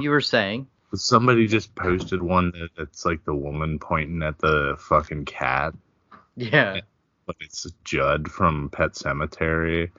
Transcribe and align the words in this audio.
You 0.00 0.10
were 0.10 0.20
saying. 0.20 0.66
Somebody 0.94 1.46
just 1.46 1.74
posted 1.74 2.22
one 2.22 2.50
that 2.52 2.70
it's 2.82 3.04
like 3.04 3.24
the 3.24 3.34
woman 3.34 3.78
pointing 3.78 4.22
at 4.22 4.38
the 4.38 4.76
fucking 4.78 5.26
cat, 5.26 5.74
Yeah. 6.36 6.80
but 7.26 7.36
it's 7.40 7.66
Judd 7.84 8.30
from 8.30 8.70
Pet 8.70 8.92
Sematary, 8.92 9.90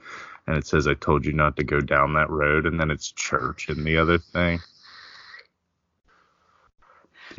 and 0.47 0.57
it 0.57 0.65
says, 0.65 0.87
"I 0.87 0.95
told 0.95 1.25
you 1.25 1.33
not 1.33 1.55
to 1.57 1.63
go 1.63 1.79
down 1.79 2.13
that 2.13 2.29
road," 2.31 2.65
and 2.65 2.79
then 2.79 2.89
it's 2.89 3.11
church 3.11 3.69
in 3.69 3.83
the 3.83 3.97
other 3.97 4.17
thing. 4.17 4.59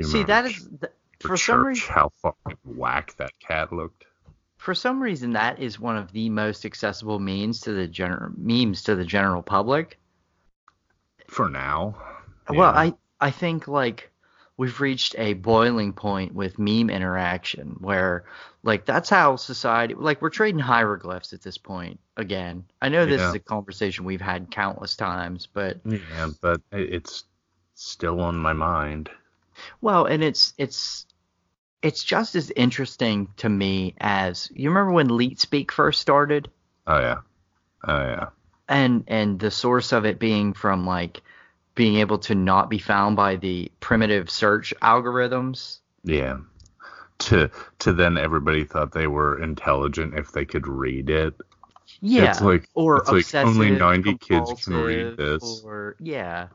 See, 0.01 0.23
that 0.25 0.47
is 0.47 0.69
th- 0.81 0.93
for 1.21 1.31
church 1.31 1.47
some 1.47 1.67
reason. 1.67 1.93
how 1.93 2.13
fucking 2.23 2.57
whack 2.65 3.15
that 3.17 3.33
cat 3.41 3.73
looked. 3.73 4.07
For 4.59 4.75
some 4.75 5.03
reason, 5.03 5.33
that 5.33 5.59
is 5.59 5.81
one 5.81 5.97
of 5.97 6.13
the 6.13 6.29
most 6.31 6.65
accessible 6.65 7.19
means 7.19 7.61
to 7.63 7.73
the 7.73 7.89
general 7.89 8.31
memes 8.37 8.83
to 8.85 8.95
the 8.95 9.05
general 9.05 9.43
public. 9.43 9.99
For 11.27 11.49
now. 11.49 11.97
Well, 12.51 12.73
I 12.75 12.95
I 13.21 13.31
think 13.31 13.69
like 13.69 14.11
we've 14.57 14.81
reached 14.81 15.15
a 15.19 15.35
boiling 15.35 15.93
point 15.93 16.35
with 16.35 16.59
meme 16.59 16.91
interaction 16.91 17.77
where 17.81 18.25
like 18.63 18.85
that's 18.85 19.09
how 19.09 19.37
society 19.37 19.95
like 19.95 20.21
we're 20.23 20.31
trading 20.31 20.61
hieroglyphs 20.61 21.33
at 21.33 21.43
this 21.43 21.59
point 21.59 22.01
again. 22.17 22.65
I 22.83 22.89
know 22.89 23.07
this 23.07 23.21
Yeah. 23.21 23.29
is 23.29 23.35
a 23.35 23.39
conversation 23.41 24.05
we've 24.05 24.21
had 24.21 24.51
countless 24.51 24.97
times, 24.97 25.47
but 25.47 25.81
Yeah, 25.85 26.31
but 26.41 26.61
it's 26.73 27.25
still 27.75 28.21
on 28.21 28.37
my 28.37 28.53
mind. 28.53 29.11
well, 29.81 30.07
and 30.07 30.23
it's 30.23 30.55
it's 30.59 31.07
it's 31.83 32.05
just 32.05 32.35
as 32.35 32.51
interesting 32.57 33.29
to 33.39 33.49
me 33.49 33.95
as 34.01 34.51
you 34.55 34.71
remember 34.71 34.93
when 34.93 35.17
Leet 35.17 35.41
Speak 35.41 35.73
first 35.73 36.01
started 36.01 36.51
Oh 36.87 36.99
yeah. 37.01 37.21
Oh 37.87 37.99
yeah. 38.03 38.31
and 38.69 39.05
and 39.09 39.39
the 39.39 39.51
source 39.51 39.93
of 39.93 40.05
it 40.07 40.19
being 40.19 40.53
from 40.53 40.87
like 40.87 41.23
being 41.75 41.97
able 41.97 42.19
to 42.19 42.35
not 42.35 42.69
be 42.69 42.79
found 42.79 43.17
by 43.17 43.37
the 43.37 43.71
primitive 43.81 44.31
search 44.31 44.75
algorithms. 44.83 45.79
Yeah. 46.05 46.39
To 47.19 47.51
to 47.81 47.93
then 47.93 48.17
everybody 48.17 48.65
thought 48.65 48.93
they 48.93 49.07
were 49.07 49.43
intelligent 49.43 50.15
if 50.15 50.33
they 50.33 50.45
could 50.45 50.67
read 50.67 51.11
it. 51.11 51.35
Yeah. 52.01 52.31
It's 52.31 52.41
like 52.41 52.69
or 52.75 52.99
it's 52.99 53.11
like 53.11 53.21
obsessive, 53.21 53.49
only 53.49 53.71
90 53.71 54.17
kids 54.19 54.65
can 54.65 54.75
read 54.75 55.17
this. 55.17 55.63
Or 55.65 55.97
yeah, 56.01 56.49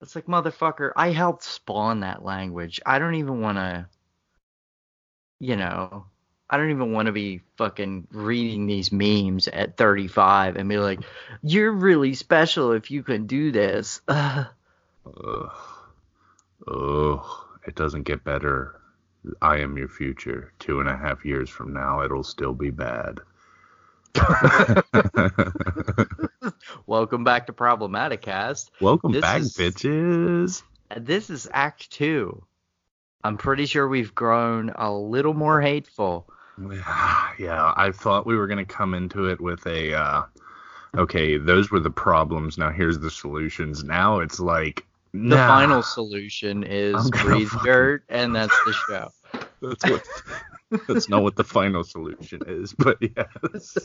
it's 0.00 0.16
like 0.16 0.26
motherfucker. 0.26 0.92
I 0.96 1.10
helped 1.10 1.44
spawn 1.44 2.00
that 2.00 2.24
language. 2.24 2.80
I 2.84 2.98
don't 2.98 3.14
even 3.14 3.40
want 3.40 3.58
to, 3.58 3.86
you 5.38 5.56
know, 5.56 6.06
I 6.54 6.56
don't 6.56 6.70
even 6.70 6.92
want 6.92 7.06
to 7.06 7.12
be 7.12 7.40
fucking 7.56 8.06
reading 8.12 8.66
these 8.66 8.92
memes 8.92 9.48
at 9.48 9.76
35 9.76 10.54
and 10.54 10.68
be 10.68 10.78
like, 10.78 11.00
you're 11.42 11.72
really 11.72 12.14
special 12.14 12.70
if 12.70 12.92
you 12.92 13.02
can 13.02 13.26
do 13.26 13.50
this. 13.50 14.00
Ugh. 14.06 14.46
Ugh. 15.24 15.50
Ugh. 16.68 17.26
It 17.66 17.74
doesn't 17.74 18.04
get 18.04 18.22
better. 18.22 18.80
I 19.42 19.58
am 19.62 19.76
your 19.76 19.88
future. 19.88 20.52
Two 20.60 20.78
and 20.78 20.88
a 20.88 20.96
half 20.96 21.24
years 21.24 21.50
from 21.50 21.72
now, 21.72 22.02
it'll 22.04 22.22
still 22.22 22.52
be 22.54 22.70
bad. 22.70 23.18
Welcome 26.86 27.24
back 27.24 27.46
to 27.48 27.52
Problematic 27.52 28.22
Cast. 28.22 28.70
Welcome 28.80 29.10
This 29.10 29.22
back, 29.22 29.40
is- 29.40 29.56
bitches. 29.56 30.62
Uh, 30.88 31.00
this 31.00 31.30
is 31.30 31.48
Act 31.52 31.90
Two. 31.90 32.44
I'm 33.24 33.38
pretty 33.38 33.66
sure 33.66 33.88
we've 33.88 34.14
grown 34.14 34.70
a 34.76 34.92
little 34.92 35.34
more 35.34 35.60
hateful. 35.60 36.28
Yeah, 37.38 37.72
I 37.76 37.90
thought 37.92 38.26
we 38.26 38.36
were 38.36 38.46
gonna 38.46 38.64
come 38.64 38.94
into 38.94 39.26
it 39.26 39.40
with 39.40 39.66
a 39.66 39.94
uh 39.94 40.22
okay, 40.96 41.36
those 41.36 41.70
were 41.70 41.80
the 41.80 41.90
problems, 41.90 42.56
now 42.58 42.70
here's 42.70 42.98
the 43.00 43.10
solutions. 43.10 43.82
Now 43.82 44.20
it's 44.20 44.38
like 44.38 44.86
The 45.12 45.18
nah, 45.36 45.48
final 45.48 45.82
solution 45.82 46.62
is 46.62 47.10
breathe 47.10 47.48
fucking- 47.48 47.64
dirt, 47.64 48.04
and 48.08 48.34
that's 48.34 48.56
the 48.64 48.72
show. 48.88 49.08
That's 49.62 49.90
what 49.90 50.06
that's 50.88 51.08
not 51.08 51.22
what 51.22 51.36
the 51.36 51.44
final 51.44 51.82
solution 51.84 52.42
is, 52.46 52.72
but 52.74 52.98
yes. 53.00 53.78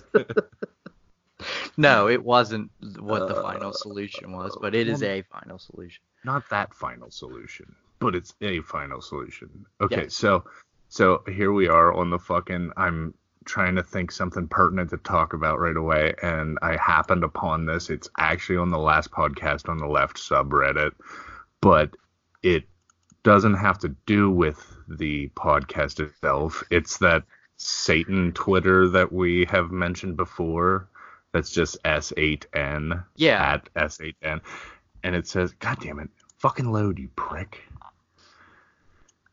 No, 1.78 2.08
it 2.10 2.22
wasn't 2.24 2.70
what 3.00 3.28
the 3.30 3.36
Uh, 3.38 3.42
final 3.42 3.72
solution 3.72 4.34
was, 4.34 4.58
but 4.62 4.76
it 4.76 4.90
is 4.90 5.02
a 5.04 5.22
final 5.24 5.58
solution. 5.58 6.02
not 6.26 6.44
that 6.50 6.74
final 6.74 7.10
solution, 7.10 7.74
but 8.00 8.14
it's 8.14 8.36
a 8.42 8.60
final 8.62 9.00
solution. 9.02 9.66
Okay, 9.80 10.04
Yeah. 10.04 10.08
so 10.10 10.44
so 10.90 11.24
here 11.28 11.52
we 11.52 11.68
are 11.68 11.94
on 11.94 12.10
the 12.10 12.20
fucking 12.20 12.72
I'm 12.76 13.14
trying 13.46 13.76
to 13.76 13.84
think 13.84 14.12
something 14.12 14.48
pertinent 14.48 14.90
to 14.90 14.98
talk 14.98 15.34
about 15.34 15.60
right 15.60 15.78
away 15.78 16.14
and 16.22 16.58
I 16.62 16.78
happened 16.78 17.24
upon 17.24 17.66
this. 17.66 17.90
It's 17.90 18.10
actually 18.18 18.58
on 18.58 18.70
the 18.70 18.78
last 18.78 19.12
podcast 19.12 19.70
on 19.70 19.78
the 19.78 19.88
left 19.88 20.18
subreddit, 20.18 20.92
but 21.62 21.96
it 22.44 22.66
doesn't 23.24 23.56
have 23.56 23.80
to 23.80 23.90
do 24.06 24.30
with 24.30 24.66
the 24.88 25.30
podcast 25.30 26.00
itself. 26.00 26.64
It's 26.70 26.98
that 26.98 27.24
Satan 27.58 28.32
Twitter 28.34 28.88
that 28.90 29.12
we 29.12 29.46
have 29.46 29.72
mentioned 29.72 30.18
before. 30.18 30.90
That's 31.32 31.52
just 31.52 31.82
S8N 31.84 33.04
Yeah, 33.16 33.54
at 33.54 33.74
S8N, 33.76 34.42
and 35.04 35.16
it 35.16 35.28
says, 35.28 35.54
"God 35.54 35.78
damn 35.80 36.00
it, 36.00 36.10
fucking 36.38 36.72
load, 36.72 36.98
you 36.98 37.10
prick." 37.16 37.62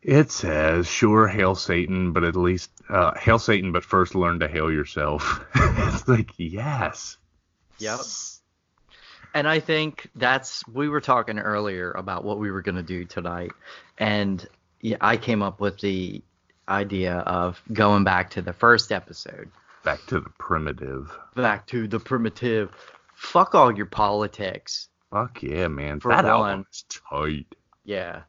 It 0.02 0.30
says, 0.30 0.86
"Sure, 0.86 1.26
hail 1.26 1.54
Satan, 1.54 2.12
but 2.12 2.22
at 2.24 2.36
least 2.36 2.70
uh, 2.88 3.14
hail 3.18 3.38
Satan, 3.38 3.72
but 3.72 3.84
first 3.84 4.14
learn 4.14 4.38
to 4.40 4.48
hail 4.48 4.70
yourself." 4.70 5.44
it's 5.54 6.06
like, 6.06 6.30
yes. 6.36 7.16
Yep. 7.78 8.00
and 9.34 9.46
I 9.48 9.60
think 9.60 10.08
that's 10.14 10.66
we 10.68 10.88
were 10.88 11.00
talking 11.00 11.38
earlier 11.38 11.90
about 11.92 12.24
what 12.24 12.38
we 12.38 12.50
were 12.50 12.62
gonna 12.62 12.82
do 12.82 13.04
tonight, 13.04 13.52
and 13.98 14.46
yeah, 14.80 14.96
I 15.00 15.16
came 15.16 15.42
up 15.42 15.60
with 15.60 15.78
the 15.80 16.22
idea 16.68 17.16
of 17.18 17.60
going 17.72 18.04
back 18.04 18.30
to 18.30 18.42
the 18.42 18.52
first 18.52 18.92
episode, 18.92 19.50
Back 19.84 20.04
to 20.06 20.20
the 20.20 20.30
primitive. 20.38 21.16
back 21.34 21.66
to 21.68 21.86
the 21.88 21.98
primitive. 22.00 22.70
Fuck 23.14 23.54
all 23.54 23.74
your 23.76 23.86
politics. 23.86 24.88
Fuck 25.10 25.42
yeah, 25.42 25.68
man. 25.68 26.00
For 26.00 26.10
that 26.12 26.24
one. 26.24 26.30
album 26.32 26.66
is 26.70 26.84
tight. 27.10 27.46
Yeah. 27.84 28.22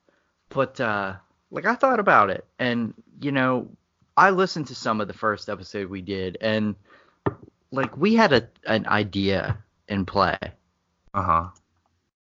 But 0.49 0.79
uh 0.79 1.15
like 1.51 1.65
I 1.65 1.75
thought 1.75 1.99
about 1.99 2.29
it 2.29 2.45
and 2.59 2.93
you 3.21 3.31
know, 3.31 3.69
I 4.15 4.29
listened 4.31 4.67
to 4.67 4.75
some 4.75 5.01
of 5.01 5.07
the 5.07 5.13
first 5.13 5.49
episode 5.49 5.89
we 5.89 6.01
did 6.01 6.37
and 6.41 6.75
like 7.71 7.95
we 7.97 8.15
had 8.15 8.33
a 8.33 8.47
an 8.65 8.87
idea 8.87 9.57
in 9.87 10.05
play. 10.05 10.37
Uh 11.13 11.21
huh. 11.23 11.47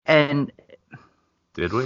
And 0.07 0.53
Did 1.55 1.73
we? 1.73 1.85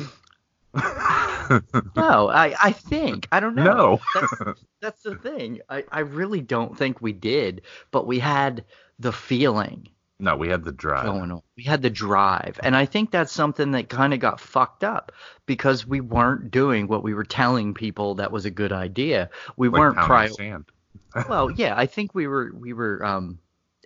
no, 0.74 2.28
I 2.30 2.54
I 2.62 2.72
think 2.72 3.28
I 3.32 3.40
don't 3.40 3.54
know. 3.54 3.64
no. 3.64 4.00
That's 4.14 4.32
that's 4.80 5.02
the 5.02 5.14
thing. 5.16 5.60
I 5.68 5.84
I 5.90 6.00
really 6.00 6.40
don't 6.40 6.76
think 6.76 7.00
we 7.00 7.12
did, 7.12 7.62
but 7.90 8.06
we 8.06 8.18
had 8.18 8.64
the 8.98 9.12
feeling 9.12 9.88
no, 10.24 10.36
we 10.36 10.48
had 10.48 10.64
the 10.64 10.72
drive. 10.72 11.42
We 11.54 11.64
had 11.64 11.82
the 11.82 11.90
drive. 11.90 12.58
And 12.62 12.74
I 12.74 12.86
think 12.86 13.10
that's 13.10 13.30
something 13.30 13.72
that 13.72 13.90
kind 13.90 14.14
of 14.14 14.20
got 14.20 14.40
fucked 14.40 14.82
up 14.82 15.12
because 15.44 15.86
we 15.86 16.00
weren't 16.00 16.50
doing 16.50 16.88
what 16.88 17.02
we 17.02 17.12
were 17.12 17.24
telling 17.24 17.74
people 17.74 18.14
that 18.14 18.32
was 18.32 18.46
a 18.46 18.50
good 18.50 18.72
idea. 18.72 19.28
We 19.58 19.68
like 19.68 19.78
weren't 19.78 19.96
prior. 19.96 20.30
Well, 21.28 21.50
yeah, 21.50 21.74
I 21.76 21.86
think 21.86 22.12
we 22.12 22.26
were 22.26 22.50
we 22.52 22.72
were 22.72 23.04
um 23.04 23.38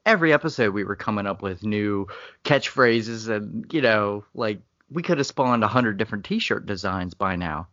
every 0.06 0.32
episode 0.32 0.72
we 0.72 0.84
were 0.84 0.96
coming 0.96 1.26
up 1.26 1.42
with 1.42 1.62
new 1.62 2.06
catchphrases 2.44 3.28
and 3.28 3.70
you 3.70 3.82
know, 3.82 4.24
like 4.32 4.60
we 4.88 5.02
could 5.02 5.18
have 5.18 5.26
spawned 5.26 5.62
a 5.62 5.68
hundred 5.68 5.98
different 5.98 6.24
t-shirt 6.24 6.64
designs 6.64 7.12
by 7.14 7.36
now. 7.36 7.68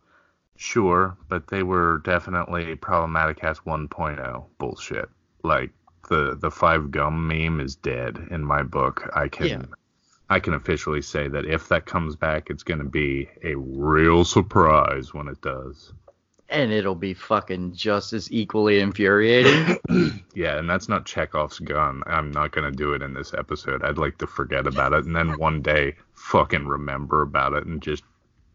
Sure, 0.56 1.16
but 1.28 1.46
they 1.46 1.62
were 1.62 2.02
definitely 2.04 2.74
problematic 2.74 3.44
as 3.44 3.60
1.0 3.60 4.44
bullshit. 4.58 5.08
Like 5.42 5.70
the 6.08 6.36
the 6.40 6.50
five 6.50 6.90
gum 6.90 7.26
meme 7.28 7.60
is 7.60 7.76
dead 7.76 8.28
in 8.30 8.44
my 8.44 8.62
book. 8.62 9.10
I 9.14 9.28
can 9.28 9.46
Yeah. 9.46 9.62
I 10.28 10.40
can 10.40 10.54
officially 10.54 11.02
say 11.02 11.28
that 11.28 11.44
if 11.44 11.68
that 11.68 11.86
comes 11.86 12.16
back, 12.16 12.50
it's 12.50 12.64
going 12.64 12.78
to 12.80 12.84
be 12.84 13.28
a 13.44 13.54
real 13.56 14.24
surprise 14.24 15.14
when 15.14 15.28
it 15.28 15.40
does. 15.40 15.92
And 16.48 16.72
it'll 16.72 16.94
be 16.96 17.14
fucking 17.14 17.74
just 17.74 18.12
as 18.12 18.30
equally 18.32 18.80
infuriating. 18.80 19.78
Yeah, 20.34 20.58
and 20.58 20.68
that's 20.68 20.86
not 20.88 21.06
Chekhov's 21.06 21.58
gun. 21.60 22.02
I'm 22.06 22.30
not 22.30 22.52
going 22.52 22.70
to 22.70 22.76
do 22.76 22.92
it 22.92 23.00
in 23.00 23.14
this 23.14 23.32
episode. 23.32 23.82
I'd 23.82 23.96
like 23.96 24.18
to 24.18 24.26
forget 24.26 24.66
about 24.66 24.92
it 24.92 25.06
and 25.06 25.16
then 25.16 25.38
one 25.38 25.62
day 25.62 25.94
fucking 26.12 26.66
remember 26.66 27.22
about 27.22 27.54
it 27.54 27.64
and 27.64 27.80
just 27.80 28.04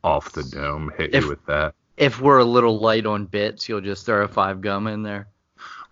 off 0.04 0.32
the 0.34 0.44
dome 0.44 0.92
hit 0.96 1.16
If- 1.16 1.24
you 1.24 1.30
with 1.30 1.44
that. 1.48 1.74
if 1.98 2.22
we're 2.22 2.38
a 2.38 2.46
little 2.46 2.80
light 2.80 3.06
on 3.08 3.26
bits, 3.26 3.68
you'll 3.68 3.82
just 3.82 4.06
throw 4.06 4.24
a 4.24 4.28
five 4.28 4.62
gum 4.62 4.86
in 4.88 5.02
there. 5.04 5.28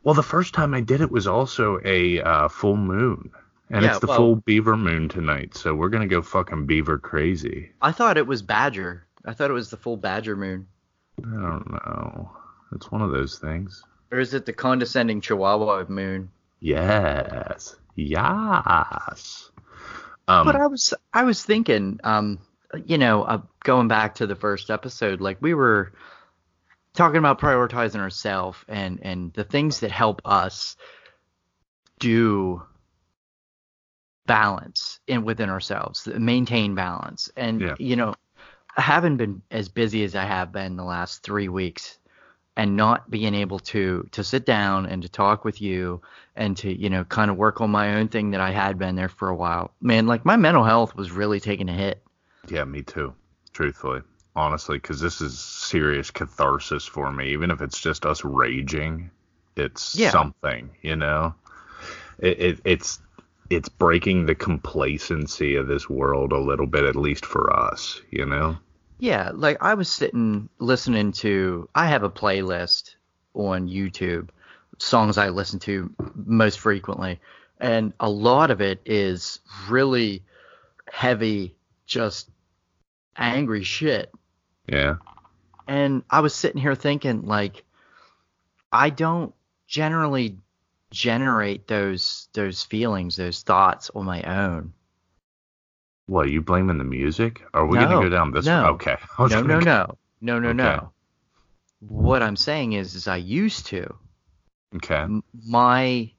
Well, 0.03 0.15
the 0.15 0.23
first 0.23 0.53
time 0.53 0.73
I 0.73 0.81
did 0.81 1.01
it 1.01 1.11
was 1.11 1.27
also 1.27 1.79
a 1.83 2.21
uh, 2.21 2.47
full 2.47 2.77
moon, 2.77 3.31
and 3.69 3.83
Yeah, 3.83 3.91
it's 3.91 3.99
the 3.99 4.07
well- 4.07 4.17
full 4.17 4.35
beaver 4.37 4.77
moon 4.77 5.09
tonight, 5.09 5.55
so 5.55 5.75
we're 5.75 5.89
gonna 5.89 6.07
go 6.07 6.21
fucking 6.21 6.65
beaver 6.65 6.97
crazy. 6.97 7.71
I 7.81 7.91
thought 7.91 8.17
it 8.17 8.27
was 8.27 8.41
Badger. 8.41 9.05
I 9.25 9.33
thought 9.33 9.49
it 9.49 9.53
was 9.53 9.69
the 9.69 9.77
full 9.77 9.97
Badger 9.97 10.35
moon. 10.35 10.67
I 11.19 11.29
don't 11.29 11.71
know. 11.71 12.31
It's 12.73 12.89
one 12.91 13.01
of 13.01 13.11
those 13.11 13.37
things. 13.39 13.83
Or 14.11 14.19
is 14.19 14.33
it 14.33 14.45
the 14.45 14.53
condescending 14.53 15.21
Chihuahua 15.21 15.85
moon? 15.89 16.29
Yes, 16.61 17.75
yes. 17.95 19.51
Um, 20.27 20.45
But 20.45 20.55
I 20.55 20.67
was 20.67 20.93
I 21.13 21.23
was 21.23 21.43
thinking, 21.43 21.99
um, 22.03 22.39
you 22.85 22.97
know, 22.97 23.23
uh, 23.23 23.41
going 23.63 23.87
back 23.87 24.15
to 24.15 24.27
the 24.27 24.35
first 24.35 24.69
episode, 24.69 25.21
like 25.21 25.37
we 25.41 25.53
were 25.53 25.91
talking 26.94 27.18
about 27.18 27.39
prioritizing 27.39 28.00
ourselves 28.00 28.57
and 28.68 29.00
and 29.03 29.33
the 29.33 29.44
things 29.44 29.80
that 29.81 29.91
help 29.91 30.21
us 30.25 30.75
do 32.00 32.62
balance 34.25 35.00
in 35.07 35.24
within 35.25 35.50
ourselves, 35.50 36.07
maintain 36.07 36.75
balance. 36.75 37.30
And 37.36 37.62
Yeah. 37.62 37.75
you 37.80 37.95
know, 37.95 38.15
I 38.77 38.81
haven't 38.81 39.18
been 39.18 39.41
as 39.51 39.69
busy 39.69 40.03
as 40.03 40.15
I 40.15 40.24
have 40.25 40.51
been 40.51 40.75
the 40.77 40.83
last 40.83 41.24
three 41.24 41.50
weeks 41.50 41.97
and 42.57 42.75
not 42.75 43.09
being 43.09 43.35
able 43.35 43.59
to 43.59 44.07
to 44.12 44.24
sit 44.24 44.45
down 44.45 44.85
and 44.85 45.01
to 45.03 45.09
talk 45.09 45.45
with 45.45 45.62
you 45.62 46.01
and 46.35 46.57
to 46.57 46.71
you 46.74 46.89
know 46.89 47.03
kind 47.06 47.31
of 47.31 47.38
work 47.38 47.62
on 47.62 47.69
my 47.71 47.95
own 47.95 48.07
thing 48.09 48.31
that 48.31 48.42
I 48.42 48.51
had 48.51 48.77
been 48.77 48.95
there 48.95 49.09
for 49.09 49.30
a 49.30 49.35
while. 49.35 49.71
Man, 49.81 50.07
like 50.07 50.25
my 50.25 50.38
mental 50.38 50.63
health 50.63 50.95
was 50.95 51.12
really 51.12 51.39
taking 51.39 51.69
a 51.69 51.74
hit. 51.74 52.03
Yeah, 52.50 52.65
me 52.65 52.81
too. 52.81 53.13
Truthfully, 53.53 54.01
honestly, 54.39 54.77
because 54.77 55.01
this 55.01 55.19
is 55.21 55.38
serious 55.38 56.09
catharsis 56.12 56.86
for 56.86 57.12
me. 57.12 57.33
Even 57.33 57.51
if 57.51 57.62
it's 57.62 57.80
just 57.80 58.06
us 58.06 58.24
raging, 58.24 59.12
it's 59.56 59.95
Yeah. 59.95 60.12
something. 60.12 60.69
You 60.81 60.95
know, 60.95 61.36
it, 62.19 62.39
it 62.39 62.59
it's 62.63 63.00
it's 63.50 63.69
breaking 63.69 64.25
the 64.25 64.36
complacency 64.36 65.56
of 65.56 65.68
this 65.68 65.89
world 65.89 66.31
a 66.31 66.39
little 66.39 66.68
bit, 66.68 66.86
at 66.86 66.95
least 66.95 67.25
for 67.25 67.53
us. 67.53 68.01
You 68.12 68.25
know. 68.25 68.57
Yeah, 69.00 69.31
like 69.33 69.57
I 69.62 69.75
was 69.75 69.89
sitting 69.89 70.50
listening 70.59 71.12
to 71.24 71.68
I 71.75 71.88
have 71.88 72.03
a 72.03 72.09
playlist 72.09 72.95
on 73.33 73.68
YouTube, 73.68 74.30
songs 74.77 75.18
I 75.18 75.30
listen 75.30 75.59
to 75.59 75.94
most 76.15 76.59
frequently, 76.59 77.19
and 77.59 77.94
a 78.00 78.09
lot 78.09 78.51
of 78.51 78.62
it 78.62 78.81
is 78.85 79.39
really 79.69 80.24
heavy, 80.92 81.56
just 81.85 82.30
angry 83.15 83.63
shit. 83.63 84.12
Yeah. 84.71 84.95
And 85.68 86.04
I 86.10 86.21
was 86.21 86.33
sitting 86.33 86.62
here 86.62 86.75
thinking 86.75 87.25
like 87.25 87.63
I 88.71 88.89
don't 88.89 89.33
generally 89.68 90.38
generate 90.92 91.68
those 91.68 92.27
those 92.33 92.63
feelings, 92.63 93.16
those 93.16 93.44
thoughts 93.44 93.89
on 93.94 94.06
my 94.06 94.21
own. 94.24 94.74
What 96.07 96.25
are 96.25 96.30
you 96.30 96.42
blaming 96.42 96.80
the 96.80 96.83
music? 96.83 97.44
Are 97.54 97.66
we 97.68 97.77
No, 97.77 97.88
gonna 97.88 98.04
go 98.04 98.10
down 98.10 98.31
this? 98.31 98.48
no. 98.48 98.66
Okay. 98.68 98.98
Was 99.19 99.31
No, 99.31 99.42
no, 99.44 99.60
no. 99.60 99.98
No, 100.21 100.39
no, 100.39 100.50
Okay. 100.50 100.54
no. 100.54 100.92
What 101.88 102.21
I'm 102.24 102.36
saying 102.36 102.74
is 102.74 102.95
is 102.95 103.07
I 103.07 103.18
used 103.18 103.68
to. 103.68 103.95
Okay. 104.75 105.06
my 105.48 106.12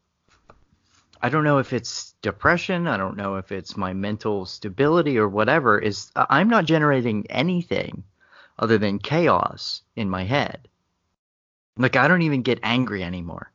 I 1.23 1.29
don't 1.29 1.45
know 1.45 1.59
if 1.59 1.73
it's 1.73 2.15
depression, 2.23 2.87
I 2.87 2.97
don't 2.97 3.17
know 3.17 3.37
if 3.37 3.53
it's 3.53 3.77
my 3.77 3.93
mental 3.93 4.47
stability 4.47 5.19
or 5.19 5.29
whatever 5.29 5.79
is 5.79 6.11
I'm 6.17 6.49
not 6.49 6.65
generating 6.65 7.27
anything 7.31 8.05
other 8.61 8.79
than 8.79 8.99
chaos 8.99 9.83
in 9.97 10.09
my 10.09 10.23
head. 10.23 10.69
Like 11.77 11.97
I 11.97 12.07
don't 12.07 12.23
even 12.23 12.43
get 12.43 12.61
angry 12.63 13.03
anymore. 13.03 13.51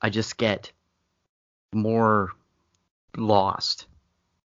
I 0.00 0.10
just 0.10 0.38
get 0.38 0.72
more 1.72 2.32
lost, 3.16 3.86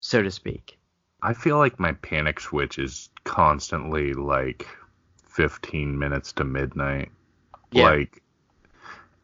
so 0.00 0.22
to 0.22 0.30
speak. 0.30 0.78
I 1.22 1.32
feel 1.32 1.58
like 1.58 1.80
my 1.80 1.92
panic 1.92 2.38
switch 2.38 2.78
is 2.78 3.08
constantly 3.24 4.12
like 4.12 4.66
15 5.26 5.98
minutes 5.98 6.32
to 6.34 6.44
midnight. 6.44 7.10
Yeah. 7.72 7.90
Like, 7.90 8.22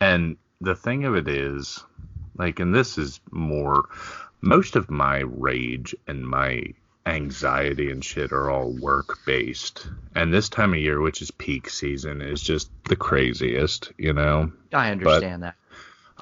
and 0.00 0.36
the 0.60 0.74
thing 0.74 1.04
of 1.04 1.14
it 1.14 1.28
is, 1.28 1.84
like, 2.38 2.58
and 2.58 2.74
this 2.74 2.96
is 2.96 3.20
more, 3.30 3.88
most 4.40 4.76
of 4.76 4.90
my 4.90 5.18
rage 5.18 5.94
and 6.06 6.26
my 6.26 6.62
anxiety 7.16 7.90
and 7.90 8.04
shit 8.04 8.32
are 8.32 8.50
all 8.50 8.70
work 8.70 9.18
based. 9.26 9.86
And 10.14 10.32
this 10.32 10.48
time 10.48 10.72
of 10.72 10.78
year, 10.80 11.00
which 11.00 11.22
is 11.22 11.30
peak 11.30 11.68
season, 11.70 12.20
is 12.20 12.42
just 12.42 12.70
the 12.84 12.96
craziest, 12.96 13.92
you 13.98 14.12
know? 14.12 14.52
I 14.72 14.90
understand 14.90 15.42
that. 15.42 15.54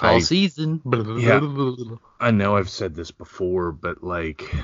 I- 0.01 0.21
season. 0.21 0.81
Yeah. 1.19 1.41
I 2.21 2.31
know 2.31 2.57
I've 2.57 2.69
said 2.71 2.95
this 2.95 3.11
before, 3.11 3.73
but 3.73 4.03
like 4.05 4.55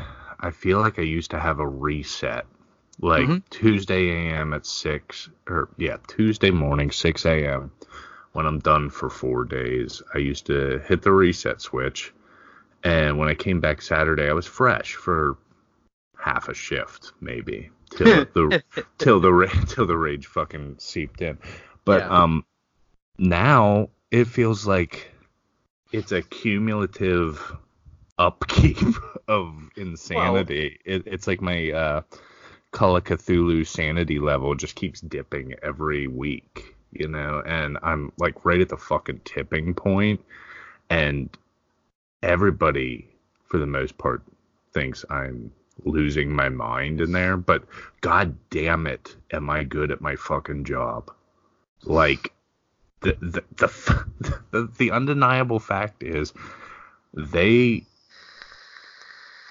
I 0.40 0.50
feel 0.50 0.80
like 0.80 0.98
I 0.98 1.02
used 1.02 1.30
to 1.32 1.40
have 1.40 1.58
a 1.58 1.66
reset. 1.66 2.46
Like 3.00 3.26
Mhm. 3.26 3.42
Tuesday 3.50 4.10
AM 4.10 4.54
at 4.54 4.64
six 4.66 5.28
or 5.48 5.68
yeah, 5.76 5.96
Tuesday 6.06 6.50
morning, 6.52 6.92
six 6.92 7.26
AM 7.26 7.72
when 8.32 8.46
I'm 8.46 8.60
done 8.60 8.90
for 8.90 9.10
four 9.10 9.44
days. 9.44 10.00
I 10.14 10.18
used 10.18 10.46
to 10.46 10.78
hit 10.86 11.02
the 11.02 11.10
reset 11.12 11.60
switch 11.60 12.12
and 12.84 13.18
when 13.18 13.28
I 13.28 13.34
came 13.34 13.58
back 13.60 13.82
Saturday 13.82 14.28
I 14.28 14.32
was 14.34 14.46
fresh 14.46 14.94
for 14.94 15.36
half 16.18 16.48
a 16.48 16.54
shift, 16.54 17.12
maybe. 17.20 17.70
Till 17.90 18.24
the 18.34 18.62
till 18.98 19.20
the 19.20 19.64
till 19.68 19.86
the 19.86 19.96
rage 19.96 20.26
fucking 20.26 20.76
seeped 20.78 21.22
in. 21.22 21.38
But 21.84 22.02
Yeah. 22.02 22.08
um 22.22 22.44
now 23.18 23.90
it 24.10 24.26
feels 24.26 24.66
like 24.66 25.10
it's 25.92 26.12
a 26.12 26.22
cumulative 26.22 27.56
upkeep 28.18 28.78
of 29.28 29.54
insanity. 29.76 30.80
it, 30.84 31.02
it's 31.06 31.26
like 31.26 31.40
my 31.40 31.70
uh, 31.70 32.02
Call 32.72 32.96
of 32.96 33.04
Cthulhu 33.04 33.64
sanity 33.66 34.18
level 34.18 34.54
just 34.56 34.74
keeps 34.74 35.00
dipping 35.00 35.54
every 35.62 36.08
week, 36.08 36.74
you 36.90 37.06
know, 37.06 37.42
and 37.46 37.78
I'm 37.82 38.10
like 38.18 38.44
right 38.44 38.60
at 38.60 38.68
the 38.68 38.76
fucking 38.76 39.20
tipping 39.24 39.74
point, 39.74 40.20
and 40.90 41.28
everybody, 42.22 43.08
for 43.46 43.58
the 43.58 43.66
most 43.66 43.96
part, 43.96 44.22
thinks 44.72 45.04
I'm 45.08 45.52
losing 45.84 46.32
my 46.32 46.48
mind 46.48 47.00
in 47.00 47.12
there, 47.12 47.36
but 47.36 47.64
god 48.00 48.36
damn 48.50 48.86
it, 48.86 49.14
am 49.32 49.50
I 49.50 49.64
good 49.64 49.90
at 49.90 50.00
my 50.00 50.16
fucking 50.16 50.64
job? 50.64 51.10
Like, 51.84 52.32
the 53.00 53.16
the 53.20 53.44
the, 53.56 54.04
the, 54.50 54.70
the 54.78 54.90
undeniable 54.90 55.58
fact 55.60 56.02
is 56.02 56.32
they 57.12 57.84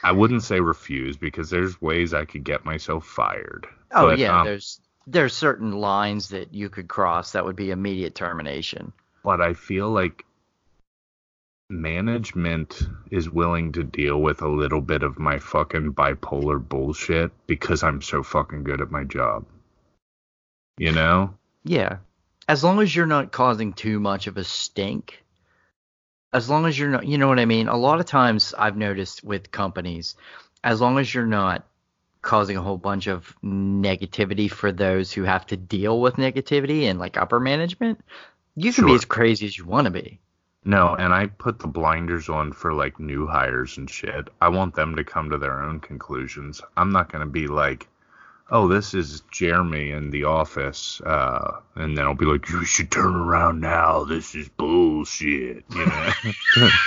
I 0.04 0.12
wouldn't 0.12 0.44
say 0.44 0.60
refuse 0.60 1.16
because 1.16 1.50
there's 1.50 1.82
ways 1.82 2.14
I 2.14 2.26
could 2.26 2.44
get 2.44 2.66
myself 2.66 3.06
fired. 3.06 3.68
Oh 3.92 4.10
But, 4.10 4.20
yeah, 4.20 4.40
um, 4.42 4.46
there's 4.46 4.82
there's 5.08 5.34
certain 5.34 5.72
lines 5.72 6.30
that 6.30 6.54
you 6.54 6.70
could 6.70 6.88
cross 6.88 7.32
that 7.32 7.46
would 7.46 7.56
be 7.56 7.72
immediate 7.72 8.16
termination. 8.16 8.92
but 9.24 9.42
I 9.42 9.54
feel 9.54 9.90
like 9.90 10.26
management 11.70 12.82
is 13.12 13.30
willing 13.30 13.72
to 13.74 13.84
deal 13.84 14.22
with 14.22 14.42
a 14.42 14.48
little 14.48 14.82
bit 14.82 15.04
of 15.04 15.20
my 15.20 15.40
fucking 15.40 15.94
bipolar 15.94 16.60
bullshit 16.68 17.32
because 17.48 17.84
I'm 17.84 18.02
so 18.02 18.24
fucking 18.24 18.64
good 18.64 18.82
at 18.82 18.92
my 18.92 19.04
job. 19.04 19.46
You 20.78 20.92
know? 20.92 21.36
Yeah. 21.64 21.98
As 22.48 22.64
long 22.64 22.82
as 22.82 22.96
you're 22.96 23.06
not 23.06 23.32
causing 23.32 23.74
too 23.74 24.00
much 24.00 24.28
of 24.28 24.38
a 24.38 24.44
stink. 24.44 25.24
As 26.34 26.50
long 26.50 26.66
as 26.66 26.78
you're 26.78 26.90
not, 26.90 27.08
you 27.08 27.18
know 27.18 27.28
what 27.28 27.40
I 27.40 27.46
mean? 27.46 27.68
A 27.68 27.78
lot 27.78 28.00
of 28.00 28.06
times 28.06 28.54
I've 28.58 28.76
noticed 28.76 29.24
with 29.24 29.52
companies, 29.52 30.16
as 30.64 30.82
long 30.82 30.98
as 30.98 31.14
you're 31.14 31.26
not 31.26 31.66
causing 32.24 32.58
a 32.58 32.62
whole 32.62 32.78
bunch 32.78 33.08
of 33.08 33.36
negativity 33.44 34.50
for 34.50 34.72
those 34.72 35.12
who 35.12 35.24
have 35.24 35.46
to 35.48 35.58
deal 35.58 36.00
with 36.02 36.16
negativity 36.16 36.84
and 36.84 36.98
like 36.98 37.18
upper 37.18 37.40
management, 37.40 38.04
you 38.56 38.74
can 38.74 38.86
be 38.86 38.96
as 38.96 39.06
crazy 39.06 39.46
as 39.46 39.58
you 39.58 39.66
want 39.66 39.86
to 39.86 39.92
be. 39.92 40.20
No, 40.66 40.96
and 40.96 41.14
I 41.14 41.28
put 41.28 41.60
the 41.60 41.68
blinders 41.68 42.30
on 42.30 42.54
for 42.54 42.74
like 42.74 43.00
new 43.00 43.28
hires 43.28 43.78
and 43.78 43.90
shit. 43.90 44.30
I 44.42 44.50
want 44.50 44.76
them 44.76 44.96
to 44.96 45.04
come 45.04 45.30
to 45.30 45.38
their 45.38 45.62
own 45.62 45.80
conclusions. 45.80 46.62
I'm 46.78 46.92
not 46.92 47.12
going 47.12 47.26
to 47.26 47.30
be 47.30 47.48
like, 47.48 47.88
oh, 48.50 48.68
this 48.68 48.94
is 48.94 49.24
Jeremy 49.32 49.92
in 49.92 50.10
the 50.10 50.24
office. 50.24 51.02
Uh, 51.02 51.60
and 51.76 51.98
then 51.98 52.06
I'll 52.06 52.16
be 52.16 52.26
like, 52.26 52.50
you 52.50 52.64
should 52.64 52.92
turn 52.92 53.16
around 53.16 53.60
now. 53.60 54.06
This 54.06 54.36
is 54.36 54.48
bullshit. 54.50 55.66
You 55.70 55.86
know? 55.86 56.70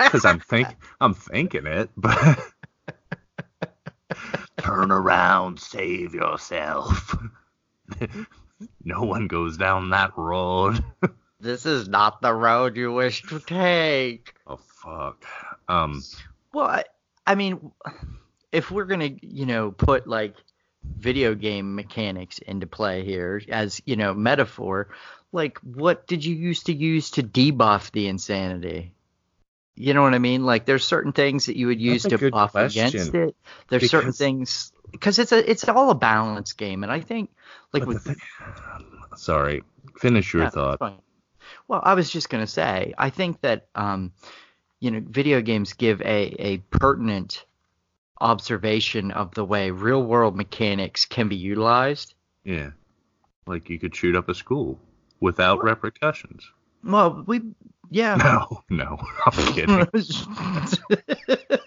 Because 0.00 0.24
I'm 0.24 0.40
think 0.40 0.68
I'm 0.98 1.12
thinking 1.12 1.66
it, 1.66 1.90
but 1.94 2.38
turn 4.56 4.90
around, 4.90 5.60
save 5.60 6.14
yourself. 6.14 7.14
no 8.84 9.02
one 9.02 9.26
goes 9.28 9.58
down 9.58 9.90
that 9.90 10.16
road. 10.16 10.82
This 11.40 11.64
is 11.64 11.88
not 11.88 12.20
the 12.20 12.34
road 12.34 12.76
you 12.76 12.92
wish 12.92 13.22
to 13.22 13.40
take. 13.40 14.34
oh 14.46 14.58
fuck. 14.82 15.24
Um. 15.68 16.02
Well, 16.52 16.66
I, 16.66 16.84
I 17.26 17.34
mean, 17.34 17.72
if 18.52 18.70
we're 18.70 18.84
gonna, 18.84 19.10
you 19.22 19.46
know, 19.46 19.70
put 19.70 20.06
like 20.06 20.34
video 20.84 21.34
game 21.34 21.74
mechanics 21.74 22.38
into 22.38 22.66
play 22.66 23.04
here 23.04 23.40
as, 23.48 23.80
you 23.84 23.96
know, 23.96 24.14
metaphor, 24.14 24.88
like 25.32 25.58
what 25.58 26.06
did 26.06 26.24
you 26.24 26.34
used 26.34 26.66
to 26.66 26.74
use 26.74 27.12
to 27.12 27.22
debuff 27.22 27.90
the 27.92 28.08
insanity? 28.08 28.92
You 29.76 29.94
know 29.94 30.02
what 30.02 30.14
I 30.14 30.18
mean? 30.18 30.44
Like 30.44 30.66
there's 30.66 30.84
certain 30.84 31.12
things 31.12 31.46
that 31.46 31.56
you 31.56 31.68
would 31.68 31.80
use 31.80 32.02
That's 32.02 32.20
to 32.20 32.30
buff 32.30 32.52
question, 32.52 32.86
against 32.86 33.14
it. 33.14 33.36
There's 33.68 33.90
certain 33.90 34.12
things 34.12 34.72
because 34.90 35.18
it's 35.18 35.32
a 35.32 35.50
it's 35.50 35.66
all 35.68 35.90
a 35.90 35.94
balance 35.94 36.52
game, 36.52 36.82
and 36.82 36.92
I 36.92 37.00
think 37.00 37.30
like 37.72 37.86
with 37.86 38.02
thing- 38.02 38.16
Sorry, 39.16 39.62
finish 39.98 40.34
your 40.34 40.44
Yeah, 40.44 40.50
thought. 40.50 41.02
Well, 41.70 41.80
I 41.84 41.94
was 41.94 42.10
just 42.10 42.28
gonna 42.30 42.48
say, 42.48 42.94
I 42.98 43.10
think 43.10 43.42
that 43.42 43.68
um, 43.76 44.10
you 44.80 44.90
know, 44.90 45.00
video 45.06 45.40
games 45.40 45.72
give 45.72 46.02
a 46.02 46.34
a 46.40 46.58
pertinent 46.70 47.44
observation 48.20 49.12
of 49.12 49.32
the 49.34 49.44
way 49.44 49.70
real 49.70 50.02
world 50.02 50.34
mechanics 50.34 51.04
can 51.04 51.28
be 51.28 51.36
utilized. 51.36 52.14
Yeah. 52.42 52.70
Like 53.46 53.70
you 53.70 53.78
could 53.78 53.94
shoot 53.94 54.16
up 54.16 54.28
a 54.28 54.34
school 54.34 54.80
without 55.20 55.62
repercussions. 55.62 56.50
Well, 56.82 57.22
we 57.28 57.40
yeah. 57.88 58.16
No, 58.68 58.76
no, 58.76 58.98
I'm 59.26 59.54
kidding. 59.54 59.86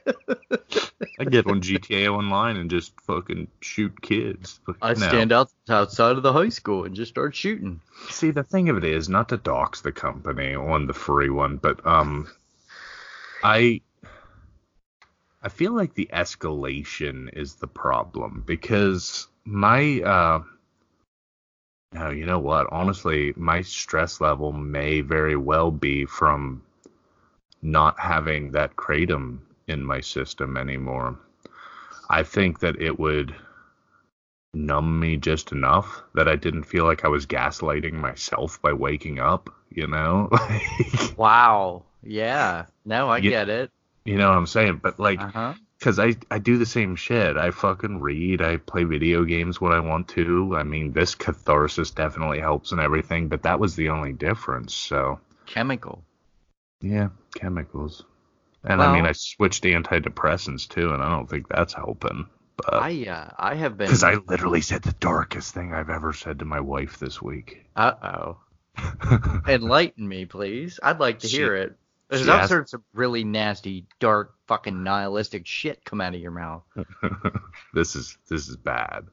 I 1.19 1.25
get 1.25 1.45
on 1.45 1.61
GTA 1.61 2.11
Online 2.11 2.57
and 2.57 2.69
just 2.69 2.99
fucking 3.01 3.47
shoot 3.61 4.01
kids. 4.01 4.59
I 4.81 4.93
no. 4.93 5.07
stand 5.07 5.31
out 5.31 5.51
outside 5.69 6.17
of 6.17 6.23
the 6.23 6.33
high 6.33 6.49
school 6.49 6.85
and 6.85 6.95
just 6.95 7.11
start 7.11 7.35
shooting. 7.35 7.81
See, 8.09 8.31
the 8.31 8.43
thing 8.43 8.69
of 8.69 8.77
it 8.77 8.83
is, 8.83 9.09
not 9.09 9.29
to 9.29 9.37
dox 9.37 9.81
the 9.81 9.91
company 9.91 10.55
on 10.55 10.87
the 10.87 10.93
free 10.93 11.29
one, 11.29 11.57
but 11.57 11.85
um, 11.85 12.27
I 13.43 13.81
I 15.43 15.49
feel 15.49 15.73
like 15.73 15.93
the 15.93 16.09
escalation 16.11 17.29
is 17.33 17.55
the 17.55 17.67
problem 17.67 18.43
because 18.45 19.27
my 19.45 20.01
uh 20.01 20.43
no, 21.91 22.09
you 22.09 22.25
know 22.25 22.39
what? 22.39 22.67
Honestly, 22.71 23.33
my 23.35 23.61
stress 23.61 24.19
level 24.19 24.51
may 24.51 25.01
very 25.01 25.35
well 25.35 25.69
be 25.69 26.05
from 26.05 26.63
not 27.61 27.99
having 27.99 28.51
that 28.51 28.75
kratom 28.75 29.39
in 29.67 29.83
my 29.83 30.01
system 30.01 30.57
anymore. 30.57 31.17
I 32.09 32.23
think 32.23 32.59
that 32.59 32.81
it 32.81 32.99
would 32.99 33.33
numb 34.53 34.99
me 34.99 35.17
just 35.17 35.51
enough 35.51 36.03
that 36.13 36.27
I 36.27 36.35
didn't 36.35 36.63
feel 36.65 36.85
like 36.85 37.05
I 37.05 37.07
was 37.07 37.25
gaslighting 37.25 37.93
myself 37.93 38.61
by 38.61 38.73
waking 38.73 39.19
up, 39.19 39.49
you 39.69 39.87
know? 39.87 40.29
Wow. 41.17 41.83
Yeah. 42.03 42.65
No, 42.85 43.09
I 43.09 43.17
You- 43.17 43.29
get 43.31 43.49
it. 43.49 43.71
you 44.05 44.17
know 44.17 44.29
what 44.29 44.37
I'm 44.37 44.47
saying? 44.47 44.79
But 44.83 44.99
like 44.99 45.21
Uh 45.21 45.27
huh. 45.27 45.53
Cause 45.81 45.99
I 45.99 46.15
I 46.31 46.39
do 46.39 46.57
the 46.57 46.65
same 46.65 46.95
shit. 46.95 47.35
I 47.35 47.51
fucking 47.51 47.99
read. 47.99 48.41
I 48.41 48.55
play 48.55 48.85
video 48.85 49.25
games 49.25 49.59
when 49.59 49.73
I 49.73 49.81
want 49.81 50.07
to. 50.09 50.55
I 50.55 50.63
mean, 50.63 50.93
this 50.93 51.13
catharsis 51.13 51.91
definitely 51.91 52.39
helps 52.39 52.71
and 52.71 52.79
everything, 52.79 53.27
but 53.27 53.43
that 53.43 53.59
was 53.59 53.75
the 53.75 53.89
only 53.89 54.13
difference. 54.13 54.73
So 54.73 55.19
Chemical. 55.45 56.01
yeah, 56.79 57.09
chemicals. 57.35 58.05
And 58.63 58.81
I 58.81 58.93
mean, 58.93 59.05
I 59.05 59.11
switched 59.11 59.63
antidepressants 59.63 60.67
too, 60.67 60.93
and 60.93 61.03
I 61.03 61.09
don't 61.09 61.29
think 61.29 61.47
that's 61.49 61.73
helping. 61.73 62.27
But 62.55 62.73
I 62.75 63.05
uh, 63.07 63.29
I 63.37 63.55
have 63.55 63.77
been. 63.77 63.87
because 63.87 64.03
I 64.03 64.15
literally 64.27 64.61
said 64.61 64.83
the 64.83 64.93
darkest 64.93 65.53
thing 65.53 65.73
I've 65.73 65.89
ever 65.89 66.13
said 66.13 66.39
to 66.39 66.45
my 66.45 66.59
wife 66.59 66.99
this 66.99 67.21
week. 67.21 67.65
Uh 67.75 67.93
oh. 68.03 68.37
Enlighten 69.47 70.07
me, 70.07 70.25
please. 70.25 70.79
I'd 70.81 70.99
like 70.99 71.19
to 71.19 71.27
She- 71.27 71.37
hear 71.37 71.55
it. 71.55 71.75
There's 72.09 72.27
all 72.29 72.35
asked- 72.41 72.49
sorts 72.49 72.73
of 72.73 72.81
really 72.93 73.23
nasty, 73.23 73.87
dark, 73.99 74.35
fucking 74.47 74.83
nihilistic 74.83 75.47
shit 75.47 75.83
come 75.83 75.99
out 75.99 76.13
of 76.13 76.19
your 76.21 76.31
mouth. 76.31 76.63
this 77.73 77.95
is 77.95 78.17
this 78.29 78.47
is 78.49 78.55
bad. 78.55 79.07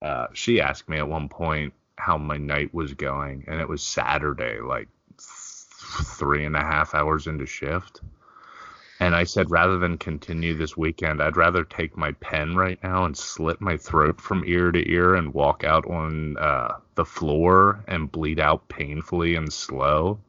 Uh, 0.00 0.28
she 0.32 0.60
asked 0.60 0.88
me 0.88 0.96
at 0.98 1.08
one 1.08 1.28
point 1.28 1.74
how 1.96 2.16
my 2.16 2.38
night 2.38 2.72
was 2.72 2.94
going, 2.94 3.44
and 3.46 3.60
it 3.60 3.68
was 3.68 3.82
Saturday, 3.82 4.60
like 4.60 4.88
th- 5.18 6.06
three 6.16 6.44
and 6.46 6.56
a 6.56 6.60
half 6.62 6.94
hours 6.94 7.26
into 7.26 7.44
shift. 7.46 8.00
And 9.04 9.14
I 9.14 9.24
said, 9.24 9.50
rather 9.50 9.76
than 9.76 9.98
continue 9.98 10.56
this 10.56 10.78
weekend, 10.78 11.22
I'd 11.22 11.36
rather 11.36 11.62
take 11.62 11.94
my 11.94 12.12
pen 12.12 12.56
right 12.56 12.82
now 12.82 13.04
and 13.04 13.14
slit 13.14 13.60
my 13.60 13.76
throat 13.76 14.18
from 14.18 14.44
ear 14.46 14.72
to 14.72 14.90
ear 14.90 15.14
and 15.14 15.34
walk 15.34 15.62
out 15.62 15.86
on 15.90 16.38
uh, 16.38 16.76
the 16.94 17.04
floor 17.04 17.84
and 17.86 18.10
bleed 18.10 18.40
out 18.40 18.66
painfully 18.70 19.34
and 19.34 19.52
slow. 19.52 20.20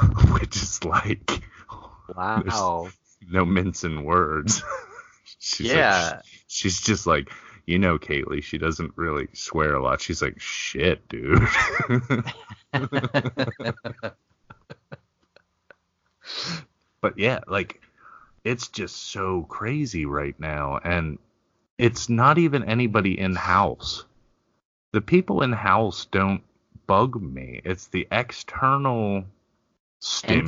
Which 0.32 0.56
is 0.56 0.84
like 0.84 1.30
Wow. 2.16 2.88
no 3.30 3.44
mincing 3.44 4.02
words. 4.02 4.64
She's 5.38 5.68
like, 5.68 5.76
yeah. 5.76 6.22
she's 6.48 6.80
just 6.80 7.06
like, 7.06 7.30
you 7.66 7.78
know, 7.78 7.98
Kaylee, 8.00 8.42
she 8.42 8.58
doesn't 8.58 8.92
really 8.96 9.28
swear 9.32 9.74
a 9.74 9.82
lot. 9.82 10.00
She's 10.00 10.20
like, 10.20 10.40
shit, 10.40 11.08
dude. 11.08 11.46
But 17.00 17.18
yeah, 17.18 17.40
like, 17.46 17.80
it's 18.44 18.68
just 18.68 18.96
so 19.10 19.42
crazy 19.48 20.06
right 20.06 20.38
now. 20.38 20.78
And 20.82 21.18
it's 21.78 22.08
not 22.08 22.38
even 22.38 22.64
anybody 22.64 23.18
in 23.18 23.34
house. 23.34 24.04
The 24.92 25.00
people 25.00 25.42
in 25.42 25.52
house 25.52 26.06
don't 26.10 26.42
bug 26.86 27.20
me. 27.20 27.60
It's 27.64 27.86
the 27.88 28.08
external 28.10 29.24
stimuli, 30.00 30.40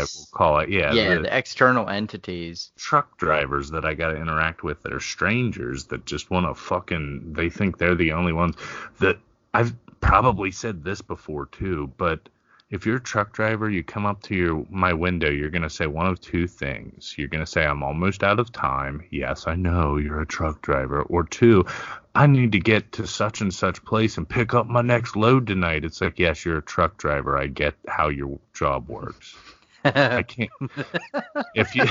Entities? 0.00 0.16
we'll 0.32 0.38
call 0.38 0.58
it. 0.60 0.68
Yeah. 0.68 0.92
yeah, 0.92 1.14
the- 1.16 1.22
the 1.22 1.36
external 1.36 1.88
entities. 1.88 2.70
truck 2.76 3.16
drivers 3.18 3.70
that 3.70 3.84
I 3.84 3.94
got 3.94 4.10
to 4.10 4.16
interact 4.16 4.62
with 4.62 4.82
that 4.82 4.92
are 4.92 5.00
strangers 5.00 5.86
that 5.86 6.04
just 6.04 6.30
want 6.30 6.46
to 6.46 6.54
fucking 6.54 7.32
they 7.32 7.48
think 7.50 7.78
they're 7.78 7.94
the 7.94 8.12
only 8.12 8.32
ones 8.32 8.56
that 9.00 9.18
I've 9.54 9.74
probably 10.00 10.50
said 10.50 10.84
this 10.84 11.00
before 11.02 11.46
too, 11.46 11.90
but 11.96 12.28
if 12.70 12.86
you're 12.86 12.96
a 12.96 13.02
truck 13.02 13.32
driver, 13.32 13.68
you 13.68 13.82
come 13.82 14.06
up 14.06 14.22
to 14.22 14.34
your 14.34 14.64
my 14.70 14.92
window, 14.92 15.28
you're 15.28 15.50
going 15.50 15.62
to 15.62 15.70
say 15.70 15.86
one 15.88 16.06
of 16.06 16.20
two 16.20 16.46
things. 16.46 17.14
You're 17.18 17.28
going 17.28 17.44
to 17.44 17.50
say 17.50 17.64
I'm 17.64 17.82
almost 17.82 18.22
out 18.22 18.38
of 18.38 18.52
time. 18.52 19.02
Yes, 19.10 19.48
I 19.48 19.56
know 19.56 19.96
you're 19.96 20.20
a 20.20 20.26
truck 20.26 20.62
driver. 20.62 21.02
Or 21.02 21.24
two, 21.24 21.66
I 22.14 22.28
need 22.28 22.52
to 22.52 22.60
get 22.60 22.92
to 22.92 23.08
such 23.08 23.40
and 23.40 23.52
such 23.52 23.84
place 23.84 24.16
and 24.16 24.28
pick 24.28 24.54
up 24.54 24.68
my 24.68 24.82
next 24.82 25.16
load 25.16 25.48
tonight. 25.48 25.84
It's 25.84 26.00
like, 26.00 26.18
yes, 26.18 26.44
you're 26.44 26.58
a 26.58 26.62
truck 26.62 26.96
driver. 26.96 27.36
I 27.36 27.48
get 27.48 27.74
how 27.88 28.08
your 28.08 28.38
job 28.54 28.88
works. 28.88 29.36
I 29.84 30.22
can't. 30.22 30.50
if 31.56 31.74
you 31.74 31.86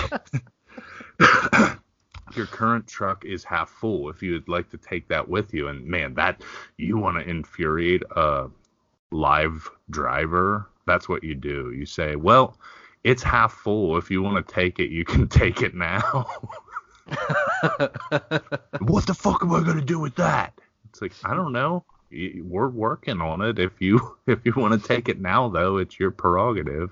your 2.36 2.46
current 2.46 2.88
truck 2.88 3.26
is 3.26 3.44
half 3.44 3.70
full, 3.70 4.10
if 4.10 4.24
you'd 4.24 4.48
like 4.48 4.70
to 4.70 4.78
take 4.78 5.10
that 5.10 5.28
with 5.28 5.54
you, 5.54 5.68
and 5.68 5.86
man, 5.86 6.14
that 6.14 6.42
you 6.78 6.98
want 6.98 7.18
to 7.18 7.30
infuriate 7.30 8.04
a 8.16 8.50
live 9.12 9.70
driver, 9.90 10.68
that's 10.86 11.08
what 11.08 11.24
you 11.24 11.36
do. 11.36 11.72
You 11.72 11.86
say, 11.86 12.16
well, 12.16 12.58
it's 13.04 13.24
half 13.24 13.54
full. 13.54 13.98
If 13.98 14.12
you 14.12 14.22
want 14.22 14.46
to 14.46 14.54
take 14.54 14.80
it, 14.80 14.90
you 14.90 15.06
can 15.14 15.28
take 15.28 15.62
it 15.62 15.74
now. 15.74 16.02
what 18.80 19.08
the 19.08 19.16
fuck 19.18 19.42
am 19.42 19.54
I 19.54 19.62
gonna 19.62 19.82
do 19.82 20.00
with 20.00 20.16
that? 20.16 20.54
It's 20.90 21.02
like 21.02 21.14
I 21.24 21.34
don't 21.36 21.54
know. 21.54 21.84
We're 22.12 22.70
working 22.70 23.22
on 23.22 23.42
it. 23.42 23.60
If 23.60 23.82
you 23.82 24.18
if 24.28 24.40
you 24.46 24.54
want 24.56 24.80
to 24.80 24.88
take 24.88 25.10
it 25.10 25.20
now, 25.20 25.50
though, 25.50 25.78
it's 25.78 26.00
your 26.00 26.12
prerogative. 26.12 26.92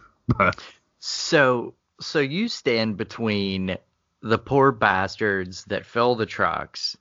So, 1.00 1.74
so 2.01 2.19
you 2.19 2.47
stand 2.47 2.97
between 2.97 3.77
the 4.21 4.38
poor 4.38 4.71
bastards 4.71 5.63
that 5.65 5.86
fill 5.86 6.15
the 6.15 6.25
trucks 6.25 6.97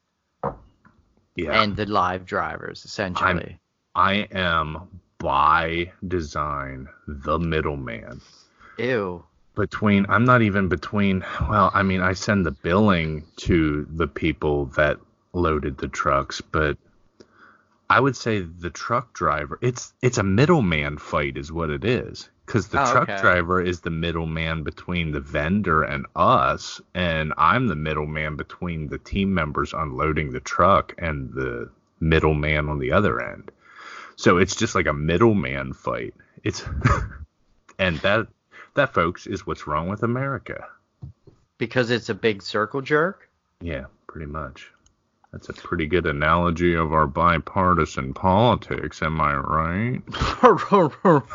yeah, 1.35 1.63
and 1.63 1.75
the 1.75 1.87
live 1.87 2.25
drivers, 2.27 2.85
essentially. 2.85 3.59
I 3.95 4.29
am 4.31 5.01
by 5.27 5.91
design 6.07 6.87
the 7.09 7.37
middleman 7.37 8.21
Ew. 8.79 9.25
between 9.57 10.07
I'm 10.09 10.25
not 10.25 10.43
even 10.43 10.69
between 10.69 11.25
well 11.49 11.73
I 11.75 11.83
mean 11.83 12.01
I 12.01 12.13
send 12.13 12.47
the 12.47 12.53
billing 12.53 13.25
to 13.39 13.89
the 13.91 14.07
people 14.07 14.67
that 14.77 14.99
loaded 15.33 15.79
the 15.79 15.89
trucks 15.89 16.41
but 16.41 16.79
I 17.91 17.99
would 17.99 18.15
say 18.15 18.43
the 18.43 18.71
truck 18.71 19.15
driver 19.15 19.59
it's 19.61 19.93
it's 20.01 20.19
a 20.19 20.23
middleman 20.23 20.97
fight 20.97 21.37
is 21.37 21.51
what 21.51 21.71
it 21.71 21.85
is 21.85 22.31
cuz 22.47 22.69
the 22.69 22.81
Oh, 22.81 22.93
truck 22.93 23.09
okay. 23.11 23.21
driver 23.21 23.61
is 23.61 23.81
the 23.81 23.91
middleman 23.91 24.63
between 24.63 25.11
the 25.11 25.25
vendor 25.39 25.83
and 25.83 26.07
us 26.15 26.81
and 26.95 27.35
I'm 27.37 27.67
the 27.67 27.75
middleman 27.89 28.37
between 28.37 28.87
the 28.87 28.99
team 28.99 29.35
members 29.35 29.75
unloading 29.75 30.31
the 30.31 30.47
truck 30.55 30.95
and 30.99 31.33
the 31.35 31.69
middleman 31.99 32.69
on 32.69 32.79
the 32.79 32.93
other 32.93 33.21
end 33.21 33.51
so 34.17 34.39
it's 34.39 34.57
just 34.57 34.75
like 34.75 34.87
a 34.87 34.93
middleman 34.93 35.73
fight 35.73 36.15
it's 36.43 36.65
and 37.79 37.99
that 37.99 38.29
that 38.75 38.95
folks 38.95 39.27
is 39.27 39.47
what's 39.47 39.67
wrong 39.67 39.89
with 39.89 40.03
America. 40.03 40.67
Because 41.59 41.91
it's 41.91 42.09
a 42.09 42.15
big 42.15 42.43
circle 42.43 42.83
jerk? 42.83 43.29
Yeah, 43.61 43.87
pretty 44.07 44.27
much. 44.31 44.71
That's 45.33 45.49
a 45.49 45.55
pretty 45.55 45.87
good 45.87 46.07
analogy 46.07 46.75
of 46.75 46.93
our 46.93 47.07
bipartisan 47.07 48.15
politics, 48.15 49.03
am 49.03 49.21
I 49.21 49.35
right? 49.35 50.03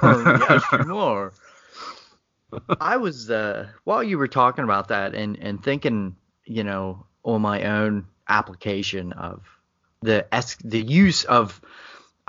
yes, 0.03 0.63
you 0.85 0.97
are. 0.97 1.33
I 2.79 2.97
was 2.97 3.29
uh, 3.29 3.67
while 3.83 4.03
you 4.03 4.17
were 4.17 4.27
talking 4.27 4.63
about 4.63 4.89
that 4.89 5.13
and 5.15 5.37
and 5.37 5.63
thinking, 5.63 6.15
you 6.45 6.63
know, 6.63 7.05
on 7.23 7.41
my 7.41 7.63
own 7.63 8.07
application 8.27 9.13
of 9.13 9.41
the 10.01 10.25
es- 10.33 10.57
the 10.63 10.81
use 10.81 11.23
of, 11.23 11.61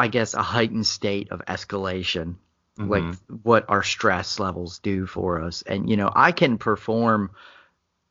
I 0.03 0.09
guess, 0.09 0.35
a 0.35 0.43
heightened 0.43 0.89
state 0.89 1.31
of 1.31 1.45
escalation, 1.47 2.35
like 2.77 3.05
Mhm. 3.05 3.19
what 3.45 3.67
our 3.69 3.85
stress 3.85 4.41
levels 4.41 4.81
do 4.81 5.07
for 5.07 5.41
us, 5.41 5.63
and 5.63 5.89
you 5.89 5.97
know, 5.97 6.11
I 6.13 6.33
can 6.33 6.59
perform 6.59 7.31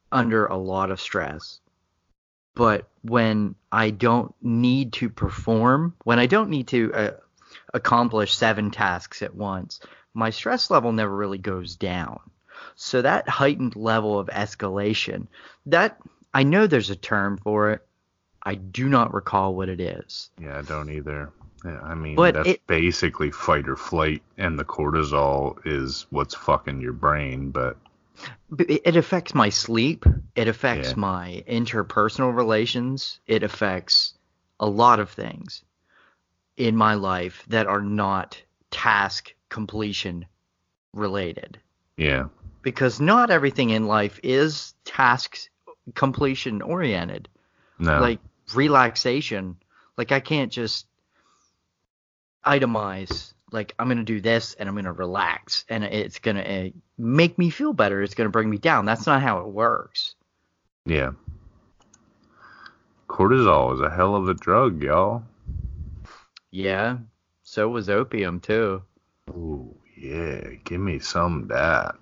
under 0.10 0.45
a 0.45 0.55
lot 0.55 0.89
of 0.89 1.01
stress, 1.01 1.60
but 2.55 2.88
when 3.01 3.55
I 3.74 3.89
don't 3.89 4.33
need 4.41 4.93
to 4.93 5.10
perform, 5.10 5.93
when 6.05 6.17
I 6.17 6.27
don't 6.27 6.50
need 6.50 6.67
to 6.69 6.93
uh, 6.93 7.12
accomplish 7.74 8.33
seven 8.33 8.71
tasks 8.71 9.21
at 9.21 9.36
once, 9.36 9.81
my 10.13 10.29
stress 10.29 10.71
level 10.71 10.93
never 10.93 11.13
really 11.13 11.39
goes 11.39 11.75
down. 11.75 12.21
So 12.75 13.01
that 13.01 13.27
heightened 13.27 13.75
level 13.75 14.17
of 14.17 14.27
escalation, 14.27 15.27
that 15.65 15.98
I 16.33 16.43
know 16.43 16.67
there's 16.67 16.89
a 16.89 16.95
term 16.95 17.38
for 17.38 17.71
it. 17.71 17.86
I 18.41 18.55
do 18.55 18.88
not 18.88 19.13
recall 19.13 19.53
what 19.55 19.67
it 19.67 19.81
is. 19.81 20.29
Yeah, 20.39 20.57
I 20.57 20.62
don't 20.62 20.89
either. 20.89 21.33
Yeah, 21.63 21.80
I 21.82 21.94
mean, 21.94 22.15
But 22.15 22.34
that's 22.36 22.50
it- 22.50 22.68
basically 22.68 23.32
fight 23.32 23.68
or 23.70 23.75
flight, 23.75 24.24
and 24.38 24.58
the 24.58 24.65
cortisol 24.65 25.60
is 25.65 26.08
what's 26.10 26.34
fucking 26.34 26.82
your 26.82 26.94
brain. 26.94 27.51
But 27.51 27.77
It 28.58 28.82
it 28.86 28.96
affects 28.96 29.34
my 29.34 29.50
sleep. 29.50 30.06
It 30.36 30.48
affects 30.48 30.89
Yeah. 30.89 30.96
my 30.98 31.44
interpersonal 31.48 32.36
relations. 32.36 33.20
It 33.27 33.44
affects 33.44 34.13
a 34.60 34.68
lot 34.68 35.00
of 35.00 35.10
things 35.10 35.63
in 36.58 36.75
my 36.75 36.96
life 36.96 37.44
that 37.48 37.68
are 37.68 37.82
not 37.82 38.41
task 38.70 39.34
completion 39.50 40.25
related. 40.94 41.60
yeah, 41.98 42.27
Because 42.62 43.00
not 43.00 43.30
everything 43.32 43.70
in 43.72 43.88
life 43.88 44.20
is 44.24 44.74
task 44.86 45.38
completion 45.96 46.62
oriented. 46.62 47.27
no, 47.80 48.00
Like 48.00 48.20
relaxation. 48.53 49.58
Like 49.98 50.12
I 50.12 50.20
can't 50.20 50.51
just 50.51 50.86
itemize 52.45 53.33
like 53.51 53.75
I'm 53.77 53.88
gonna 53.88 54.03
do 54.03 54.21
this 54.21 54.53
and 54.53 54.67
I'm 54.67 54.75
gonna 54.75 54.93
relax 54.93 55.65
and 55.69 55.83
it's 55.83 56.19
gonna 56.19 56.41
uh, 56.41 56.69
make 56.98 57.38
me 57.38 57.50
feel 57.50 57.74
better. 57.74 58.01
It's 58.01 58.13
gonna 58.13 58.29
bring 58.29 58.50
me 58.50 58.57
down. 58.57 58.86
That's 58.86 59.05
not 59.05 59.21
how 59.21 59.39
it 59.39 59.48
works. 59.48 60.15
yeah. 60.86 61.12
Cortisol 63.07 63.74
is 63.74 63.81
a 63.81 63.89
hell 63.89 64.15
of 64.15 64.29
a 64.29 64.33
drug, 64.33 64.81
y'all. 64.81 65.24
Yeah. 66.50 67.00
So 67.43 67.67
was 67.67 67.89
opium 67.89 68.39
too. 68.39 68.83
Ooh, 69.29 69.75
yeah, 69.98 70.39
give 70.63 70.79
me 70.79 71.00
some 71.00 71.43
of 71.43 71.48
that. 71.50 71.95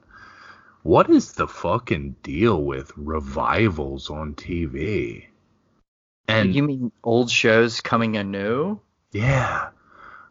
What 0.84 1.10
is 1.10 1.34
the 1.34 1.48
fucking 1.48 2.16
deal 2.22 2.64
with 2.64 2.94
revivals 2.96 4.12
on 4.12 4.36
TV? 4.36 5.26
And 6.28 6.54
you 6.54 6.62
mean 6.62 6.92
old 7.04 7.32
shows 7.32 7.82
coming 7.82 8.16
anew? 8.16 8.80
yeah, 9.12 9.70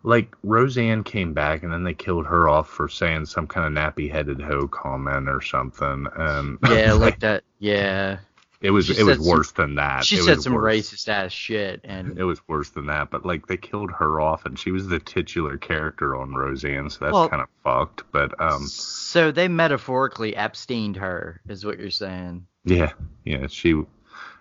like 0.09 0.35
Roseanne 0.43 1.05
came 1.05 1.35
back 1.35 1.63
and 1.63 1.71
then 1.73 1.85
they 1.85 1.93
killed 1.93 2.25
her 2.27 2.49
off 2.49 2.69
for 2.71 2.89
saying 2.89 3.27
some 3.27 3.47
kind 3.47 3.67
of 3.67 3.73
nappy-headed 3.95 4.41
hoe 4.41 4.67
comment 4.69 5.29
or 5.29 5.43
something. 5.43 6.07
And 6.17 6.59
Yeah, 6.69 6.95
like 6.95 7.21
that. 7.21 7.45
Yeah. 7.59 8.19
it 8.63 8.71
was 8.71 8.87
she 8.87 8.97
it 8.99 9.05
was 9.05 9.19
some- 9.19 9.27
worse 9.27 9.53
than 9.53 9.75
that. 9.75 10.05
She 10.07 10.17
It 10.17 10.23
said 10.23 10.41
some 10.41 10.55
worse. 10.55 10.91
racist 10.91 11.09
ass 11.09 11.31
shit 11.31 11.83
and 11.85 12.19
It 12.19 12.25
was 12.25 12.41
worse 12.49 12.71
than 12.71 12.87
that, 12.87 13.11
but 13.11 13.27
like 13.27 13.47
they 13.49 13.59
killed 13.59 13.91
her 13.93 14.19
off, 14.19 14.47
and 14.47 14.59
she 14.59 14.71
was 14.71 14.89
the 14.89 14.99
titular 14.99 15.59
character 15.59 16.17
on 16.17 16.33
Roseanne, 16.33 16.89
so 16.89 16.99
that's 17.05 17.13
Well- 17.13 17.29
kind 17.29 17.43
of 17.43 17.49
fucked. 17.63 18.05
But 18.11 18.41
um, 18.41 18.67
so 18.67 19.31
they 19.31 19.47
metaphorically 19.49 20.33
Epsteined 20.35 20.97
her, 20.97 21.43
is 21.49 21.67
what 21.67 21.79
you're 21.79 21.91
saying. 21.91 22.47
Yeah, 22.65 22.93
yeah, 23.25 23.47
she 23.49 23.83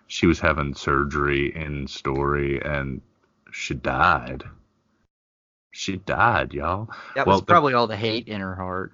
she 0.07 0.27
was 0.27 0.39
having 0.39 0.73
surgery 0.75 1.53
in 1.53 1.87
story 1.87 2.61
and 2.63 3.01
she 3.51 3.73
died. 3.73 4.45
She 5.77 5.97
died, 5.97 6.53
y'all. 6.53 6.89
That 7.13 7.27
Well, 7.27 7.37
was 7.37 7.43
probably 7.43 7.73
all 7.75 7.85
the 7.85 7.95
hate 7.95 8.27
in 8.27 8.41
her 8.41 8.55
heart. 8.55 8.93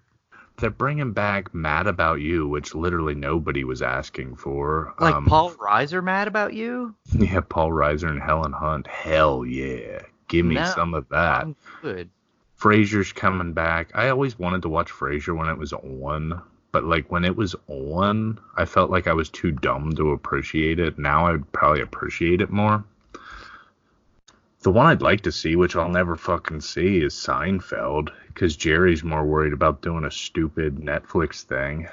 They're 0.57 0.69
bringing 0.69 1.13
back 1.13 1.53
Mad 1.53 1.87
About 1.87 2.19
You, 2.19 2.47
which 2.47 2.75
literally 2.75 3.15
nobody 3.15 3.63
was 3.63 3.81
asking 3.81 4.35
for. 4.35 4.93
Like 4.99 5.15
um, 5.15 5.25
Paul 5.25 5.51
Reiser 5.51 6.03
mad 6.03 6.27
about 6.27 6.53
you? 6.53 6.93
Yeah, 7.17 7.39
Paul 7.39 7.69
Reiser 7.69 8.09
and 8.09 8.21
Helen 8.21 8.51
Hunt. 8.51 8.87
Hell 8.87 9.45
yeah. 9.45 10.01
Give 10.27 10.45
me 10.45 10.55
No, 10.55 10.63
some 10.63 10.93
of 10.93 11.07
that. 11.09 11.43
I'm 11.43 11.55
good. 11.81 12.09
Frasier's 12.59 13.13
coming 13.13 13.53
back. 13.53 13.91
I 13.95 14.09
always 14.09 14.37
wanted 14.37 14.61
to 14.63 14.69
watch 14.69 14.91
Frasier 14.91 15.35
when 15.37 15.49
it 15.49 15.57
was 15.57 15.71
on, 15.73 16.41
but 16.73 16.83
like 16.83 17.09
when 17.11 17.23
it 17.25 17.35
was 17.35 17.55
on, 17.67 18.39
I 18.57 18.65
felt 18.65 18.91
like 18.91 19.07
I 19.07 19.13
was 19.13 19.29
too 19.29 19.51
dumb 19.51 19.93
to 19.95 20.11
appreciate 20.11 20.79
it. 20.79 20.99
Now 20.99 21.27
I'd 21.27 21.49
probably 21.53 21.81
appreciate 21.81 22.41
it 22.41 22.49
more. 22.49 22.83
The 24.63 24.71
one 24.71 24.85
I'd 24.85 25.01
like 25.01 25.21
to 25.21 25.31
see, 25.31 25.57
which 25.57 25.75
I'll 25.75 25.89
never 25.89 26.15
fucking 26.15 26.61
see, 26.61 26.99
is 26.99 27.13
Seinfeld, 27.13 28.09
because 28.27 28.55
Jerry's 28.55 29.03
more 29.03 29.25
worried 29.25 29.51
about 29.51 29.81
doing 29.81 30.05
a 30.05 30.11
stupid 30.11 30.77
Netflix 30.77 31.43
thing. 31.43 31.89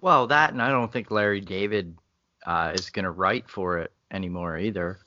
Well, 0.00 0.26
that 0.26 0.52
and 0.52 0.60
I 0.60 0.68
don't 0.68 0.92
think 0.92 1.12
Larry 1.12 1.40
David 1.40 1.96
uh, 2.44 2.72
is 2.74 2.90
gonna 2.90 3.10
write 3.10 3.48
for 3.48 3.78
it 3.78 3.92
anymore 4.10 4.58
either. 4.58 4.98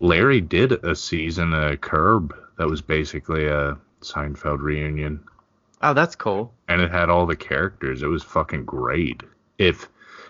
Larry 0.00 0.40
did 0.40 0.72
a 0.72 0.94
season 0.96 1.52
of 1.52 1.80
Curb 1.82 2.34
that 2.56 2.68
was 2.68 2.80
basically 2.80 3.46
a 3.46 3.76
Seinfeld 4.00 4.60
reunion. 4.60 5.22
Oh, 5.82 5.92
that's 5.92 6.16
cool. 6.16 6.52
and 6.68 6.80
it 6.80 6.90
had 6.90 7.10
all 7.10 7.26
the 7.26 7.36
characters. 7.36 8.02
It 8.02 8.06
was 8.06 8.22
fucking 8.22 8.64
great. 8.64 9.22
If 9.58 9.88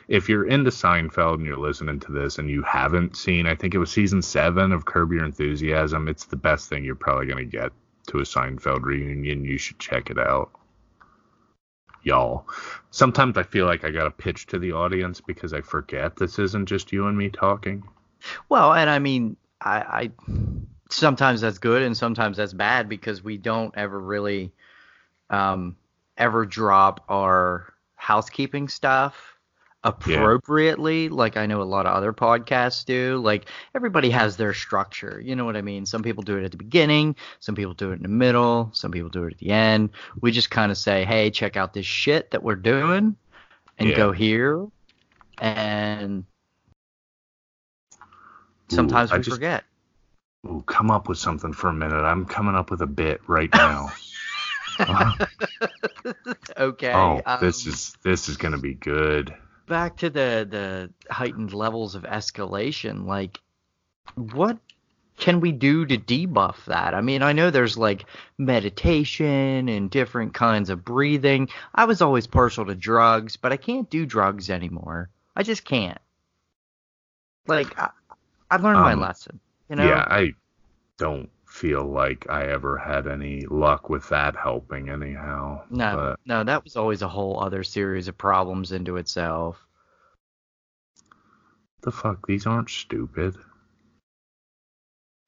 if 0.08 0.28
you're 0.28 0.46
into 0.46 0.70
Seinfeld 0.70 1.34
and 1.34 1.46
you're 1.46 1.56
listening 1.56 2.00
to 2.00 2.12
this 2.12 2.38
and 2.38 2.50
you 2.50 2.62
haven't 2.62 3.16
seen, 3.16 3.46
I 3.46 3.54
think 3.54 3.74
it 3.74 3.78
was 3.78 3.90
season 3.90 4.22
seven 4.22 4.72
of 4.72 4.84
Curb 4.84 5.12
Your 5.12 5.24
Enthusiasm. 5.24 6.08
It's 6.08 6.26
the 6.26 6.36
best 6.36 6.68
thing 6.68 6.84
you're 6.84 6.94
probably 6.94 7.26
gonna 7.26 7.44
get 7.44 7.72
to 8.08 8.18
a 8.18 8.22
Seinfeld 8.22 8.82
reunion. 8.82 9.44
You 9.44 9.58
should 9.58 9.78
check 9.78 10.10
it 10.10 10.18
out, 10.18 10.50
y'all. 12.02 12.46
Sometimes 12.90 13.38
I 13.38 13.42
feel 13.42 13.66
like 13.66 13.84
I 13.84 13.90
gotta 13.90 14.10
pitch 14.10 14.46
to 14.48 14.58
the 14.58 14.72
audience 14.72 15.20
because 15.20 15.52
I 15.52 15.62
forget 15.62 16.16
this 16.16 16.38
isn't 16.38 16.66
just 16.66 16.92
you 16.92 17.06
and 17.06 17.16
me 17.16 17.30
talking. 17.30 17.84
Well, 18.48 18.72
and 18.74 18.90
I 18.90 18.98
mean, 18.98 19.36
I, 19.60 19.78
I 19.80 20.10
sometimes 20.90 21.40
that's 21.40 21.58
good 21.58 21.82
and 21.82 21.96
sometimes 21.96 22.36
that's 22.36 22.52
bad 22.52 22.88
because 22.88 23.24
we 23.24 23.38
don't 23.38 23.74
ever 23.76 23.98
really 23.98 24.52
um, 25.30 25.76
ever 26.18 26.44
drop 26.44 27.04
our 27.08 27.72
housekeeping 27.96 28.68
stuff 28.68 29.33
appropriately 29.84 31.08
like 31.08 31.36
I 31.36 31.46
know 31.46 31.60
a 31.60 31.64
lot 31.64 31.86
of 31.86 31.94
other 31.94 32.12
podcasts 32.12 32.84
do. 32.84 33.18
Like 33.22 33.46
everybody 33.74 34.10
has 34.10 34.36
their 34.36 34.54
structure. 34.54 35.20
You 35.24 35.36
know 35.36 35.44
what 35.44 35.56
I 35.56 35.62
mean? 35.62 35.86
Some 35.86 36.02
people 36.02 36.22
do 36.22 36.36
it 36.38 36.44
at 36.44 36.50
the 36.50 36.56
beginning, 36.56 37.16
some 37.40 37.54
people 37.54 37.74
do 37.74 37.90
it 37.90 37.96
in 37.96 38.02
the 38.02 38.08
middle, 38.08 38.70
some 38.72 38.90
people 38.90 39.10
do 39.10 39.24
it 39.24 39.34
at 39.34 39.38
the 39.38 39.50
end. 39.50 39.90
We 40.20 40.32
just 40.32 40.50
kind 40.50 40.72
of 40.72 40.78
say, 40.78 41.04
"Hey, 41.04 41.30
check 41.30 41.56
out 41.56 41.74
this 41.74 41.86
shit 41.86 42.30
that 42.32 42.42
we're 42.42 42.56
doing." 42.56 43.16
And 43.78 43.88
Yeah. 43.88 43.96
go 43.96 44.12
here 44.12 44.66
and 45.38 46.24
sometimes 48.68 49.12
I 49.12 49.18
we 49.18 49.22
just- 49.22 49.36
forget. 49.36 49.64
Ooh, 50.46 50.62
come 50.66 50.90
up 50.90 51.08
with 51.08 51.18
something 51.18 51.52
for 51.52 51.68
a 51.68 51.72
minute. 51.72 52.02
I'm 52.02 52.26
coming 52.26 52.54
up 52.54 52.70
with 52.70 52.82
a 52.82 52.86
bit 52.86 53.22
right 53.26 53.52
now. 53.54 53.92
okay. 56.58 56.92
oh, 56.92 57.20
this 57.40 57.66
um, 57.66 57.72
is 57.72 57.96
this 58.02 58.28
is 58.28 58.36
gonna 58.36 58.58
be 58.58 58.74
good. 58.74 59.34
Back 59.66 59.96
to 59.98 60.10
the 60.10 60.46
the 60.48 61.12
heightened 61.12 61.52
levels 61.52 61.94
of 61.94 62.02
escalation. 62.02 63.06
Like, 63.06 63.40
what 64.14 64.58
can 65.16 65.40
we 65.40 65.52
do 65.52 65.86
to 65.86 65.96
debuff 65.96 66.64
that? 66.66 66.94
I 66.94 67.00
mean, 67.00 67.22
I 67.22 67.32
know 67.32 67.50
there's 67.50 67.78
like 67.78 68.06
meditation 68.38 69.68
and 69.68 69.90
different 69.90 70.34
kinds 70.34 70.70
of 70.70 70.84
breathing. 70.84 71.48
I 71.74 71.84
was 71.84 72.02
always 72.02 72.26
partial 72.26 72.66
to 72.66 72.74
drugs, 72.74 73.36
but 73.36 73.52
I 73.52 73.56
can't 73.56 73.88
do 73.88 74.06
drugs 74.06 74.50
anymore. 74.50 75.10
I 75.36 75.42
just 75.42 75.64
can't. 75.64 75.98
Like, 77.46 77.78
I, 77.78 77.90
I 78.50 78.56
learned 78.56 78.80
my 78.80 78.94
Um, 78.94 79.00
lesson. 79.00 79.40
You 79.68 79.76
know. 79.76 79.86
Yeah, 79.86 80.04
I 80.08 80.34
don't 80.98 81.30
feel 81.54 81.84
like 81.84 82.26
I 82.28 82.46
ever 82.48 82.76
had 82.76 83.06
any 83.06 83.46
luck 83.46 83.88
with 83.88 84.08
that 84.08 84.34
helping 84.34 84.88
anyhow. 84.90 85.62
No, 85.70 85.94
But 85.96 86.20
no, 86.26 86.42
that 86.42 86.64
was 86.64 86.74
always 86.76 87.02
a 87.02 87.08
whole 87.08 87.40
other 87.40 87.62
series 87.62 88.08
of 88.08 88.18
problems 88.18 88.72
into 88.72 88.96
itself. 88.96 89.64
the 91.82 91.92
fuck, 91.92 92.26
these 92.26 92.46
aren't 92.46 92.70
stupid. 92.70 93.36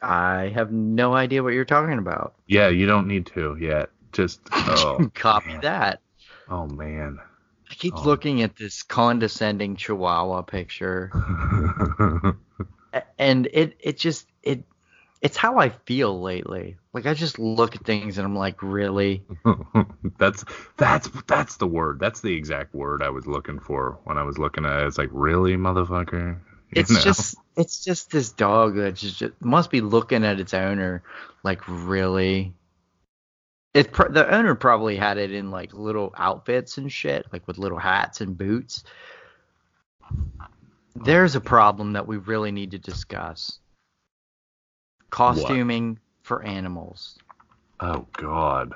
I 0.03 0.51
have 0.55 0.73
no 0.73 1.15
idea 1.15 1.43
what 1.43 1.53
you're 1.53 1.65
talking 1.65 1.99
about. 1.99 2.35
Yeah, 2.47 2.69
you 2.69 2.87
don't 2.87 3.07
need 3.07 3.27
to 3.35 3.57
yet. 3.61 3.91
Just 4.13 4.41
oh, 4.53 5.11
Copy 5.15 5.51
man. 5.51 5.61
that. 5.61 6.01
Oh 6.49 6.67
man. 6.67 7.19
I 7.71 7.75
keep 7.75 7.95
Oh. 7.97 8.03
looking 8.05 8.43
at 8.43 8.57
this 8.57 8.83
condescending 8.83 9.77
Chihuahua 9.77 10.43
picture, 10.43 11.11
and 13.19 13.49
it 13.53 13.77
it 13.81 13.99
just 13.99 14.27
it 14.43 14.65
it's 15.23 15.37
how 15.37 15.59
I 15.59 15.71
feel 15.71 16.21
lately. 16.21 16.77
Like 16.93 17.07
I 17.07 17.15
just 17.15 17.39
look 17.39 17.75
at 17.75 17.85
things 17.85 18.19
and 18.19 18.27
I'm 18.27 18.37
like, 18.37 18.63
really? 18.63 19.23
that's 20.19 20.45
that's 20.77 21.09
that's 21.27 21.57
the 21.57 21.67
word. 21.67 21.99
That's 22.01 22.21
the 22.21 22.35
exact 22.35 22.75
word 22.75 23.03
I 23.03 23.11
was 23.11 23.27
looking 23.27 23.59
for 23.61 23.99
when 24.05 24.19
I 24.19 24.23
was 24.23 24.39
looking 24.39 24.67
at 24.67 24.83
it. 24.83 24.87
It's 24.87 24.99
like, 24.99 25.11
really, 25.13 25.57
motherfucker? 25.57 26.39
You 26.71 26.81
It's 26.81 26.91
know? 26.91 27.01
just 27.01 27.37
it's 27.57 27.85
just 27.85 28.11
this 28.11 28.31
dog 28.33 28.77
that 28.77 28.95
just, 28.97 29.19
just 29.19 29.33
must 29.41 29.71
be 29.71 29.81
looking 29.81 30.25
at 30.25 30.41
its 30.41 30.55
owner 30.55 31.03
like, 31.43 31.63
really? 31.69 32.55
It 33.75 33.93
pr- 33.93 34.09
the 34.09 34.35
owner 34.35 34.55
probably 34.55 34.97
had 34.97 35.19
it 35.19 35.33
in 35.33 35.51
like 35.51 35.73
little 35.73 36.13
outfits 36.17 36.79
and 36.79 36.91
shit, 36.91 37.27
like 37.33 37.47
with 37.47 37.59
little 37.59 37.79
hats 37.79 38.21
and 38.21 38.37
boots. 38.37 38.85
There's 40.95 41.35
a 41.37 41.41
problem 41.41 41.93
that 41.93 42.07
we 42.07 42.17
really 42.17 42.53
need 42.53 42.73
to 42.73 42.79
discuss. 42.79 43.59
Costuming 45.11 45.99
for 46.23 46.43
animals. 46.43 47.19
Oh 47.81 48.07
god. 48.13 48.75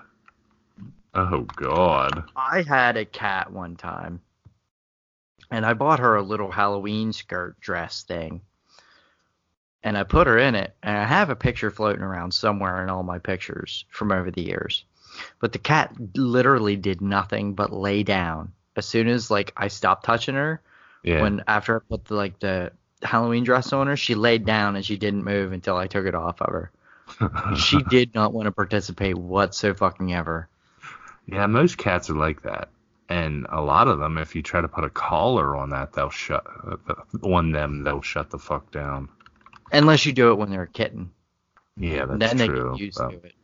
Oh 1.15 1.41
god. 1.57 2.25
I 2.37 2.63
had 2.63 2.97
a 2.97 3.05
cat 3.05 3.53
one 3.53 3.77
time. 3.77 4.21
and 5.51 5.67
I 5.67 5.75
bought 5.75 5.99
her 5.99 6.17
a 6.17 6.23
little 6.23 6.51
Halloween 6.51 7.13
skirt 7.13 7.59
dress 7.61 8.05
thing. 8.05 8.41
And 9.83 9.97
I 9.97 10.05
put 10.05 10.27
her 10.27 10.39
in 10.39 10.55
it, 10.55 10.77
and 10.83 10.97
I 10.97 11.05
have 11.05 11.31
a 11.31 11.37
picture 11.37 11.71
floating 11.71 12.03
around 12.03 12.33
somewhere 12.33 12.83
in 12.83 12.91
all 12.91 13.03
my 13.03 13.19
pictures 13.19 13.87
from 13.91 14.13
over 14.13 14.31
the 14.31 14.43
years. 14.43 14.85
But 15.41 15.53
the 15.53 15.59
cat 15.59 15.93
literally 16.15 16.77
did 16.77 17.01
nothing 17.01 17.55
but 17.55 17.73
lay 17.73 18.03
down 18.03 18.53
as 18.77 18.87
soon 18.87 19.09
as 19.09 19.31
like 19.31 19.53
I 19.57 19.69
stopped 19.69 20.05
touching 20.05 20.35
her. 20.35 20.61
Yeah. 21.03 21.23
When 21.23 21.43
after 21.49 21.77
I 21.77 21.81
put 21.89 22.05
the, 22.05 22.15
like 22.15 22.39
the 22.39 22.73
Halloween 23.03 23.45
dress 23.45 23.73
on 23.73 23.87
her, 23.87 23.97
she 23.97 24.15
laid 24.15 24.45
down 24.45 24.77
and 24.77 24.85
she 24.85 24.97
didn't 24.97 25.25
move 25.25 25.53
until 25.53 25.77
I 25.77 25.87
took 25.87 26.07
it 26.07 26.15
off 26.15 26.41
of 26.41 26.53
her. 26.53 26.71
she 27.57 27.83
did 27.83 28.15
not 28.15 28.33
want 28.33 28.47
to 28.47 28.53
participate 28.53 29.17
whatsoever 29.17 29.79
fucking 29.79 30.13
ever. 30.15 30.49
Yeah, 31.27 31.47
most 31.47 31.79
cats 31.79 32.11
are 32.11 32.17
like 32.17 32.43
that. 32.43 32.69
And 33.09 33.47
a 33.51 33.61
lot 33.61 33.89
of 33.89 33.99
them, 33.99 34.19
if 34.19 34.37
you 34.37 34.43
try 34.43 34.61
to 34.61 34.69
put 34.69 34.85
a 34.85 34.91
collar 34.91 35.57
on 35.57 35.71
that, 35.71 35.93
they'll 35.93 36.11
shut 36.11 36.47
on 37.23 37.51
them. 37.51 37.83
They'll 37.83 38.03
shut 38.03 38.31
the 38.31 38.39
fuck 38.39 38.71
down. 38.71 39.09
Unless 39.73 40.07
you 40.07 40.13
do 40.13 40.31
it 40.31 40.37
when 40.37 40.51
they're 40.51 40.63
a 40.63 40.69
kitten. 40.69 41.11
Yeah, 41.77 42.05
that's 42.07 42.19
then 42.19 42.37
they 42.37 42.47
true. 42.47 42.73
get 42.73 42.81
used 42.81 42.99
but, 42.99 43.11
to 43.11 43.17
it. 43.17 43.35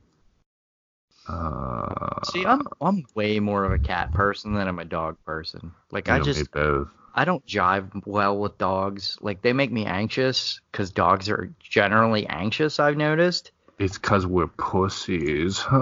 uh, 1.28 2.22
See, 2.24 2.44
I'm 2.44 2.62
I'm 2.80 3.06
way 3.14 3.40
more 3.40 3.64
of 3.64 3.72
a 3.72 3.78
cat 3.78 4.12
person 4.12 4.54
than 4.54 4.68
I'm 4.68 4.78
a 4.78 4.84
dog 4.84 5.16
person. 5.24 5.72
Like 5.90 6.08
I 6.08 6.20
just 6.20 6.50
both. 6.52 6.88
I 7.16 7.24
don't 7.24 7.44
jive 7.46 8.02
well 8.06 8.38
with 8.38 8.58
dogs. 8.58 9.16
Like 9.22 9.40
they 9.40 9.54
make 9.54 9.72
me 9.72 9.86
anxious 9.86 10.60
because 10.70 10.90
dogs 10.90 11.30
are 11.30 11.50
generally 11.58 12.26
anxious. 12.26 12.78
I've 12.78 12.98
noticed. 12.98 13.52
It's 13.78 13.98
because 13.98 14.26
we're 14.26 14.46
pussies. 14.46 15.64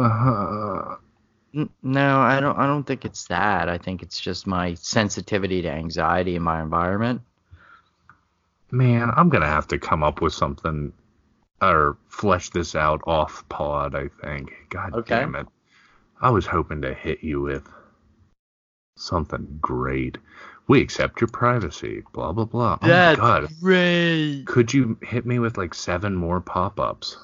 No, 1.85 2.19
I 2.19 2.41
don't. 2.41 2.59
I 2.59 2.67
don't 2.67 2.83
think 2.83 3.05
it's 3.05 3.27
that. 3.29 3.69
I 3.69 3.79
think 3.79 4.03
it's 4.03 4.19
just 4.19 4.45
my 4.45 4.75
sensitivity 4.75 5.63
to 5.63 5.71
anxiety 5.71 6.35
in 6.35 6.43
my 6.43 6.61
environment. 6.61 7.23
Man, 8.73 9.09
I'm 9.17 9.29
gonna 9.29 9.47
have 9.47 9.69
to 9.69 9.79
come 9.79 10.03
up 10.03 10.21
with 10.21 10.33
something 10.33 10.93
or 11.63 11.97
flesh 12.09 12.51
this 12.51 12.75
out 12.75 13.03
off 13.07 13.49
pod. 13.49 13.95
I 13.95 14.09
think. 14.21 14.51
God 14.69 14.95
Okay. 14.95 15.15
damn 15.15 15.37
it! 15.37 15.47
I 16.21 16.31
was 16.31 16.45
hoping 16.45 16.83
to 16.83 16.93
hit 16.93 17.23
you 17.23 17.41
with 17.43 17.69
something 18.97 19.59
great. 19.61 20.19
We 20.67 20.81
accept 20.81 21.21
your 21.21 21.29
privacy. 21.29 22.03
Blah 22.13 22.33
blah 22.33 22.47
blah. 22.47 22.79
Oh 22.81 22.87
my 22.87 23.15
god! 23.17 23.49
great. 23.61 24.45
Could 24.47 24.73
you 24.73 24.99
hit 25.03 25.27
me 25.27 25.39
with 25.39 25.59
like 25.59 25.75
seven 25.75 26.15
more 26.15 26.41
pop-ups? 26.41 27.19